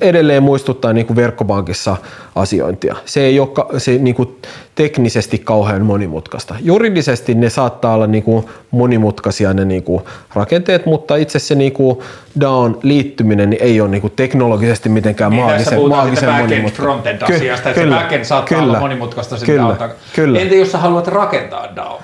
[0.00, 1.96] edelleen muistuttaa niin kuin verkkopankissa
[2.34, 2.96] asiointia.
[3.04, 4.38] Se ei ole se niin kuin
[4.74, 6.54] teknisesti kauhean monimutkaista.
[6.60, 10.02] Juridisesti ne saattaa olla niin kuin monimutkaisia ne niin kuin
[10.34, 11.98] rakenteet, mutta itse se niin kuin
[12.40, 17.26] DAOn liittyminen niin ei ole niin kuin teknologisesti mitenkään Niin, maagisen, puhutaan maagisen monimutkaista.
[17.26, 20.40] Ky- asiasta, että se backend saattaa olla monimutkaista sen kyllä, kyllä.
[20.40, 22.00] Entä jos sä haluat rakentaa DAO?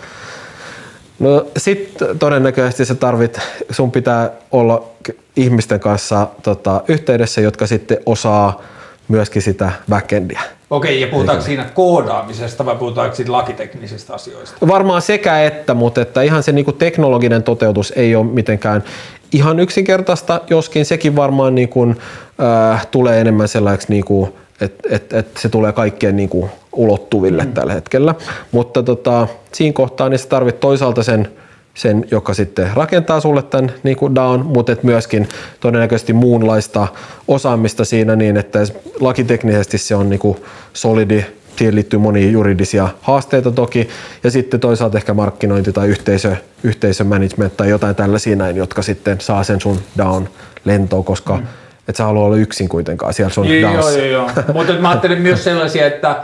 [1.18, 3.38] No sit todennäköisesti sä tarvit,
[3.70, 4.84] sun pitää olla
[5.36, 8.62] ihmisten kanssa tota, yhteydessä, jotka sitten osaa
[9.08, 10.40] myöskin sitä backendia.
[10.70, 14.68] Okei, ja puhutaanko siinä koodaamisesta vai puhutaanko siitä lakiteknisistä asioista?
[14.68, 18.84] Varmaan sekä että, mutta että ihan se niinku teknologinen toteutus ei ole mitenkään
[19.32, 21.94] ihan yksinkertaista, joskin sekin varmaan niinku,
[22.72, 27.52] äh, tulee enemmän sellaiseksi, niinku, että et, et se tulee kaikkien niinku, ulottuville mm.
[27.52, 28.14] tällä hetkellä.
[28.52, 31.28] Mutta tota, siinä kohtaa niin sä tarvit toisaalta sen,
[31.74, 35.28] sen, joka sitten rakentaa sulle tämän niin kuin DAOn, mutta et myöskin
[35.60, 36.88] todennäköisesti muunlaista
[37.28, 38.58] osaamista siinä niin, että
[39.00, 40.36] lakiteknisesti se on niin kuin
[40.72, 41.24] solidi,
[41.56, 43.88] siihen liittyy monia juridisia haasteita toki,
[44.24, 49.44] ja sitten toisaalta ehkä markkinointi tai yhteisö, yhteisömanagement tai jotain tällaisia näin, jotka sitten saa
[49.44, 50.28] sen sun DAOn
[50.64, 51.46] lentoon, koska mm.
[51.88, 53.98] et sä halua olla yksin kuitenkaan siellä sun Joo, joo, DAOssa.
[53.98, 54.30] joo, joo.
[54.52, 56.16] Mutta mä ajattelen myös sellaisia, että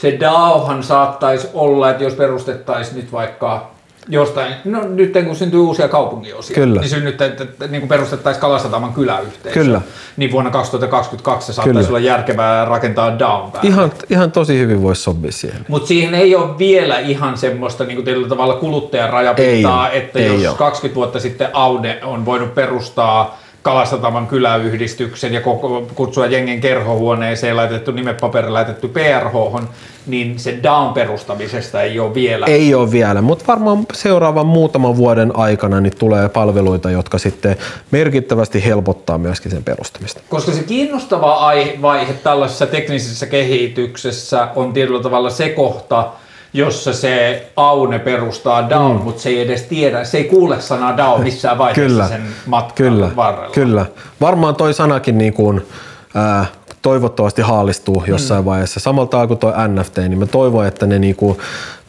[0.00, 3.70] se DAOhan saattaisi olla, että jos perustettaisiin nyt vaikka
[4.08, 6.80] jostain, no nyt kun syntyy uusia kaupunginosia, Kyllä.
[6.80, 9.80] niin synnyt, että, että niin kuin perustettaisiin Kalasataman kyläyhteisö, Kyllä.
[10.16, 11.88] niin vuonna 2022 se saattaisi Kyllä.
[11.88, 13.70] olla järkevää rakentaa DAOn päälle.
[13.70, 15.66] Ihan, ihan tosi hyvin voisi sopia siihen.
[15.68, 20.42] Mutta siihen ei ole vielä ihan semmoista niin tietyllä tavalla kuluttajan rajapintaa, Ei että ei
[20.42, 20.58] jos oo.
[20.58, 23.38] 20 vuotta sitten Aude on voinut perustaa
[23.68, 29.62] Kalasataman kyläyhdistyksen ja koko, kutsua jengen kerhohuoneeseen, laitettu nimepaperille, laitettu PRH,
[30.06, 32.46] niin se DAOn perustamisesta ei ole vielä.
[32.46, 37.56] Ei ole vielä, mutta varmaan seuraavan muutaman vuoden aikana niin tulee palveluita, jotka sitten
[37.90, 40.20] merkittävästi helpottaa myöskin sen perustamista.
[40.28, 46.12] Koska se kiinnostava ai- vaihe tällaisessa teknisessä kehityksessä on tietyllä tavalla se kohta,
[46.52, 49.00] jossa se Aune perustaa DAO, mm.
[49.04, 52.86] mutta se ei edes tiedä, se ei kuule sanaa DAO missään vaiheessa Kyllä, sen matkan
[52.86, 53.54] kyllä, varrella.
[53.54, 53.86] kyllä.
[54.20, 55.66] Varmaan toi sanakin niin kuin,
[56.14, 56.46] ää,
[56.82, 58.46] toivottavasti haalistuu jossain mm.
[58.46, 58.80] vaiheessa.
[58.80, 61.38] Samalla tavalla kuin toi NFT, niin mä toivon, että ne niin kuin,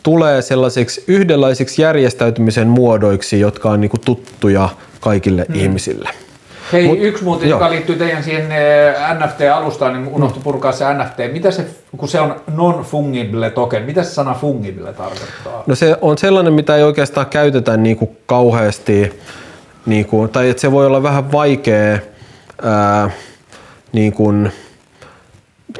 [0.04, 4.70] tulee sellaisiksi yhdenlaisiksi järjestäytymisen muodoiksi, jotka on niin kuin, tuttuja
[5.00, 5.56] kaikille mm.
[5.56, 6.10] ihmisille.
[6.74, 11.34] Hei, Mut, yksi muuten, joka liittyy teidän siihen eh, NFT-alustaan, niin unohtui purkaa se NFT.
[11.34, 11.66] Mitä se,
[11.98, 15.64] kun se on non-fungible token, mitä se sana fungible tarkoittaa?
[15.68, 19.20] No se on sellainen, mitä ei oikeastaan käytetä niin kuin kauheasti,
[19.86, 22.00] niin kuin, tai että se voi olla vähän vaikea
[22.62, 23.10] ää,
[23.92, 24.52] niin kuin,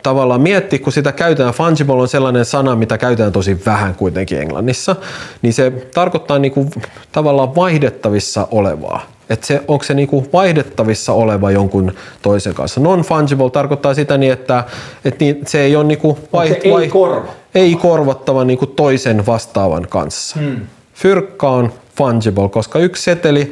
[0.04, 4.96] tavallaan miettiä, kun sitä käytetään, fungible on sellainen sana, mitä käytetään tosi vähän kuitenkin englannissa,
[5.42, 6.72] niin se tarkoittaa niin kuin,
[7.12, 9.19] tavallaan vaihdettavissa olevaa.
[9.30, 11.92] Että se, onko se niinku vaihdettavissa oleva jonkun
[12.22, 12.82] toisen kanssa.
[12.82, 14.64] Non-fungible tarkoittaa sitä niin, että,
[15.06, 17.32] että niin, se ei ole niinku vai, se ei, korva?
[17.56, 20.40] ei korvattava niinku toisen vastaavan kanssa.
[20.40, 20.56] Hmm.
[20.94, 23.52] Fyrkka on fungible, koska yksi seteli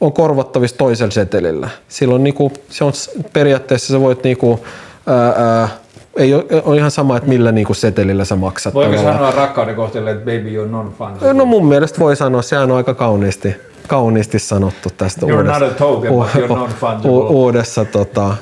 [0.00, 1.68] on korvattavissa toisella setelillä.
[1.88, 2.92] Silloin niinku, se on
[3.32, 4.60] periaatteessa sä voit niinku,
[5.06, 5.68] ää, ää,
[6.16, 8.74] ei ole, on ihan sama, että millä niinku setelillä sä maksat.
[8.74, 9.16] Voiko tavallaan.
[9.16, 11.32] sanoa rakkauden kohteelle, että baby you're non-fungible?
[11.32, 15.72] No mun mielestä voi sanoa, sehän on aika kauniisti kauniisti sanottu tästä you're uudessa, not
[15.72, 18.36] a token, but you're non uudessa, tota,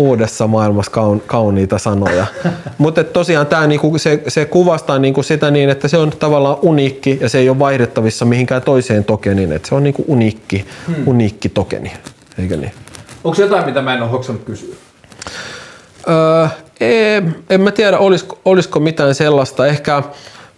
[0.00, 2.26] uudessa maailmassa kaun, kauniita sanoja.
[2.78, 7.18] Mutta tosiaan tää niinku, se, se kuvastaa niinku sitä niin, että se on tavallaan uniikki
[7.20, 9.52] ja se ei ole vaihdettavissa mihinkään toiseen tokeniin.
[9.52, 11.08] Et se on niinku uniikki, hmm.
[11.08, 11.92] uniikki tokeni,
[12.38, 12.72] eikö niin?
[13.24, 14.74] Onko jotain, mitä mä en ole hoksannut kysyä?
[16.08, 16.48] Öö,
[16.80, 19.66] en, en mä tiedä, olisiko, olisiko mitään sellaista.
[19.66, 20.02] Ehkä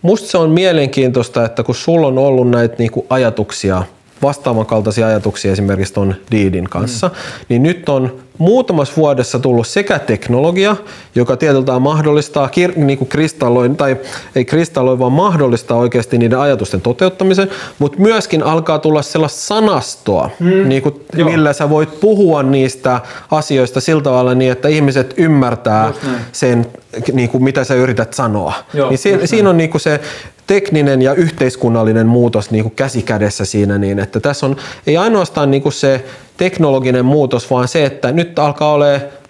[0.03, 3.83] musta se on mielenkiintoista, että kun sulla on ollut näitä niinku ajatuksia–
[4.23, 7.15] vastaavan kaltaisia ajatuksia esimerkiksi tuon Deedin kanssa, mm.
[7.49, 10.77] niin nyt on muutamassa vuodessa tullut sekä teknologia,
[11.15, 13.97] joka tietyllä mahdollistaa kir- niin kuin kristalloin, tai
[14.35, 20.69] ei kristalloi, vaan mahdollistaa oikeasti niiden ajatusten toteuttamisen, mutta myöskin alkaa tulla sellaista sanastoa, mm.
[20.69, 20.95] niin kuin,
[21.25, 23.01] millä sä voit puhua niistä
[23.31, 25.93] asioista sillä tavalla niin, että ihmiset ymmärtää
[26.33, 26.67] sen,
[27.13, 28.53] niin kuin, mitä sä yrität sanoa.
[28.75, 30.01] Joo, niin siinä, siinä on niin kuin se
[30.47, 34.57] tekninen ja yhteiskunnallinen muutos niin kuin käsi kädessä siinä niin, että tässä on
[34.87, 36.05] ei ainoastaan niin kuin se
[36.43, 38.87] teknologinen muutos, vaan se, että nyt alkaa olla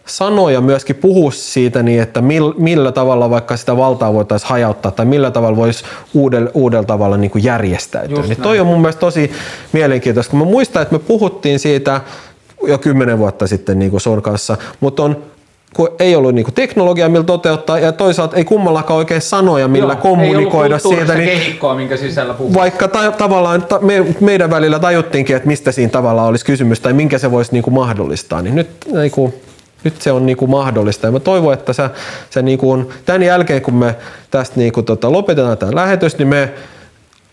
[0.06, 5.06] sanoja myöskin puhua siitä niin, että millä, millä tavalla vaikka sitä valtaa voitaisiin hajauttaa tai
[5.06, 5.84] millä tavalla voisi
[6.14, 8.22] uudella, uudella tavalla niin kuin järjestäytyä.
[8.22, 9.30] niin toi on mun mielestä tosi
[9.72, 12.00] mielenkiintoista, kun mä muistan, että me puhuttiin siitä
[12.66, 15.22] jo kymmenen vuotta sitten niin kuin sun kanssa, mutta on
[15.74, 20.02] kun ei ollut niinku teknologiaa, millä toteuttaa, ja toisaalta ei kummallakaan oikein sanoja, millä Joo,
[20.02, 21.14] kommunikoida siitä.
[21.14, 22.54] Niin kehikkoa, minkä sisällä puhuu.
[22.54, 26.92] Vaikka ta- tavallaan ta- me, meidän välillä tajuttiinkin, että mistä siinä tavallaan olisi kysymys, tai
[26.92, 29.34] minkä se voisi niinku mahdollistaa, niin nyt niinku,
[29.84, 31.06] nyt se on niinku mahdollista.
[31.06, 31.90] Ja mä toivon, että sä,
[32.30, 33.96] sä niinku, tämän jälkeen, kun me
[34.30, 36.48] tästä niinku tota, lopetetaan tämä lähetys, niin me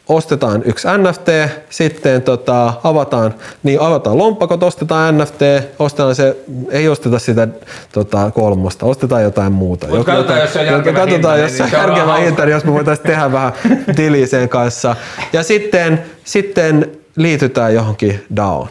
[0.09, 1.27] ostetaan yksi NFT,
[1.69, 5.41] sitten tota, avataan, niin avataan lompakot, ostetaan NFT,
[5.79, 6.37] ostetaan se,
[6.69, 7.47] ei osteta sitä
[7.91, 9.87] tota, kolmosta, ostetaan jotain muuta.
[9.87, 12.65] Mut katsotaan, jos se on järkevä katsotaan, hinta, jos se on järkevä hinta, niin jos
[12.65, 13.53] me voitaisiin tehdä vähän
[13.95, 14.95] tiliä sen kanssa.
[15.33, 18.69] Ja sitten, sitten liitytään johonkin DAOon.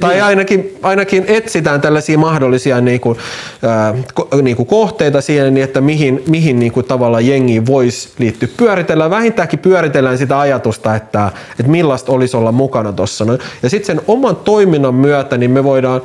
[0.00, 3.18] Tai ainakin, ainakin etsitään tällaisia mahdollisia niin kuin,
[3.64, 8.08] äh, ko, niin kuin kohteita siihen, niin että mihin, mihin niin kuin tavallaan jengi voisi
[8.18, 8.48] liittyä.
[8.56, 13.24] Pyöritellään, vähintäänkin pyöritellään sitä ajatusta, että, että millaista olisi olla mukana tuossa.
[13.62, 16.00] Ja sitten sen oman toiminnan myötä niin me voidaan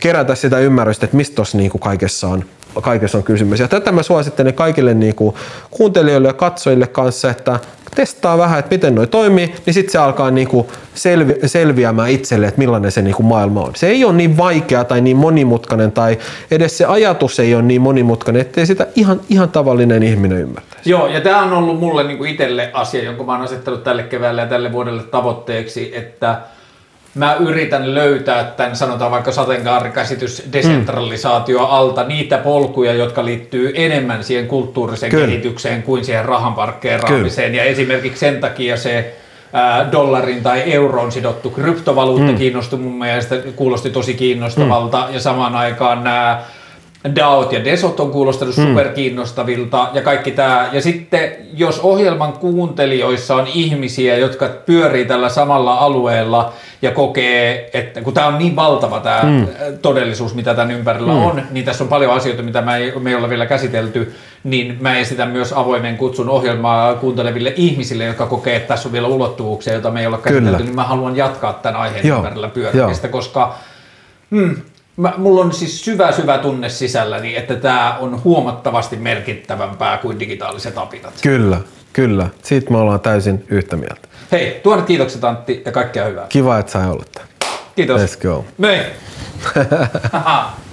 [0.00, 2.44] kerätä sitä ymmärrystä, että mistä tuossa niin kaikessa on
[2.82, 3.60] kaikessa on kysymys.
[3.60, 5.34] Ja tätä mä suosittelen kaikille niin kuin
[5.70, 7.60] kuuntelijoille ja katsojille kanssa, että
[7.96, 12.58] testaa vähän, että miten noi toimii, niin sitten se alkaa niinku selvi- selviämään itselle, että
[12.58, 13.72] millainen se niinku maailma on.
[13.76, 16.18] Se ei ole niin vaikea tai niin monimutkainen tai
[16.50, 20.90] edes se ajatus ei ole niin monimutkainen, ettei sitä ihan, ihan tavallinen ihminen ymmärtäisi.
[20.90, 24.40] Joo, ja tämä on ollut mulle niinku itselle asia, jonka mä oon asettanut tälle keväälle
[24.40, 26.40] ja tälle vuodelle tavoitteeksi, että
[27.16, 34.46] mä yritän löytää tämän, sanotaan vaikka sateenkaarikäsitys desentralisaatio alta niitä polkuja, jotka liittyy enemmän siihen
[34.46, 35.26] kulttuuriseen Kyllä.
[35.26, 37.54] kehitykseen kuin siihen rahan parkkeeraamiseen.
[37.54, 39.16] Ja esimerkiksi sen takia se
[39.92, 42.38] dollarin tai euroon sidottu kryptovaluutta mm.
[42.38, 45.06] kiinnostui mun mielestä, kuulosti tosi kiinnostavalta.
[45.08, 45.14] Mm.
[45.14, 46.42] Ja samaan aikaan nämä
[47.16, 48.66] DAOt ja DESOT on kuulostanut mm.
[48.66, 50.68] superkiinnostavilta ja kaikki tämä.
[50.72, 56.52] Ja sitten jos ohjelman kuuntelijoissa on ihmisiä, jotka pyörii tällä samalla alueella
[56.82, 59.46] ja kokee, että kun tämä on niin valtava tämä mm.
[59.82, 61.18] todellisuus, mitä tämän ympärillä mm.
[61.18, 64.78] on, niin tässä on paljon asioita, mitä mä ei, me ei ole vielä käsitelty, niin
[64.80, 69.72] mä esitän myös avoimen kutsun ohjelmaa kuunteleville ihmisille, jotka kokee, että tässä on vielä ulottuvuuksia,
[69.72, 70.64] joita me ei ole käsitelty, Kyllä.
[70.64, 72.16] niin mä haluan jatkaa tämän aiheen Joo.
[72.16, 73.54] ympärillä pyörimistä, koska
[74.30, 74.56] hmm,
[74.96, 80.78] Mä, mulla on siis syvä, syvä tunne sisälläni, että tämä on huomattavasti merkittävämpää kuin digitaaliset
[80.78, 81.14] apinat.
[81.22, 81.60] Kyllä,
[81.92, 82.28] kyllä.
[82.42, 84.08] Siitä me ollaan täysin yhtä mieltä.
[84.32, 86.26] Hei, tuonet kiitokset Antti ja kaikkea hyvää.
[86.28, 87.04] Kiva, että sai olla
[87.76, 88.00] Kiitos.
[88.00, 88.44] Let's go.
[88.58, 88.80] Mei.